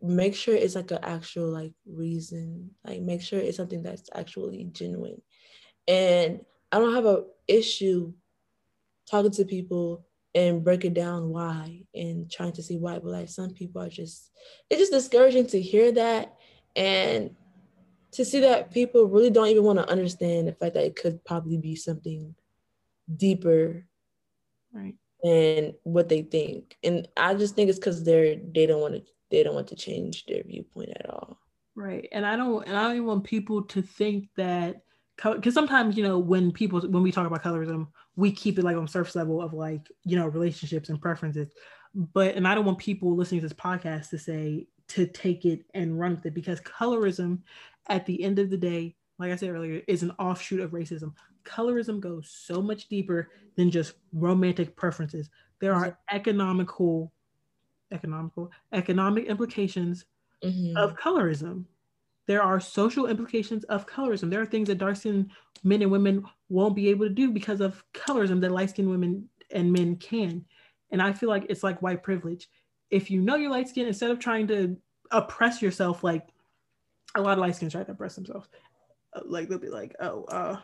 make 0.00 0.34
sure 0.34 0.54
it's 0.54 0.74
like 0.74 0.90
an 0.90 0.98
actual 1.02 1.48
like 1.48 1.72
reason. 1.86 2.70
Like 2.84 3.02
make 3.02 3.20
sure 3.20 3.38
it's 3.38 3.56
something 3.56 3.82
that's 3.82 4.08
actually 4.14 4.64
genuine. 4.72 5.20
And 5.86 6.40
I 6.72 6.78
don't 6.78 6.94
have 6.94 7.06
a 7.06 7.24
issue 7.46 8.12
talking 9.10 9.32
to 9.32 9.44
people 9.44 10.06
and 10.34 10.64
breaking 10.64 10.94
down 10.94 11.28
why 11.28 11.82
and 11.94 12.30
trying 12.30 12.52
to 12.52 12.62
see 12.62 12.78
why. 12.78 12.94
But 12.98 13.10
like 13.10 13.28
some 13.28 13.50
people 13.50 13.82
are 13.82 13.90
just 13.90 14.30
it's 14.70 14.80
just 14.80 14.92
discouraging 14.92 15.46
to 15.48 15.60
hear 15.60 15.92
that 15.92 16.36
and 16.74 17.36
to 18.14 18.24
see 18.24 18.40
that 18.40 18.70
people 18.72 19.06
really 19.06 19.30
don't 19.30 19.48
even 19.48 19.64
want 19.64 19.78
to 19.78 19.88
understand 19.88 20.48
the 20.48 20.52
fact 20.52 20.74
that 20.74 20.84
it 20.84 20.96
could 20.96 21.24
probably 21.24 21.58
be 21.58 21.76
something 21.76 22.34
deeper. 23.16 23.86
Right 24.72 24.94
and 25.24 25.72
what 25.84 26.08
they 26.08 26.22
think. 26.22 26.76
And 26.84 27.08
I 27.16 27.34
just 27.34 27.56
think 27.56 27.70
it's 27.70 27.78
because 27.78 28.04
they're 28.04 28.36
they 28.36 28.66
don't 28.66 28.80
want 28.80 28.94
to 28.94 29.02
they 29.30 29.42
don't 29.42 29.54
want 29.54 29.68
to 29.68 29.76
change 29.76 30.26
their 30.26 30.42
viewpoint 30.44 30.90
at 30.90 31.08
all. 31.08 31.38
Right. 31.74 32.06
And 32.12 32.24
I 32.26 32.36
don't 32.36 32.66
and 32.66 32.76
I 32.76 32.82
don't 32.82 32.96
even 32.96 33.06
want 33.06 33.24
people 33.24 33.62
to 33.62 33.82
think 33.82 34.28
that 34.36 34.82
because 35.16 35.54
sometimes 35.54 35.96
you 35.96 36.04
know 36.04 36.18
when 36.18 36.52
people 36.52 36.80
when 36.80 37.02
we 37.02 37.12
talk 37.12 37.26
about 37.26 37.42
colorism 37.42 37.88
we 38.16 38.30
keep 38.30 38.58
it 38.58 38.64
like 38.64 38.76
on 38.76 38.88
surface 38.88 39.14
level 39.14 39.40
of 39.40 39.52
like 39.52 39.88
you 40.04 40.16
know 40.16 40.26
relationships 40.26 40.88
and 40.88 41.00
preferences 41.00 41.52
but 41.94 42.34
and 42.34 42.48
i 42.48 42.54
don't 42.54 42.64
want 42.64 42.78
people 42.78 43.14
listening 43.14 43.40
to 43.40 43.46
this 43.46 43.56
podcast 43.56 44.10
to 44.10 44.18
say 44.18 44.66
to 44.88 45.06
take 45.06 45.44
it 45.44 45.64
and 45.74 45.98
run 45.98 46.14
with 46.16 46.26
it 46.26 46.34
because 46.34 46.60
colorism 46.60 47.38
at 47.88 48.06
the 48.06 48.22
end 48.22 48.38
of 48.38 48.50
the 48.50 48.56
day 48.56 48.94
like 49.18 49.30
i 49.30 49.36
said 49.36 49.50
earlier 49.50 49.82
is 49.86 50.02
an 50.02 50.10
offshoot 50.18 50.60
of 50.60 50.72
racism 50.72 51.12
colorism 51.44 52.00
goes 52.00 52.28
so 52.28 52.60
much 52.60 52.88
deeper 52.88 53.30
than 53.56 53.70
just 53.70 53.94
romantic 54.12 54.74
preferences. 54.76 55.30
There 55.60 55.74
are 55.74 55.98
economical, 56.10 57.12
economical, 57.92 58.50
economic 58.72 59.26
implications 59.26 60.04
mm-hmm. 60.42 60.76
of 60.76 60.96
colorism. 60.96 61.64
There 62.26 62.42
are 62.42 62.58
social 62.58 63.06
implications 63.06 63.64
of 63.64 63.86
colorism. 63.86 64.30
There 64.30 64.40
are 64.40 64.46
things 64.46 64.68
that 64.68 64.78
dark 64.78 64.96
skinned 64.96 65.30
men 65.62 65.82
and 65.82 65.90
women 65.90 66.24
won't 66.48 66.76
be 66.76 66.88
able 66.88 67.06
to 67.06 67.14
do 67.14 67.30
because 67.30 67.60
of 67.60 67.84
colorism 67.92 68.40
that 68.40 68.52
light 68.52 68.70
skinned 68.70 68.90
women 68.90 69.28
and 69.50 69.72
men 69.72 69.96
can. 69.96 70.44
And 70.90 71.02
I 71.02 71.12
feel 71.12 71.28
like 71.28 71.46
it's 71.48 71.62
like 71.62 71.82
white 71.82 72.02
privilege. 72.02 72.48
If 72.94 73.10
you 73.10 73.20
know 73.20 73.36
you're 73.36 73.50
light 73.50 73.68
skinned, 73.68 73.88
instead 73.88 74.10
of 74.10 74.18
trying 74.18 74.46
to 74.48 74.76
oppress 75.10 75.60
yourself, 75.60 76.04
like 76.04 76.28
a 77.14 77.20
lot 77.20 77.32
of 77.32 77.38
light 77.38 77.56
skins 77.56 77.72
try 77.72 77.82
to 77.82 77.92
oppress 77.92 78.14
themselves, 78.14 78.48
uh, 79.14 79.20
like 79.26 79.48
they'll 79.48 79.58
be 79.58 79.68
like, 79.68 79.94
oh, 80.00 80.24
uh, 80.24 80.56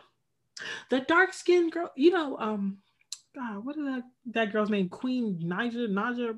the 0.89 1.01
dark 1.01 1.33
skinned 1.33 1.71
girl, 1.71 1.91
you 1.95 2.11
know, 2.11 2.37
um, 2.37 2.77
God, 3.35 3.65
what 3.65 3.77
is 3.77 3.85
that 3.85 4.03
that 4.27 4.51
girl's 4.51 4.69
name? 4.69 4.89
Queen 4.89 5.39
Naija, 5.43 5.87
Naja, 5.89 6.37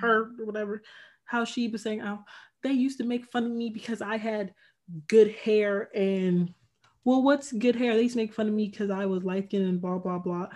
her 0.00 0.30
whatever. 0.38 0.82
How 1.24 1.44
she 1.44 1.68
was 1.68 1.82
saying, 1.82 2.02
oh, 2.02 2.20
they 2.62 2.72
used 2.72 2.98
to 2.98 3.04
make 3.04 3.26
fun 3.26 3.44
of 3.44 3.50
me 3.50 3.70
because 3.70 4.00
I 4.00 4.16
had 4.16 4.54
good 5.08 5.32
hair 5.32 5.90
and 5.94 6.52
well, 7.04 7.22
what's 7.22 7.52
good 7.52 7.76
hair? 7.76 7.94
They 7.94 8.02
used 8.02 8.14
to 8.14 8.20
make 8.20 8.34
fun 8.34 8.48
of 8.48 8.54
me 8.54 8.68
because 8.68 8.90
I 8.90 9.06
was 9.06 9.24
light 9.24 9.46
skinned 9.48 9.68
and 9.68 9.80
blah 9.80 9.98
blah 9.98 10.18
blah. 10.18 10.48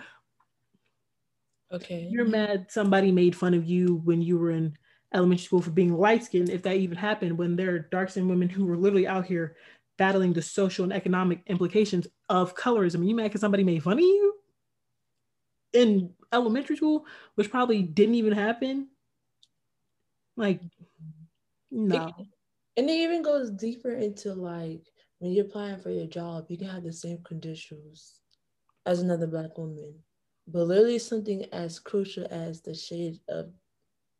Okay. 1.71 2.07
You're 2.09 2.25
mad 2.25 2.67
somebody 2.69 3.11
made 3.11 3.35
fun 3.35 3.53
of 3.53 3.65
you 3.65 4.01
when 4.03 4.21
you 4.21 4.37
were 4.37 4.51
in 4.51 4.75
elementary 5.13 5.45
school 5.45 5.61
for 5.61 5.71
being 5.71 5.93
light 5.93 6.23
skinned, 6.23 6.49
if 6.49 6.63
that 6.63 6.75
even 6.77 6.97
happened, 6.97 7.37
when 7.37 7.55
there 7.55 7.75
are 7.75 7.79
dark 7.79 8.09
skinned 8.09 8.29
women 8.29 8.49
who 8.49 8.65
were 8.65 8.77
literally 8.77 9.07
out 9.07 9.25
here 9.25 9.55
battling 9.97 10.33
the 10.33 10.41
social 10.41 10.83
and 10.83 10.93
economic 10.93 11.41
implications 11.47 12.07
of 12.29 12.55
colorism. 12.55 13.07
You 13.07 13.15
mad 13.15 13.23
because 13.23 13.41
somebody 13.41 13.63
made 13.63 13.83
fun 13.83 13.93
of 13.93 13.99
you 13.99 14.35
in 15.73 16.13
elementary 16.33 16.75
school, 16.75 17.05
which 17.35 17.51
probably 17.51 17.81
didn't 17.81 18.15
even 18.15 18.33
happen? 18.33 18.87
Like, 20.35 20.61
no. 21.69 22.13
And 22.77 22.89
it 22.89 22.93
even 22.93 23.21
goes 23.21 23.51
deeper 23.51 23.91
into 23.91 24.33
like 24.33 24.81
when 25.19 25.31
you're 25.31 25.45
applying 25.45 25.79
for 25.79 25.91
your 25.91 26.07
job, 26.07 26.45
you 26.49 26.57
can 26.57 26.67
have 26.67 26.83
the 26.83 26.93
same 26.93 27.19
credentials 27.23 28.19
as 28.85 29.01
another 29.01 29.27
black 29.27 29.57
woman, 29.57 29.93
but 30.47 30.63
literally 30.63 30.99
something 30.99 31.45
as 31.51 31.79
crucial 31.79 32.27
as 32.31 32.61
the 32.61 32.73
shade 32.73 33.19
of, 33.29 33.51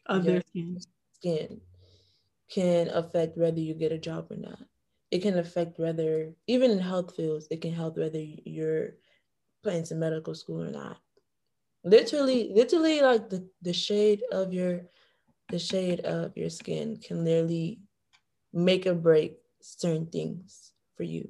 of 0.06 0.24
their 0.24 0.42
skin. 0.42 0.78
skin 1.14 1.62
can 2.52 2.90
affect 2.90 3.38
whether 3.38 3.60
you 3.60 3.74
get 3.74 3.92
a 3.92 3.98
job 3.98 4.28
or 4.30 4.38
not 4.38 4.60
it 5.12 5.22
can 5.22 5.38
affect 5.38 5.78
whether 5.78 6.32
even 6.48 6.72
in 6.72 6.80
health 6.80 7.16
fields 7.16 7.48
it 7.52 7.62
can 7.62 7.74
help 7.74 7.98
whether 7.98 8.20
you're 8.46 8.92
put 9.64 9.74
into 9.74 9.96
medical 9.96 10.34
school 10.34 10.64
or 10.64 10.72
not 10.72 10.98
literally 11.84 12.52
literally 12.54 13.02
like 13.02 13.30
the, 13.30 13.48
the 13.62 13.74
shade 13.74 14.22
of 14.32 14.54
your 14.54 14.82
the 15.50 15.60
shade 15.60 16.00
of 16.02 16.36
your 16.36 16.50
skin 16.50 16.98
can 16.98 17.26
literally 17.26 17.80
make 18.54 18.86
or 18.86 18.94
break 18.94 19.38
certain 19.62 20.06
things 20.08 20.72
for 20.96 21.04
you 21.04 21.28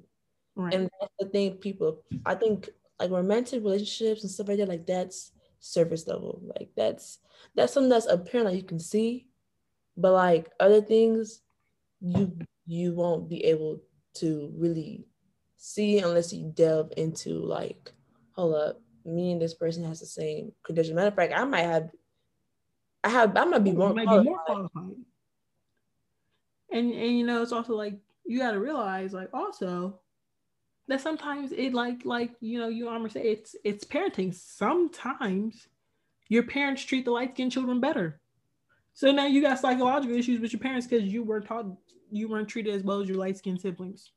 right. 0.55 0.73
and 0.73 0.89
that's 0.99 1.13
the 1.19 1.25
thing 1.27 1.53
people 1.53 2.03
i 2.25 2.35
think 2.35 2.69
like 3.01 3.11
romantic 3.11 3.63
relationships 3.63 4.23
and 4.23 4.31
stuff 4.31 4.47
like 4.47 4.57
that 4.57 4.69
like 4.69 4.85
that's 4.85 5.31
surface 5.59 6.07
level 6.07 6.41
like 6.55 6.69
that's 6.75 7.19
that's 7.55 7.73
something 7.73 7.89
that's 7.89 8.07
apparent 8.07 8.47
like 8.47 8.57
you 8.57 8.63
can 8.63 8.79
see 8.79 9.27
but 9.97 10.13
like 10.13 10.49
other 10.59 10.81
things 10.81 11.41
you 11.99 12.35
you 12.65 12.93
won't 12.93 13.29
be 13.29 13.43
able 13.45 13.81
to 14.13 14.51
really 14.55 15.05
see 15.57 15.99
unless 15.99 16.33
you 16.33 16.51
delve 16.55 16.91
into 16.97 17.39
like, 17.45 17.91
hold 18.31 18.55
up, 18.55 18.81
me 19.05 19.31
and 19.31 19.41
this 19.41 19.53
person 19.53 19.83
has 19.83 19.99
the 19.99 20.05
same 20.05 20.51
condition. 20.63 20.95
Matter 20.95 21.09
of 21.09 21.15
fact, 21.15 21.33
I 21.35 21.43
might 21.45 21.61
have, 21.61 21.89
I 23.03 23.09
have, 23.09 23.35
I 23.37 23.45
might 23.45 23.63
be 23.63 23.71
more, 23.71 23.93
might 23.93 24.05
qualified. 24.05 24.25
Be 24.25 24.29
more 24.29 24.43
qualified. 24.45 24.95
And 26.71 26.91
and 26.93 27.17
you 27.17 27.25
know, 27.25 27.41
it's 27.41 27.51
also 27.51 27.75
like 27.75 27.99
you 28.25 28.39
got 28.39 28.51
to 28.51 28.59
realize, 28.59 29.13
like, 29.13 29.29
also 29.33 29.99
that 30.87 31.01
sometimes 31.01 31.51
it 31.51 31.73
like 31.73 32.05
like 32.05 32.31
you 32.41 32.59
know 32.59 32.67
you 32.67 32.89
almost 32.89 33.13
say 33.13 33.21
it's 33.21 33.55
it's 33.63 33.85
parenting. 33.85 34.33
Sometimes 34.33 35.67
your 36.27 36.43
parents 36.43 36.83
treat 36.83 37.05
the 37.05 37.11
light 37.11 37.31
skinned 37.31 37.51
children 37.51 37.79
better. 37.79 38.19
So 38.93 39.11
now 39.11 39.25
you 39.25 39.41
got 39.41 39.59
psychological 39.59 40.15
issues 40.15 40.39
with 40.39 40.53
your 40.53 40.59
parents 40.59 40.87
because 40.87 41.05
you 41.05 41.23
were 41.23 41.41
taught 41.41 41.65
you 42.11 42.27
weren't 42.27 42.49
treated 42.49 42.75
as 42.75 42.83
well 42.83 42.99
as 42.99 43.07
your 43.07 43.17
light 43.17 43.37
skinned 43.37 43.61
siblings. 43.61 44.11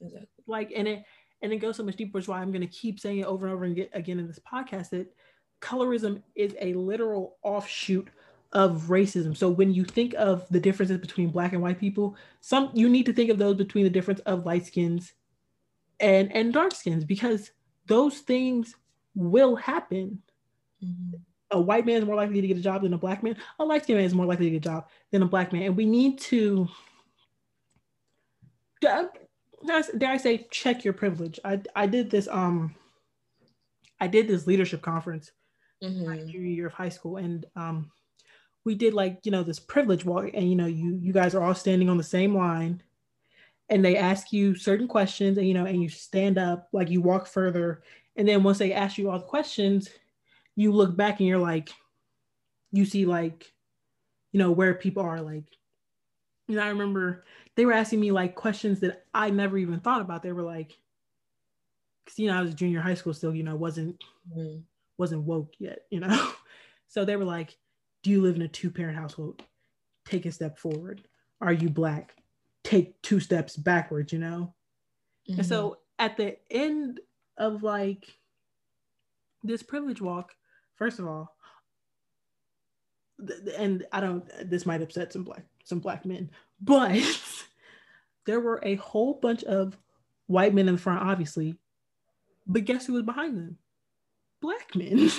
Exactly. 0.00 0.28
Like, 0.46 0.72
and 0.74 0.88
it 0.88 1.04
and 1.42 1.52
it 1.52 1.58
goes 1.58 1.76
so 1.76 1.82
much 1.82 1.96
deeper, 1.96 2.18
which 2.18 2.24
is 2.24 2.28
why 2.28 2.40
I'm 2.40 2.52
going 2.52 2.62
to 2.62 2.66
keep 2.66 2.98
saying 2.98 3.18
it 3.18 3.26
over 3.26 3.46
and 3.46 3.54
over 3.54 3.64
again, 3.64 3.88
again 3.92 4.18
in 4.18 4.26
this 4.26 4.40
podcast 4.40 4.90
that 4.90 5.12
colorism 5.60 6.22
is 6.34 6.54
a 6.60 6.72
literal 6.74 7.36
offshoot 7.42 8.08
of 8.52 8.84
racism. 8.84 9.36
So 9.36 9.48
when 9.50 9.72
you 9.72 9.84
think 9.84 10.14
of 10.14 10.46
the 10.48 10.60
differences 10.60 10.98
between 10.98 11.30
black 11.30 11.52
and 11.52 11.60
white 11.60 11.78
people, 11.78 12.16
some 12.40 12.70
you 12.72 12.88
need 12.88 13.06
to 13.06 13.12
think 13.12 13.30
of 13.30 13.38
those 13.38 13.56
between 13.56 13.84
the 13.84 13.90
difference 13.90 14.20
of 14.20 14.46
light 14.46 14.66
skins 14.66 15.12
and 16.00 16.34
and 16.34 16.52
dark 16.52 16.74
skins 16.74 17.04
because 17.04 17.50
those 17.86 18.18
things 18.18 18.74
will 19.14 19.56
happen. 19.56 20.22
Mm-hmm. 20.84 21.16
A 21.50 21.60
white 21.60 21.86
man 21.86 21.96
is 21.96 22.04
more 22.04 22.16
likely 22.16 22.40
to 22.40 22.48
get 22.48 22.56
a 22.56 22.62
job 22.62 22.82
than 22.82 22.94
a 22.94 22.98
black 22.98 23.22
man. 23.22 23.36
A 23.58 23.64
light 23.64 23.84
skinned 23.84 23.98
man 23.98 24.06
is 24.06 24.14
more 24.14 24.26
likely 24.26 24.46
to 24.46 24.50
get 24.50 24.66
a 24.66 24.70
job 24.70 24.88
than 25.12 25.22
a 25.22 25.26
black 25.26 25.52
man. 25.52 25.62
And 25.62 25.76
we 25.76 25.86
need 25.86 26.18
to 26.20 26.68
dare 28.80 29.10
I 29.72 30.16
say 30.16 30.46
check 30.50 30.84
your 30.84 30.94
privilege. 30.94 31.38
I 31.44 31.60
I 31.76 31.86
did 31.86 32.10
this 32.10 32.28
um 32.28 32.74
I 34.00 34.08
did 34.08 34.26
this 34.26 34.46
leadership 34.46 34.82
conference 34.82 35.30
mm-hmm. 35.82 36.06
my 36.06 36.16
junior 36.18 36.40
year 36.40 36.66
of 36.66 36.72
high 36.72 36.88
school 36.88 37.16
and 37.16 37.46
um 37.56 37.90
we 38.64 38.74
did 38.74 38.94
like 38.94 39.20
you 39.24 39.32
know 39.32 39.42
this 39.42 39.60
privilege 39.60 40.04
walk 40.04 40.30
and 40.34 40.48
you 40.48 40.56
know 40.56 40.66
you 40.66 40.98
you 41.00 41.12
guys 41.12 41.34
are 41.34 41.42
all 41.42 41.54
standing 41.54 41.88
on 41.88 41.98
the 41.98 42.04
same 42.04 42.34
line 42.34 42.82
and 43.68 43.84
they 43.84 43.96
ask 43.96 44.32
you 44.32 44.54
certain 44.54 44.88
questions 44.88 45.38
and 45.38 45.46
you 45.46 45.54
know 45.54 45.64
and 45.64 45.82
you 45.82 45.88
stand 45.88 46.38
up 46.38 46.68
like 46.72 46.90
you 46.90 47.00
walk 47.00 47.26
further 47.26 47.82
and 48.16 48.28
then 48.28 48.42
once 48.42 48.58
they 48.58 48.72
ask 48.72 48.98
you 48.98 49.10
all 49.10 49.18
the 49.18 49.24
questions 49.24 49.88
you 50.56 50.72
look 50.72 50.96
back 50.96 51.20
and 51.20 51.28
you're 51.28 51.38
like 51.38 51.70
you 52.72 52.84
see 52.84 53.06
like 53.06 53.52
you 54.32 54.38
know 54.38 54.50
where 54.50 54.74
people 54.74 55.02
are 55.02 55.20
like 55.20 55.44
you 56.48 56.56
know 56.56 56.62
i 56.62 56.68
remember 56.68 57.24
they 57.56 57.66
were 57.66 57.72
asking 57.72 58.00
me 58.00 58.10
like 58.10 58.34
questions 58.34 58.80
that 58.80 59.04
I 59.14 59.30
never 59.30 59.56
even 59.58 59.80
thought 59.80 60.00
about. 60.00 60.22
They 60.22 60.32
were 60.32 60.42
like, 60.42 60.76
because 62.04 62.18
you 62.18 62.28
know 62.28 62.38
I 62.38 62.42
was 62.42 62.54
junior 62.54 62.80
high 62.80 62.94
school 62.94 63.14
still, 63.14 63.34
you 63.34 63.42
know, 63.42 63.56
wasn't 63.56 64.02
mm-hmm. 64.30 64.60
wasn't 64.98 65.22
woke 65.22 65.52
yet, 65.58 65.80
you 65.90 66.00
know. 66.00 66.32
so 66.88 67.04
they 67.04 67.16
were 67.16 67.24
like, 67.24 67.56
"Do 68.02 68.10
you 68.10 68.22
live 68.22 68.36
in 68.36 68.42
a 68.42 68.48
two 68.48 68.70
parent 68.70 68.98
household? 68.98 69.42
Take 70.04 70.26
a 70.26 70.32
step 70.32 70.58
forward. 70.58 71.02
Are 71.40 71.52
you 71.52 71.70
black? 71.70 72.16
Take 72.64 73.00
two 73.02 73.20
steps 73.20 73.56
backwards." 73.56 74.12
You 74.12 74.18
know. 74.18 74.54
Mm-hmm. 75.28 75.40
And 75.40 75.48
so 75.48 75.70
mm-hmm. 75.70 75.74
at 76.00 76.16
the 76.16 76.36
end 76.50 77.00
of 77.38 77.62
like 77.62 78.06
this 79.42 79.62
privilege 79.62 80.00
walk. 80.00 80.34
First 80.76 80.98
of 80.98 81.06
all, 81.06 81.36
and 83.56 83.86
I 83.92 84.00
don't. 84.00 84.28
This 84.50 84.66
might 84.66 84.82
upset 84.82 85.12
some 85.12 85.22
black 85.22 85.44
some 85.64 85.78
black 85.78 86.04
men, 86.04 86.30
but 86.60 87.00
there 88.26 88.40
were 88.40 88.60
a 88.62 88.74
whole 88.76 89.14
bunch 89.14 89.44
of 89.44 89.76
white 90.26 90.54
men 90.54 90.68
in 90.68 90.74
the 90.74 90.80
front, 90.80 91.02
obviously. 91.02 91.56
But 92.46 92.64
guess 92.64 92.86
who 92.86 92.94
was 92.94 93.02
behind 93.02 93.36
them? 93.36 93.58
Black 94.40 94.74
men. 94.74 95.10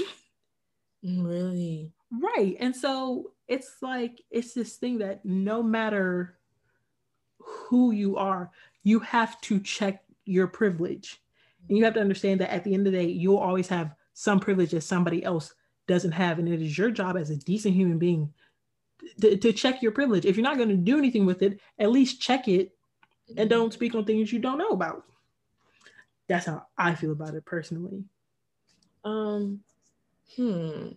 really? 1.04 1.92
Right. 2.12 2.56
And 2.60 2.76
so 2.76 3.32
it's 3.48 3.78
like 3.82 4.22
it's 4.30 4.54
this 4.54 4.76
thing 4.76 5.00
that 5.00 5.26
no 5.26 5.64
matter 5.64 6.38
who 7.68 7.92
you 7.92 8.18
are, 8.18 8.52
you 8.84 9.00
have 9.00 9.40
to 9.42 9.60
check 9.60 10.04
your 10.26 10.48
privilege. 10.48 11.22
And 11.68 11.78
you 11.78 11.84
have 11.84 11.96
to 11.96 12.02
understand 12.02 12.42
that 12.42 12.54
at 12.54 12.64
the 12.64 12.74
end 12.74 12.86
of 12.86 12.94
the 12.94 13.00
day, 13.00 13.08
you'll 13.08 13.38
always 13.38 13.68
have 13.70 13.96
some 14.14 14.40
privilege 14.40 14.72
that 14.72 14.82
somebody 14.82 15.24
else 15.24 15.54
doesn't 15.88 16.12
have. 16.12 16.40
And 16.40 16.48
it 16.48 16.62
is 16.62 16.78
your 16.78 16.92
job 16.92 17.18
as 17.18 17.30
a 17.30 17.36
decent 17.36 17.76
human 17.76 17.98
being 17.98 18.32
to, 19.22 19.38
to 19.38 19.54
check 19.54 19.82
your 19.82 19.92
privilege. 19.92 20.26
If 20.26 20.38
you're 20.38 20.44
not 20.44 20.58
going 20.58 20.70
to 20.70 20.76
do 20.76 20.98
anything 20.98 21.26
with 21.26 21.42
it, 21.42 21.60
at 21.80 21.92
least 21.92 22.22
check 22.22 22.48
it 22.48 22.76
and 23.38 23.50
don't 23.50 23.74
speak 23.74 23.96
on 23.96 24.06
things 24.06 24.32
you 24.32 24.40
don't 24.40 24.58
know 24.58 24.70
about. 24.70 25.04
That's 26.28 26.46
how 26.46 26.66
I 26.78 26.96
feel 26.96 27.12
about 27.12 27.36
it 27.36 27.46
personally. 27.46 28.04
Um, 29.04 29.62
hmm. 30.36 30.90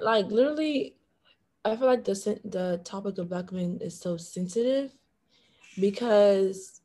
Like 0.00 0.26
literally, 0.26 0.97
I 1.68 1.76
feel 1.76 1.86
like 1.86 2.04
the 2.04 2.40
the 2.44 2.80
topic 2.84 3.18
of 3.18 3.28
black 3.28 3.52
men 3.52 3.78
is 3.80 3.98
so 3.98 4.16
sensitive 4.16 4.92
because 5.78 6.80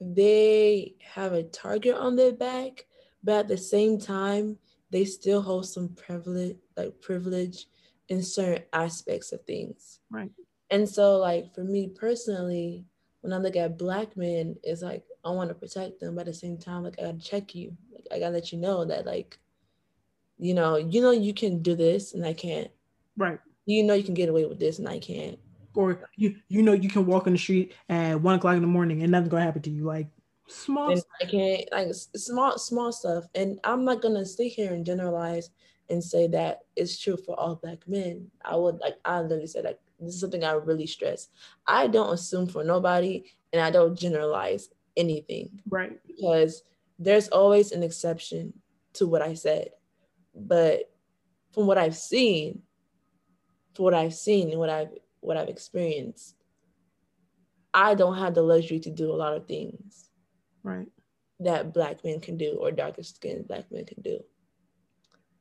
they 0.00 0.94
have 1.00 1.32
a 1.32 1.42
target 1.42 1.94
on 1.94 2.16
their 2.16 2.32
back, 2.32 2.86
but 3.22 3.40
at 3.40 3.48
the 3.48 3.58
same 3.58 3.98
time, 3.98 4.58
they 4.90 5.04
still 5.04 5.42
hold 5.42 5.66
some 5.66 5.88
privilege, 5.90 6.56
like 6.76 7.00
privilege 7.00 7.66
in 8.08 8.22
certain 8.22 8.64
aspects 8.72 9.32
of 9.32 9.42
things. 9.44 10.00
Right. 10.10 10.30
And 10.70 10.88
so, 10.88 11.18
like 11.18 11.54
for 11.54 11.64
me 11.64 11.88
personally, 11.88 12.84
when 13.20 13.32
I 13.32 13.38
look 13.38 13.56
at 13.56 13.78
black 13.78 14.16
men, 14.16 14.56
it's 14.62 14.82
like 14.82 15.04
I 15.24 15.30
want 15.30 15.50
to 15.50 15.54
protect 15.54 16.00
them, 16.00 16.14
but 16.14 16.22
at 16.22 16.26
the 16.26 16.34
same 16.34 16.58
time, 16.58 16.84
like 16.84 16.98
I 16.98 17.06
gotta 17.06 17.18
check 17.18 17.54
you. 17.54 17.76
Like 17.92 18.06
I 18.12 18.18
gotta 18.18 18.34
let 18.34 18.52
you 18.52 18.58
know 18.58 18.84
that, 18.84 19.06
like, 19.06 19.38
you 20.38 20.54
know, 20.54 20.76
you 20.76 21.00
know, 21.00 21.12
you 21.12 21.34
can 21.34 21.62
do 21.62 21.74
this 21.74 22.14
and 22.14 22.24
I 22.24 22.32
can't. 22.32 22.70
Right. 23.16 23.38
You 23.66 23.82
know, 23.82 23.94
you 23.94 24.04
can 24.04 24.14
get 24.14 24.28
away 24.28 24.46
with 24.46 24.58
this 24.58 24.78
and 24.78 24.88
I 24.88 24.98
can't. 24.98 25.38
Or 25.74 26.08
you, 26.16 26.36
you 26.48 26.62
know, 26.62 26.72
you 26.72 26.88
can 26.88 27.04
walk 27.04 27.26
on 27.26 27.34
the 27.34 27.38
street 27.38 27.74
at 27.88 28.20
one 28.20 28.36
o'clock 28.36 28.54
in 28.54 28.62
the 28.62 28.66
morning 28.66 29.02
and 29.02 29.12
nothing's 29.12 29.30
gonna 29.30 29.44
happen 29.44 29.62
to 29.62 29.70
you. 29.70 29.84
Like 29.84 30.08
small. 30.48 30.90
And 30.90 31.02
I 31.20 31.26
can't 31.26 31.68
like 31.72 31.88
small, 31.92 32.58
small 32.58 32.92
stuff. 32.92 33.24
And 33.34 33.60
I'm 33.64 33.84
not 33.84 34.00
gonna 34.00 34.24
sit 34.24 34.52
here 34.52 34.72
and 34.72 34.86
generalize 34.86 35.50
and 35.90 36.02
say 36.02 36.26
that 36.28 36.60
it's 36.74 36.98
true 36.98 37.16
for 37.16 37.38
all 37.38 37.56
black 37.56 37.86
men. 37.86 38.30
I 38.44 38.56
would 38.56 38.78
like 38.80 38.94
I 39.04 39.20
literally 39.20 39.46
said 39.46 39.64
like 39.64 39.78
this 40.00 40.14
is 40.14 40.20
something 40.20 40.44
I 40.44 40.52
really 40.52 40.86
stress. 40.86 41.28
I 41.66 41.86
don't 41.86 42.12
assume 42.12 42.46
for 42.46 42.64
nobody 42.64 43.24
and 43.52 43.60
I 43.62 43.70
don't 43.70 43.98
generalize 43.98 44.68
anything. 44.96 45.60
Right. 45.68 45.98
Because 46.06 46.62
there's 46.98 47.28
always 47.28 47.72
an 47.72 47.82
exception 47.82 48.52
to 48.94 49.06
what 49.06 49.22
I 49.22 49.34
said. 49.34 49.70
But 50.34 50.90
from 51.52 51.66
what 51.66 51.78
I've 51.78 51.96
seen, 51.96 52.62
for 53.76 53.84
what 53.84 53.94
I've 53.94 54.14
seen 54.14 54.50
and 54.50 54.58
what 54.58 54.70
I've 54.70 54.90
what 55.20 55.36
I've 55.36 55.48
experienced, 55.48 56.34
I 57.74 57.94
don't 57.94 58.16
have 58.16 58.34
the 58.34 58.42
luxury 58.42 58.80
to 58.80 58.90
do 58.90 59.12
a 59.12 59.14
lot 59.14 59.34
of 59.34 59.46
things. 59.46 60.08
Right. 60.62 60.86
That 61.40 61.74
black 61.74 62.04
men 62.04 62.20
can 62.20 62.36
do 62.36 62.56
or 62.60 62.70
darker 62.70 63.02
skinned 63.02 63.46
black 63.46 63.70
men 63.70 63.84
can 63.84 64.00
do. 64.02 64.20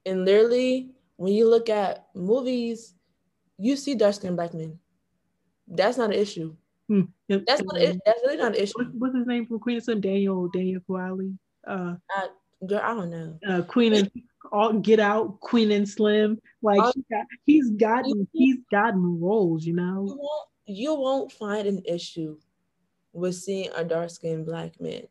And 0.06 0.26
literally, 0.26 0.92
when 1.16 1.34
you 1.34 1.50
look 1.50 1.70
at 1.70 2.08
movies, 2.14 2.94
you 3.58 3.76
see 3.76 3.96
dark 3.96 4.16
skinned 4.16 4.36
black 4.36 4.54
men. 4.54 4.78
That's 5.68 5.98
not 5.98 6.12
an 6.12 6.20
issue. 6.20 6.56
Hmm. 6.88 7.02
Yep. 7.30 7.46
That's 7.48 7.64
not. 7.64 7.80
That's 7.80 8.22
really 8.24 8.38
not 8.38 8.56
an 8.56 8.62
issue. 8.62 8.74
What's, 8.76 8.92
what's 8.94 9.16
his 9.16 9.26
name 9.26 9.46
from 9.48 9.60
Queen 9.60 9.78
of 9.78 9.84
Slim? 9.84 10.02
Daniel 10.02 10.50
Daniel 10.50 10.82
Kaluuya. 10.88 11.36
Uh, 11.66 11.96
uh, 12.16 12.28
girl, 12.68 12.82
I 12.84 12.94
don't 12.94 13.10
know. 13.10 13.40
Uh, 13.48 13.62
Queen 13.64 13.94
and 13.94 14.12
all 14.52 14.74
Get 14.74 15.00
Out, 15.00 15.40
Queen 15.40 15.72
and 15.72 15.88
Slim. 15.88 16.40
Like 16.62 16.80
uh, 16.80 16.92
he 16.96 17.06
got, 17.12 17.26
he's 17.46 17.70
gotten 17.72 18.28
he's 18.34 18.58
gotten 18.72 19.20
roles. 19.20 19.66
You 19.66 19.74
know. 19.74 20.06
You 20.08 20.18
won't, 20.18 20.50
you 20.66 20.96
won't 20.96 21.32
find 21.32 21.68
an 21.68 21.82
issue 21.86 22.38
with 23.14 23.36
seeing 23.36 23.70
a 23.76 23.84
dark 23.84 24.10
skinned 24.10 24.46
black 24.46 24.80
man. 24.80 25.04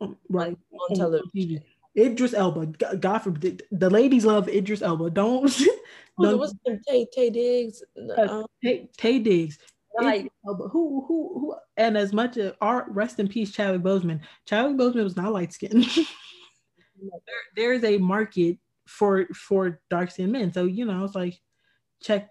Um, 0.00 0.16
right 0.28 0.56
on, 0.72 0.78
on 0.90 0.96
television. 0.96 1.62
Idris 1.96 2.34
Elba. 2.34 2.66
God 2.96 3.18
forbid. 3.18 3.64
The 3.70 3.90
ladies 3.90 4.24
love 4.24 4.48
Idris 4.48 4.82
Elba. 4.82 5.10
Don't. 5.10 5.52
oh, 6.18 6.36
what's 6.36 6.54
Taye 6.88 7.06
Taye 7.16 7.32
Diggs? 7.32 7.82
Um, 8.16 8.46
Taye, 8.64 8.88
Taye 8.96 9.22
Diggs. 9.22 9.58
Like 10.00 10.32
Elba. 10.46 10.68
Who 10.68 11.04
who 11.06 11.38
who? 11.38 11.54
And 11.76 11.96
as 11.98 12.12
much 12.12 12.36
as 12.36 12.52
art, 12.60 12.86
rest 12.88 13.18
in 13.18 13.28
peace, 13.28 13.52
Chadwick 13.52 13.82
Boseman. 13.82 14.20
Chadwick 14.46 14.76
Boseman 14.76 15.04
was 15.04 15.16
not 15.16 15.32
light 15.32 15.52
skinned. 15.52 15.86
there, 17.10 17.42
there 17.56 17.72
is 17.72 17.84
a 17.84 17.98
market 17.98 18.58
for 18.86 19.26
for 19.34 19.80
dark 19.90 20.10
skinned 20.10 20.32
men. 20.32 20.52
So 20.52 20.64
you 20.64 20.84
know, 20.84 21.04
it's 21.04 21.14
like 21.14 21.40
check 22.02 22.30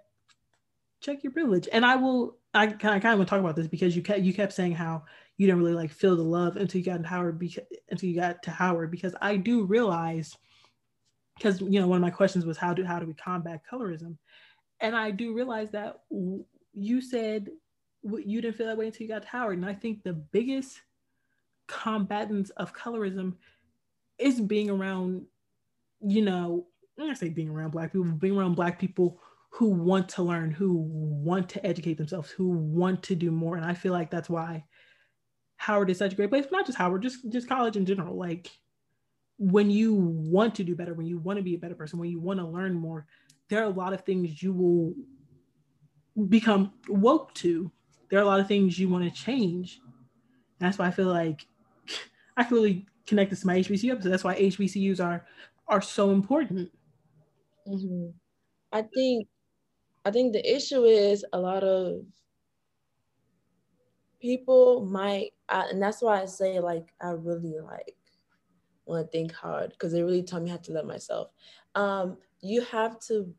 check 1.02 1.24
your 1.24 1.34
privilege. 1.34 1.68
And 1.72 1.86
I 1.86 1.96
will. 1.96 2.38
I 2.54 2.68
kind 2.68 2.98
of 2.98 3.04
want 3.04 3.22
to 3.22 3.26
talk 3.26 3.40
about 3.40 3.56
this 3.56 3.68
because 3.68 3.96
you 3.96 4.02
kept 4.02 4.20
you 4.20 4.34
kept 4.34 4.52
saying 4.52 4.74
how 4.74 5.04
you 5.38 5.48
didn't 5.48 5.62
really 5.62 5.74
like 5.74 5.92
feel 5.92 6.18
the 6.18 6.22
love 6.22 6.58
until 6.58 6.80
you 6.80 6.86
got 6.86 7.02
to 7.02 7.08
Howard 7.08 7.40
because 7.40 7.64
until 7.90 8.10
you 8.10 8.16
got 8.16 8.44
to 8.44 8.52
Howard 8.52 8.92
because 8.92 9.16
I 9.22 9.38
do 9.38 9.64
realize 9.64 10.36
because 11.38 11.62
you 11.62 11.80
know 11.80 11.88
one 11.88 11.98
of 11.98 12.02
my 12.02 12.10
questions 12.10 12.46
was 12.46 12.58
how 12.58 12.74
do 12.74 12.84
how 12.84 13.00
do 13.00 13.08
we 13.08 13.14
combat 13.14 13.62
colorism 13.72 14.18
and 14.82 14.96
I 14.96 15.12
do 15.12 15.34
realize 15.34 15.72
that 15.72 16.02
you 16.74 17.02
said 17.02 17.48
you 18.04 18.42
didn't 18.42 18.58
feel 18.58 18.68
that 18.68 18.78
way 18.78 18.88
until 18.88 19.04
you 19.04 19.14
got 19.14 19.22
to 19.22 19.28
Howard 19.30 19.58
and 19.58 19.66
I 19.66 19.74
think 19.74 20.04
the 20.04 20.14
biggest 20.14 20.82
combatants 21.68 22.50
of 22.52 22.76
colorism 22.76 23.36
is 24.18 24.40
being 24.40 24.70
around 24.70 25.26
you 26.02 26.22
know 26.22 26.68
I'm 26.98 27.06
gonna 27.06 27.16
say 27.16 27.30
being 27.30 27.50
around 27.50 27.72
black 27.72 27.92
people 27.92 28.06
being 28.12 28.38
around 28.38 28.56
black 28.56 28.80
people 28.80 29.20
who 29.50 29.70
want 29.70 30.08
to 30.10 30.24
learn 30.24 30.52
who 30.52 30.74
want 30.74 31.50
to 31.50 31.66
educate 31.66 31.98
themselves 31.98 32.30
who 32.30 32.50
want 32.50 33.04
to 33.04 33.16
do 33.16 33.32
more 33.32 33.56
and 33.56 33.66
I 33.66 33.74
feel 33.74 33.94
like 33.94 34.10
that's 34.10 34.30
why 34.30 34.66
Howard 35.62 35.92
is 35.92 36.00
such 36.00 36.14
a 36.14 36.16
great 36.16 36.32
place, 36.32 36.46
not 36.52 36.66
just 36.66 36.80
Howard, 36.80 37.04
just 37.04 37.30
just 37.30 37.48
college 37.48 37.78
in 37.78 37.86
general. 37.86 38.18
Like 38.18 38.50
when 39.38 39.70
you 39.70 39.94
want 39.94 40.56
to 40.56 40.64
do 40.64 40.76
better, 40.76 40.96
when 40.96 41.06
you 41.06 41.20
want 41.20 41.38
to 41.38 41.44
be 41.44 41.54
a 41.54 41.60
better 41.60 41.76
person, 41.76 42.00
when 42.00 42.10
you 42.10 42.20
want 42.20 42.40
to 42.40 42.48
learn 42.48 42.74
more, 42.74 43.06
there 43.48 43.60
are 43.62 43.66
a 43.66 43.70
lot 43.70 43.94
of 43.94 44.02
things 44.02 44.42
you 44.42 44.54
will 44.54 44.96
become 46.30 46.74
woke 46.88 47.32
to. 47.36 47.72
There 48.10 48.18
are 48.18 48.24
a 48.24 48.26
lot 48.26 48.40
of 48.40 48.48
things 48.48 48.80
you 48.80 48.90
want 48.90 49.04
to 49.04 49.12
change. 49.12 49.80
That's 50.58 50.80
why 50.80 50.88
I 50.88 50.92
feel 50.92 51.10
like 51.10 51.46
I 52.38 52.44
can 52.44 52.88
really 53.02 53.08
connect 53.08 53.30
this 53.30 53.42
to 53.42 53.48
my 53.48 53.58
HBCU 53.58 53.92
episode. 53.92 54.12
That's 54.12 54.24
why 54.24 54.40
HBCUs 54.40 55.04
are 55.04 55.26
are 55.68 55.82
so 55.82 56.12
important. 56.12 56.72
Mm-hmm. 57.68 58.10
I 58.72 58.82
think 58.82 59.28
I 60.06 60.12
think 60.12 60.34
the 60.34 60.56
issue 60.56 60.84
is 60.84 61.26
a 61.34 61.40
lot 61.40 61.64
of 61.64 62.04
people 64.20 64.86
might, 64.86 65.32
I, 65.50 65.70
and 65.70 65.82
that's 65.82 66.02
why 66.02 66.22
I 66.22 66.26
say 66.26 66.60
like 66.60 66.94
I 67.02 67.12
really 67.12 67.60
like 67.60 67.96
want 68.86 69.06
to 69.06 69.12
think 69.12 69.34
hard 69.34 69.72
because 69.72 69.92
they 69.92 70.04
really 70.04 70.24
taught 70.24 70.44
me 70.44 70.50
how 70.50 70.58
to 70.58 70.74
love 70.74 70.86
myself. 70.86 71.30
Um, 71.76 72.18
you 72.42 72.62
have 72.62 73.00
to 73.02 73.34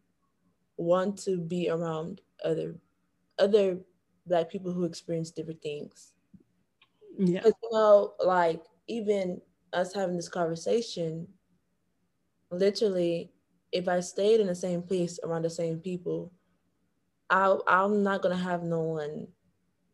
want 0.76 1.18
to 1.24 1.38
be 1.38 1.68
around 1.68 2.20
other 2.44 2.74
other 3.38 3.78
black 4.26 4.50
people 4.50 4.72
who 4.72 4.84
experience 4.84 5.30
different 5.30 5.62
things. 5.62 6.12
Yeah, 7.18 7.44
you 7.44 7.70
know, 7.72 8.14
like 8.24 8.62
even 8.88 9.40
us 9.72 9.94
having 9.94 10.16
this 10.16 10.28
conversation, 10.28 11.28
literally, 12.50 13.32
if 13.72 13.88
I 13.88 14.00
stayed 14.00 14.40
in 14.40 14.46
the 14.46 14.54
same 14.54 14.82
place 14.82 15.18
around 15.24 15.42
the 15.42 15.50
same 15.50 15.78
people, 15.78 16.32
I 17.30 17.56
I'm 17.66 18.02
not 18.02 18.22
gonna 18.22 18.36
have 18.36 18.62
no 18.62 18.80
one, 18.80 19.28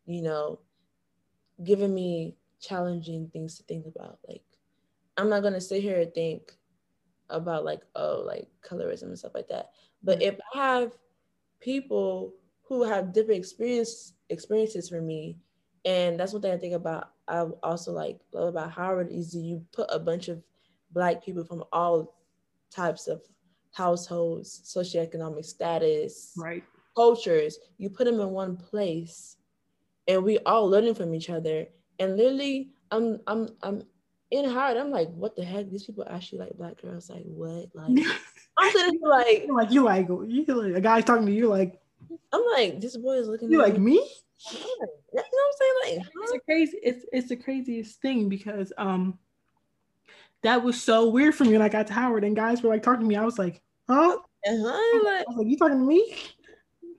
you 0.05 0.21
know, 0.21 0.59
giving 1.63 1.93
me 1.93 2.35
challenging 2.59 3.29
things 3.31 3.57
to 3.57 3.63
think 3.63 3.85
about. 3.85 4.19
Like, 4.27 4.43
I'm 5.17 5.29
not 5.29 5.43
gonna 5.43 5.61
sit 5.61 5.81
here 5.81 6.01
and 6.01 6.13
think 6.13 6.53
about 7.29 7.63
like, 7.63 7.81
oh, 7.95 8.23
like 8.25 8.47
colorism 8.61 9.03
and 9.03 9.19
stuff 9.19 9.35
like 9.35 9.47
that. 9.49 9.71
But 10.03 10.21
if 10.21 10.37
I 10.53 10.57
have 10.57 10.91
people 11.59 12.33
who 12.63 12.83
have 12.83 13.13
different 13.13 13.39
experience 13.39 14.13
experiences 14.29 14.89
for 14.89 15.01
me, 15.01 15.37
and 15.85 16.19
that's 16.19 16.33
what 16.33 16.45
I 16.45 16.57
think 16.57 16.73
about. 16.73 17.11
I 17.29 17.41
also 17.63 17.91
like 17.91 18.19
love 18.33 18.49
about 18.49 18.71
Howard 18.71 19.09
is 19.11 19.35
you 19.35 19.63
put 19.71 19.87
a 19.89 19.99
bunch 19.99 20.27
of 20.27 20.41
black 20.91 21.23
people 21.23 21.43
from 21.43 21.63
all 21.71 22.15
types 22.71 23.07
of 23.07 23.21
households, 23.71 24.61
socioeconomic 24.65 25.45
status, 25.45 26.33
right, 26.37 26.63
cultures. 26.95 27.59
You 27.77 27.89
put 27.89 28.05
them 28.05 28.19
in 28.19 28.31
one 28.31 28.57
place 28.57 29.37
and 30.07 30.23
we 30.23 30.39
all 30.39 30.67
learning 30.67 30.95
from 30.95 31.13
each 31.13 31.29
other. 31.29 31.67
And 31.99 32.17
literally, 32.17 32.71
I'm 32.91 33.19
I'm 33.27 33.49
I'm 33.61 33.83
in 34.31 34.49
Howard, 34.49 34.77
I'm 34.77 34.91
like, 34.91 35.09
what 35.09 35.35
the 35.35 35.43
heck? 35.43 35.69
These 35.69 35.85
people 35.85 36.05
actually 36.09 36.39
like 36.39 36.57
black 36.57 36.81
girls. 36.81 37.09
Like 37.09 37.23
what? 37.25 37.69
Like 37.73 38.05
I'm 38.57 38.71
sitting 38.71 38.99
here 38.99 39.09
like, 39.09 39.45
like 39.49 39.71
you 39.71 39.83
like 39.83 40.07
you 40.07 40.45
like 40.45 40.75
a 40.75 40.81
guy 40.81 41.01
talking 41.01 41.25
to 41.25 41.31
you 41.31 41.47
like 41.47 41.79
I'm 42.31 42.43
like, 42.53 42.79
this 42.79 42.97
boy 42.97 43.13
is 43.13 43.27
looking. 43.27 43.51
you 43.51 43.61
at 43.61 43.69
like 43.69 43.79
me. 43.79 43.97
Like, 44.51 44.89
you 45.39 45.45
know 45.45 45.47
what 45.47 45.87
I'm 45.87 45.87
saying? 45.87 45.99
Like, 45.99 46.07
It's 46.23 46.33
a 46.33 46.39
crazy. 46.39 46.77
It's 46.83 47.05
it's 47.11 47.29
the 47.29 47.35
craziest 47.35 48.01
thing 48.01 48.29
because 48.29 48.73
um, 48.77 49.17
that 50.41 50.63
was 50.63 50.81
so 50.81 51.09
weird 51.09 51.35
for 51.35 51.45
me 51.45 51.53
when 51.53 51.61
I 51.61 51.69
got 51.69 51.87
to 51.87 51.93
Howard 51.93 52.23
and 52.23 52.35
guys 52.35 52.61
were 52.61 52.69
like 52.69 52.83
talking 52.83 53.01
to 53.01 53.07
me. 53.07 53.15
I 53.15 53.25
was 53.25 53.39
like, 53.39 53.61
huh? 53.87 54.17
uh-huh, 54.47 54.67
I 54.67 55.23
was 55.27 55.37
like, 55.37 55.47
you 55.47 55.57
talking 55.57 55.79
to 55.79 55.85
me? 55.85 56.15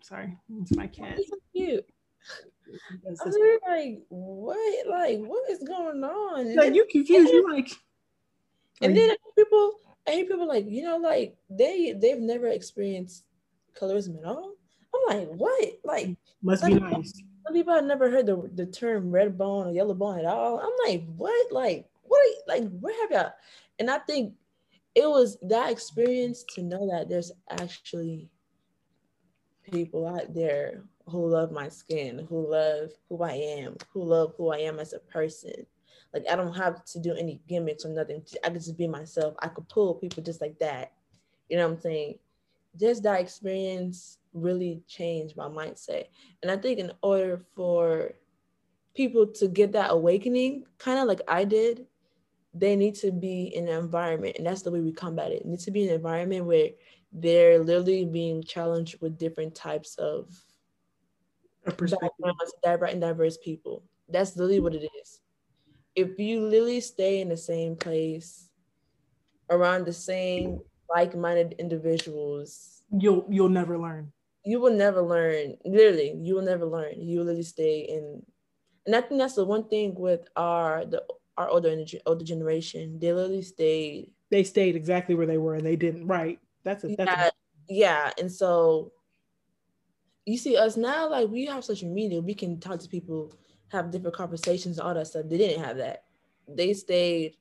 Sorry, 0.03 0.37
it's 0.61 0.75
my 0.75 0.87
cat. 0.87 1.17
he's 1.17 1.29
so 1.29 1.37
cute. 1.55 1.87
I 2.95 3.25
was 3.25 3.39
like, 3.69 4.03
what? 4.09 4.87
Like, 4.87 5.19
what 5.19 5.51
is 5.51 5.63
going 5.63 6.05
on? 6.05 6.41
And 6.41 6.57
like 6.57 6.67
then, 6.67 6.75
you 6.75 6.87
confused. 6.91 7.33
You 7.33 7.51
like, 7.51 7.71
and 8.81 8.95
like, 8.95 9.09
then 9.09 9.17
people, 9.37 9.73
I 10.07 10.13
hear 10.13 10.27
people 10.27 10.47
like, 10.47 10.67
you 10.69 10.83
know, 10.83 10.97
like 10.97 11.37
they 11.49 11.93
they've 11.93 12.21
never 12.21 12.49
experienced 12.49 13.25
colorism 13.79 14.19
at 14.19 14.25
all. 14.25 14.55
I'm 14.95 15.19
like, 15.19 15.29
what? 15.29 15.73
Like, 15.85 16.17
must 16.43 16.65
be 16.65 16.75
nice. 16.75 17.13
Some 17.51 17.57
people 17.57 17.75
have 17.75 17.85
never 17.85 18.09
heard 18.09 18.27
the, 18.27 18.49
the 18.55 18.67
term 18.67 19.11
red 19.11 19.37
bone 19.37 19.67
or 19.67 19.73
yellow 19.73 19.95
bone 19.95 20.21
at 20.21 20.25
all. 20.25 20.61
I'm 20.61 20.71
like, 20.89 21.03
what? 21.17 21.53
Like, 21.53 21.89
what? 22.03 22.21
Are 22.21 22.25
you, 22.25 22.43
like, 22.47 22.79
where 22.79 23.03
have 23.03 23.11
y'all? 23.11 23.33
And 23.81 23.91
I 23.91 23.99
think 23.99 24.35
it 24.95 25.09
was 25.09 25.37
that 25.43 25.73
experience 25.73 26.45
to 26.55 26.63
know 26.63 26.89
that 26.93 27.09
there's 27.09 27.33
actually 27.51 28.29
people 29.69 30.07
out 30.07 30.33
there 30.33 30.85
who 31.09 31.29
love 31.29 31.51
my 31.51 31.69
skin, 31.69 32.25
who 32.29 32.49
love 32.49 32.91
who 33.09 33.21
I 33.21 33.33
am, 33.33 33.77
who 33.93 34.05
love 34.05 34.35
who 34.37 34.53
I 34.53 34.59
am 34.59 34.79
as 34.79 34.93
a 34.93 35.01
person. 35.01 35.67
Like, 36.15 36.27
I 36.31 36.37
don't 36.37 36.55
have 36.55 36.85
to 36.85 37.01
do 37.01 37.15
any 37.15 37.41
gimmicks 37.49 37.85
or 37.85 37.89
nothing. 37.89 38.23
I 38.45 38.51
could 38.51 38.61
just 38.61 38.79
be 38.79 38.87
myself. 38.87 39.35
I 39.41 39.49
could 39.49 39.69
pull 39.69 39.95
people 39.95 40.23
just 40.23 40.41
like 40.41 40.57
that. 40.61 40.93
You 41.49 41.57
know 41.57 41.67
what 41.67 41.75
I'm 41.75 41.81
saying? 41.81 42.19
Just 42.79 43.03
that 43.03 43.21
experience 43.21 44.19
really 44.33 44.83
changed 44.87 45.37
my 45.37 45.49
mindset. 45.49 46.07
And 46.43 46.51
I 46.51 46.57
think 46.57 46.79
in 46.79 46.93
order 47.03 47.39
for 47.55 48.13
people 48.95 49.27
to 49.27 49.49
get 49.49 49.73
that 49.73 49.91
awakening, 49.91 50.65
kind 50.79 50.99
of 50.99 51.07
like 51.07 51.21
I 51.29 51.45
did, 51.45 51.87
they 52.55 52.77
need 52.77 52.95
to 52.97 53.13
be 53.13 53.45
in 53.55 53.69
an 53.69 53.79
environment, 53.79 54.37
and 54.39 54.47
that's 54.47 54.63
the 54.63 54.71
way 54.71 54.81
we 54.81 54.93
combat 54.93 55.31
it. 55.33 55.43
It 55.43 55.47
needs 55.47 55.65
to 55.67 55.71
be 55.71 55.87
an 55.89 55.95
environment 55.95 56.47
where 56.47 56.71
they're 57.13 57.59
literally 57.59 58.05
being 58.05 58.43
challenged 58.43 59.01
with 59.01 59.19
different 59.19 59.55
types 59.55 59.97
of 59.97 60.35
backgrounds, 61.65 62.55
diverse 62.63 62.93
and 62.93 63.01
diverse 63.01 63.37
people. 63.39 63.85
That's 64.09 64.37
literally 64.37 64.61
what 64.61 64.75
it 64.75 64.89
is. 65.01 65.21
If 65.95 66.19
you 66.19 66.41
literally 66.41 66.81
stay 66.81 67.21
in 67.21 67.29
the 67.29 67.37
same 67.37 67.77
place, 67.77 68.51
around 69.51 69.85
the 69.85 69.93
same 69.93 70.61
like-minded 70.95 71.55
individuals, 71.59 72.83
You'll 72.93 73.27
you'll 73.29 73.49
never 73.49 73.79
learn. 73.79 74.13
you 74.45 74.61
will 74.61 74.73
never 74.75 75.03
learn. 75.03 75.57
Literally, 75.65 76.15
you 76.23 76.35
will 76.35 76.43
never 76.43 76.65
learn. 76.67 77.01
You 77.01 77.19
will 77.19 77.27
literally 77.27 77.43
stay 77.45 77.81
in. 77.81 78.25
And 78.87 78.97
I 78.97 79.01
think 79.03 79.21
that's 79.21 79.35
the 79.35 79.45
one 79.45 79.69
thing 79.69 79.95
with 79.95 80.29
our 80.37 80.85
the 80.85 81.05
our 81.37 81.49
older 81.49 81.69
energy, 81.71 82.01
older 82.07 82.25
generation. 82.25 82.99
They 82.99 83.13
literally 83.13 83.43
stayed. 83.43 84.13
They 84.31 84.45
stayed 84.45 84.77
exactly 84.77 85.15
where 85.15 85.27
they 85.27 85.39
were, 85.39 85.55
and 85.55 85.67
they 85.67 85.77
didn't. 85.77 86.07
Right. 86.07 86.41
That's 86.65 86.85
a 86.85 86.89
that's 86.97 87.11
Yeah, 87.11 87.27
a, 87.27 87.31
yeah. 87.69 88.13
And 88.19 88.33
so 88.33 88.93
you 90.27 90.39
see 90.39 90.57
us 90.57 90.77
now, 90.77 91.09
like 91.11 91.29
we 91.29 91.47
have 91.47 91.65
social 91.65 91.93
media, 91.93 92.21
we 92.21 92.35
can 92.35 92.61
talk 92.61 92.81
to 92.81 92.89
people, 92.89 93.33
have 93.69 93.91
different 93.91 94.17
conversations, 94.17 94.79
all 94.79 94.95
that 94.95 95.07
stuff. 95.07 95.27
They 95.29 95.39
didn't 95.39 95.65
have 95.65 95.77
that. 95.79 96.05
They 96.49 96.73
stayed 96.75 97.37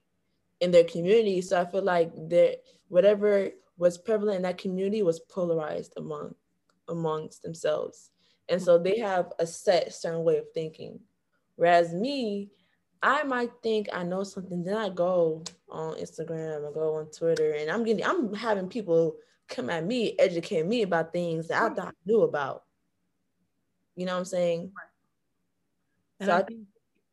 in 0.61 0.71
their 0.71 0.83
community. 0.83 1.41
So 1.41 1.59
I 1.59 1.65
feel 1.65 1.83
like 1.83 2.13
that 2.29 2.61
whatever 2.87 3.49
was 3.77 3.97
prevalent 3.97 4.37
in 4.37 4.41
that 4.43 4.57
community 4.57 5.03
was 5.03 5.19
polarized 5.19 5.93
among 5.97 6.35
amongst 6.87 7.43
themselves. 7.43 8.09
And 8.49 8.61
so 8.61 8.77
they 8.77 8.97
have 8.99 9.31
a 9.39 9.45
set 9.45 9.93
certain 9.93 10.23
way 10.23 10.37
of 10.37 10.45
thinking. 10.53 10.99
Whereas 11.55 11.93
me, 11.93 12.49
I 13.01 13.23
might 13.23 13.51
think 13.61 13.87
I 13.93 14.03
know 14.03 14.23
something, 14.23 14.63
then 14.63 14.75
I 14.75 14.89
go 14.89 15.43
on 15.69 15.95
Instagram, 15.95 16.67
I 16.69 16.73
go 16.73 16.95
on 16.95 17.11
Twitter, 17.11 17.53
and 17.53 17.69
I'm 17.69 17.83
getting 17.83 18.03
I'm 18.03 18.33
having 18.33 18.67
people 18.67 19.15
come 19.47 19.69
at 19.69 19.85
me, 19.85 20.15
educate 20.19 20.65
me 20.65 20.81
about 20.81 21.13
things 21.13 21.47
that 21.47 21.61
I 21.61 21.73
thought 21.73 21.87
I 21.89 21.91
knew 22.05 22.21
about. 22.21 22.63
You 23.95 24.05
know 24.05 24.13
what 24.13 24.19
I'm 24.19 24.25
saying? 24.25 24.71
So 26.21 26.31
I 26.33 26.37
I- 26.39 26.43
think, 26.43 26.59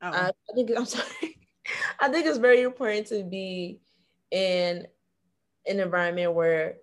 oh, 0.02 0.06
I, 0.08 0.28
I 0.28 0.54
think 0.54 0.70
I'm 0.76 0.86
sorry. 0.86 1.35
I 2.00 2.08
think 2.08 2.26
it's 2.26 2.38
very 2.38 2.62
important 2.62 3.06
to 3.08 3.22
be 3.22 3.80
in 4.30 4.86
an 5.66 5.80
environment 5.80 6.34
where 6.34 6.76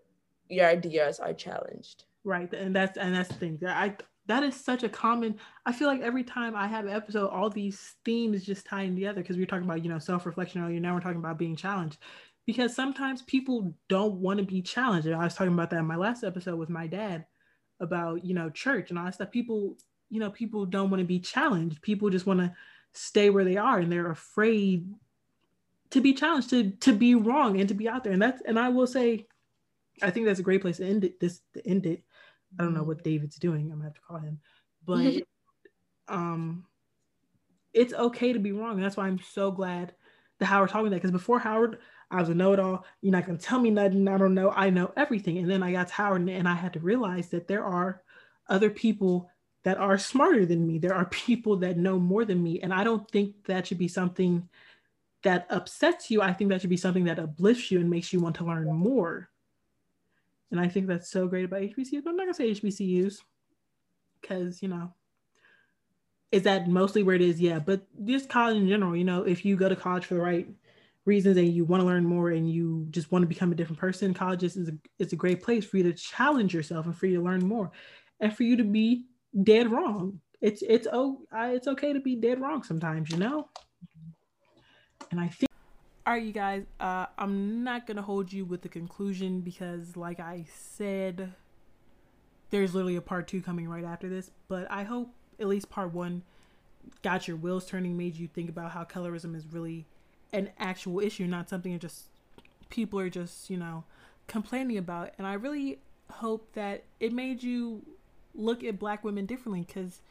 your 0.49 0.67
ideas 0.67 1.19
are 1.19 1.33
challenged. 1.33 2.03
right 2.23 2.51
and 2.53 2.75
that's 2.75 2.97
and 2.97 3.15
that's 3.15 3.29
the 3.29 3.35
thing. 3.35 3.59
I 3.65 3.95
that 4.27 4.43
is 4.43 4.55
such 4.55 4.83
a 4.83 4.89
common 4.89 5.35
i 5.65 5.71
feel 5.73 5.89
like 5.89 5.99
every 5.99 6.23
time 6.23 6.55
i 6.55 6.65
have 6.65 6.85
an 6.85 6.93
episode 6.93 7.27
all 7.27 7.49
these 7.49 7.95
themes 8.05 8.45
just 8.45 8.65
tying 8.65 8.95
together 8.95 9.21
because 9.21 9.35
we 9.35 9.43
are 9.43 9.47
talking 9.47 9.65
about 9.65 9.83
you 9.83 9.89
know 9.89 9.99
self-reflection 9.99 10.63
earlier 10.63 10.79
now 10.79 10.93
we're 10.93 11.01
talking 11.01 11.17
about 11.17 11.37
being 11.37 11.55
challenged. 11.55 11.97
Because 12.45 12.75
sometimes 12.75 13.21
people 13.21 13.73
don't 13.87 14.15
want 14.15 14.37
to 14.39 14.45
be 14.45 14.61
challenged 14.61 15.07
and 15.07 15.15
i 15.15 15.23
was 15.23 15.35
talking 15.35 15.53
about 15.53 15.69
that 15.71 15.79
in 15.79 15.85
my 15.85 15.95
last 15.95 16.23
episode 16.23 16.57
with 16.57 16.69
my 16.69 16.87
dad 16.87 17.25
about 17.79 18.25
you 18.25 18.33
know 18.33 18.49
church 18.49 18.89
and 18.89 18.97
all 18.97 19.05
that 19.05 19.13
stuff. 19.13 19.31
People 19.31 19.77
you 20.09 20.19
know 20.19 20.31
people 20.31 20.65
don't 20.65 20.89
want 20.89 21.01
to 21.01 21.05
be 21.05 21.19
challenged. 21.19 21.81
People 21.81 22.09
just 22.09 22.25
want 22.25 22.39
to 22.39 22.53
stay 22.93 23.29
where 23.29 23.43
they 23.43 23.57
are 23.57 23.79
and 23.79 23.91
they're 23.91 24.11
afraid 24.11 24.87
to 25.89 26.01
be 26.01 26.13
challenged 26.13 26.49
to 26.49 26.71
to 26.71 26.93
be 26.93 27.15
wrong 27.15 27.59
and 27.59 27.69
to 27.69 27.75
be 27.75 27.89
out 27.89 28.03
there. 28.03 28.13
And 28.13 28.21
that's 28.21 28.41
and 28.45 28.57
i 28.57 28.69
will 28.69 28.87
say 28.87 29.27
i 30.01 30.09
think 30.09 30.25
that's 30.25 30.39
a 30.39 30.43
great 30.43 30.61
place 30.61 30.77
to 30.77 30.85
end 30.85 31.03
it 31.03 31.19
this 31.19 31.41
to 31.53 31.67
end 31.67 31.85
it. 31.85 32.03
I 32.59 32.63
don't 32.63 32.73
know 32.73 32.83
what 32.83 33.03
david's 33.03 33.35
doing. 33.35 33.71
I'm 33.71 33.77
gonna 33.77 33.85
have 33.85 33.95
to 33.95 34.01
call 34.01 34.17
him. 34.17 34.39
But 34.85 35.23
um 36.07 36.65
it's 37.73 37.93
okay 37.93 38.33
to 38.33 38.39
be 38.39 38.51
wrong. 38.51 38.75
And 38.75 38.83
that's 38.83 38.97
why 38.97 39.07
i'm 39.07 39.19
so 39.19 39.51
glad 39.51 39.93
that 40.39 40.45
howard 40.45 40.69
taught 40.69 40.83
me 40.83 40.89
that 40.89 40.95
because 40.97 41.11
before 41.11 41.39
howard 41.39 41.79
i 42.11 42.19
was 42.19 42.29
a 42.29 42.35
know-it-all. 42.35 42.85
You're 43.01 43.11
not 43.11 43.25
gonna 43.25 43.37
tell 43.37 43.59
me 43.59 43.69
nothing. 43.69 44.07
I 44.07 44.17
don't 44.17 44.35
know. 44.35 44.51
I 44.51 44.69
know 44.69 44.91
everything. 44.95 45.39
And 45.39 45.49
then 45.49 45.63
i 45.63 45.71
got 45.71 45.87
to 45.87 45.93
howard 45.93 46.27
and 46.27 46.47
i 46.47 46.53
had 46.53 46.73
to 46.73 46.79
realize 46.79 47.29
that 47.29 47.47
there 47.47 47.63
are 47.63 48.01
other 48.49 48.69
people 48.69 49.29
that 49.63 49.77
are 49.77 49.97
smarter 49.97 50.45
than 50.45 50.67
me 50.67 50.77
there 50.77 50.93
are 50.93 51.05
people 51.05 51.55
that 51.57 51.77
know 51.77 51.97
more 51.99 52.25
than 52.25 52.41
me 52.41 52.59
and 52.61 52.73
i 52.73 52.83
don't 52.83 53.09
think 53.11 53.33
that 53.45 53.67
should 53.67 53.77
be 53.77 53.87
something 53.87 54.47
that 55.23 55.47
upsets 55.49 56.11
you, 56.11 56.21
I 56.21 56.33
think 56.33 56.49
that 56.49 56.61
should 56.61 56.69
be 56.69 56.77
something 56.77 57.05
that 57.05 57.19
uplifts 57.19 57.71
you 57.71 57.79
and 57.79 57.89
makes 57.89 58.13
you 58.13 58.19
want 58.19 58.35
to 58.37 58.45
learn 58.45 58.71
more. 58.71 59.29
And 60.51 60.59
I 60.59 60.67
think 60.67 60.87
that's 60.87 61.09
so 61.09 61.27
great 61.27 61.45
about 61.45 61.61
HBCUs. 61.61 62.05
I'm 62.05 62.15
not 62.15 62.23
gonna 62.23 62.33
say 62.33 62.51
HBCUs 62.51 63.21
because 64.21 64.61
you 64.61 64.67
know, 64.67 64.93
is 66.31 66.43
that 66.43 66.67
mostly 66.67 67.03
where 67.03 67.15
it 67.15 67.21
is? 67.21 67.41
Yeah, 67.41 67.59
but 67.59 67.87
just 68.05 68.29
college 68.29 68.57
in 68.57 68.67
general. 68.67 68.95
You 68.95 69.05
know, 69.05 69.23
if 69.23 69.43
you 69.43 69.55
go 69.55 69.67
to 69.67 69.75
college 69.75 70.05
for 70.05 70.13
the 70.13 70.21
right 70.21 70.47
reasons 71.05 71.37
and 71.37 71.51
you 71.51 71.65
want 71.65 71.81
to 71.81 71.87
learn 71.87 72.05
more 72.05 72.29
and 72.29 72.49
you 72.49 72.87
just 72.91 73.11
want 73.11 73.23
to 73.23 73.27
become 73.27 73.51
a 73.51 73.55
different 73.55 73.79
person, 73.79 74.13
college 74.13 74.43
is 74.43 74.57
a, 74.57 74.73
is 74.99 75.11
a 75.11 75.17
great 75.17 75.41
place 75.41 75.65
for 75.65 75.77
you 75.77 75.83
to 75.83 75.93
challenge 75.93 76.53
yourself 76.53 76.85
and 76.85 76.95
for 76.95 77.07
you 77.07 77.17
to 77.17 77.23
learn 77.23 77.45
more, 77.45 77.71
and 78.19 78.35
for 78.35 78.43
you 78.43 78.57
to 78.57 78.63
be 78.63 79.05
dead 79.41 79.71
wrong. 79.71 80.19
It's 80.41 80.61
it's 80.61 80.87
oh 80.91 81.21
it's 81.33 81.67
okay 81.67 81.93
to 81.93 81.99
be 81.99 82.15
dead 82.15 82.41
wrong 82.41 82.63
sometimes, 82.63 83.09
you 83.09 83.17
know. 83.17 83.47
And 85.11 85.19
I 85.19 85.27
think. 85.27 85.49
All 86.05 86.13
right, 86.13 86.23
you 86.23 86.33
guys. 86.33 86.65
Uh, 86.79 87.05
I'm 87.17 87.63
not 87.63 87.87
gonna 87.87 88.01
hold 88.01 88.31
you 88.31 88.45
with 88.45 88.61
the 88.61 88.69
conclusion 88.69 89.41
because, 89.41 89.95
like 89.95 90.19
I 90.19 90.45
said, 90.53 91.33
there's 92.49 92.75
literally 92.75 92.97
a 92.97 93.01
part 93.01 93.27
two 93.27 93.41
coming 93.41 93.69
right 93.69 93.85
after 93.85 94.09
this. 94.09 94.31
But 94.49 94.69
I 94.69 94.83
hope 94.83 95.13
at 95.39 95.47
least 95.47 95.69
part 95.69 95.93
one 95.93 96.23
got 97.01 97.27
your 97.27 97.37
wheels 97.37 97.65
turning, 97.65 97.95
made 97.95 98.17
you 98.17 98.27
think 98.27 98.49
about 98.49 98.71
how 98.71 98.83
colorism 98.83 99.35
is 99.35 99.45
really 99.47 99.85
an 100.33 100.49
actual 100.59 100.99
issue, 100.99 101.25
not 101.25 101.47
something 101.47 101.71
that 101.71 101.81
just 101.81 102.07
people 102.69 102.99
are 102.99 103.09
just 103.09 103.49
you 103.49 103.57
know 103.57 103.85
complaining 104.27 104.77
about. 104.77 105.13
And 105.17 105.25
I 105.25 105.33
really 105.33 105.79
hope 106.11 106.51
that 106.53 106.83
it 106.99 107.13
made 107.13 107.41
you 107.41 107.85
look 108.35 108.63
at 108.63 108.79
Black 108.79 109.03
women 109.03 109.25
differently 109.25 109.61
because 109.61 110.01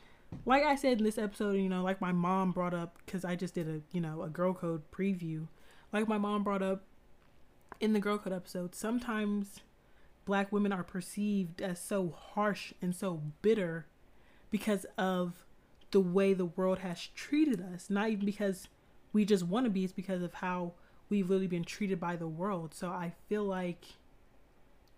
like 0.44 0.64
I 0.64 0.76
said 0.76 0.98
in 0.98 1.04
this 1.04 1.18
episode, 1.18 1.52
you 1.52 1.68
know, 1.68 1.82
like 1.82 2.00
my 2.00 2.12
mom 2.12 2.52
brought 2.52 2.74
up, 2.74 2.98
because 3.04 3.24
I 3.24 3.36
just 3.36 3.54
did 3.54 3.68
a, 3.68 3.80
you 3.92 4.00
know, 4.00 4.22
a 4.22 4.28
girl 4.28 4.54
code 4.54 4.82
preview. 4.90 5.46
Like 5.92 6.08
my 6.08 6.18
mom 6.18 6.42
brought 6.42 6.62
up 6.62 6.82
in 7.80 7.92
the 7.92 8.00
girl 8.00 8.18
code 8.18 8.32
episode, 8.32 8.74
sometimes 8.74 9.60
black 10.24 10.52
women 10.52 10.72
are 10.72 10.84
perceived 10.84 11.60
as 11.60 11.80
so 11.80 12.10
harsh 12.10 12.72
and 12.80 12.94
so 12.94 13.20
bitter 13.42 13.86
because 14.50 14.86
of 14.96 15.44
the 15.90 16.00
way 16.00 16.32
the 16.32 16.46
world 16.46 16.78
has 16.78 17.08
treated 17.14 17.60
us. 17.60 17.90
Not 17.90 18.10
even 18.10 18.24
because 18.24 18.68
we 19.12 19.24
just 19.24 19.44
want 19.44 19.66
to 19.66 19.70
be, 19.70 19.84
it's 19.84 19.92
because 19.92 20.22
of 20.22 20.34
how 20.34 20.72
we've 21.08 21.28
really 21.28 21.46
been 21.46 21.64
treated 21.64 22.00
by 22.00 22.16
the 22.16 22.28
world. 22.28 22.72
So 22.72 22.88
I 22.88 23.12
feel 23.28 23.44
like 23.44 23.84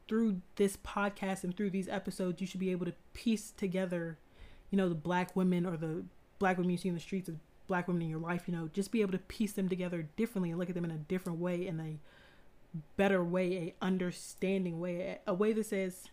through 0.08 0.40
this 0.56 0.76
podcast 0.76 1.44
and 1.44 1.56
through 1.56 1.70
these 1.70 1.88
episodes, 1.88 2.40
you 2.40 2.46
should 2.46 2.60
be 2.60 2.70
able 2.70 2.86
to 2.86 2.94
piece 3.12 3.50
together 3.50 4.18
you 4.70 4.76
know 4.76 4.88
the 4.88 4.94
black 4.96 5.36
women 5.36 5.64
or 5.66 5.76
the 5.76 6.02
black 6.40 6.56
women 6.56 6.70
you 6.70 6.76
see 6.76 6.88
in 6.88 6.94
the 6.94 7.00
streets 7.00 7.28
of 7.28 7.36
black 7.66 7.86
women 7.88 8.02
in 8.02 8.08
your 8.08 8.18
life, 8.18 8.42
you 8.46 8.54
know, 8.54 8.68
just 8.72 8.90
be 8.90 9.00
able 9.00 9.12
to 9.12 9.18
piece 9.18 9.52
them 9.52 9.68
together 9.68 10.08
differently 10.16 10.50
and 10.50 10.58
look 10.58 10.68
at 10.68 10.74
them 10.74 10.84
in 10.84 10.90
a 10.90 10.98
different 10.98 11.38
way, 11.38 11.66
in 11.66 11.80
a 11.80 11.96
better 12.96 13.22
way, 13.22 13.74
a 13.80 13.84
understanding 13.84 14.80
way, 14.80 15.18
a 15.26 15.32
way 15.32 15.52
that 15.52 15.66
says, 15.66 16.08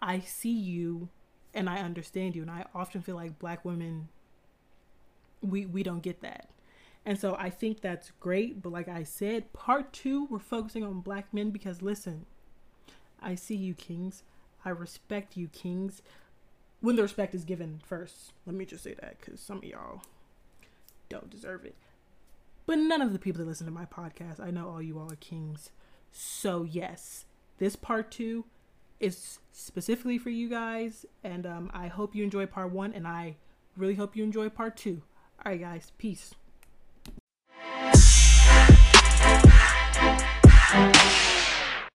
I 0.00 0.20
see 0.20 0.52
you 0.52 1.08
and 1.52 1.68
I 1.68 1.78
understand 1.78 2.36
you. 2.36 2.42
And 2.42 2.50
I 2.50 2.66
often 2.74 3.02
feel 3.02 3.16
like 3.16 3.38
black 3.38 3.64
women 3.64 4.08
we 5.40 5.66
we 5.66 5.82
don't 5.82 6.02
get 6.02 6.20
that. 6.22 6.48
And 7.06 7.18
so 7.18 7.36
I 7.38 7.50
think 7.50 7.80
that's 7.80 8.12
great, 8.20 8.62
but 8.62 8.72
like 8.72 8.88
I 8.88 9.02
said, 9.02 9.52
part 9.52 9.92
2 9.92 10.26
we're 10.26 10.38
focusing 10.38 10.84
on 10.84 11.00
black 11.00 11.32
men 11.32 11.50
because 11.50 11.82
listen, 11.82 12.26
I 13.24 13.34
see 13.34 13.56
you 13.56 13.74
kings. 13.74 14.22
I 14.64 14.70
respect 14.70 15.36
you 15.36 15.48
kings. 15.48 16.02
When 16.80 16.96
the 16.96 17.02
respect 17.02 17.34
is 17.34 17.44
given 17.44 17.80
first. 17.84 18.32
Let 18.46 18.54
me 18.54 18.64
just 18.64 18.84
say 18.84 18.94
that 18.94 19.20
cuz 19.20 19.40
some 19.40 19.58
of 19.58 19.64
y'all 19.64 20.02
don't 21.08 21.30
deserve 21.30 21.64
it. 21.64 21.74
But 22.66 22.78
none 22.78 23.02
of 23.02 23.12
the 23.12 23.18
people 23.18 23.40
that 23.40 23.48
listen 23.48 23.66
to 23.66 23.72
my 23.72 23.84
podcast, 23.84 24.40
I 24.40 24.50
know 24.50 24.68
all 24.68 24.82
you 24.82 24.98
all 24.98 25.12
are 25.12 25.16
kings. 25.16 25.70
So, 26.12 26.62
yes, 26.64 27.26
this 27.58 27.76
part 27.76 28.10
two 28.10 28.44
is 29.00 29.38
specifically 29.52 30.16
for 30.18 30.30
you 30.30 30.48
guys. 30.48 31.04
And 31.22 31.46
um, 31.46 31.70
I 31.74 31.88
hope 31.88 32.14
you 32.14 32.24
enjoy 32.24 32.46
part 32.46 32.70
one. 32.70 32.92
And 32.92 33.06
I 33.06 33.36
really 33.76 33.96
hope 33.96 34.16
you 34.16 34.24
enjoy 34.24 34.48
part 34.48 34.76
two. 34.76 35.02
All 35.44 35.52
right, 35.52 35.60
guys. 35.60 35.92
Peace. 35.98 36.34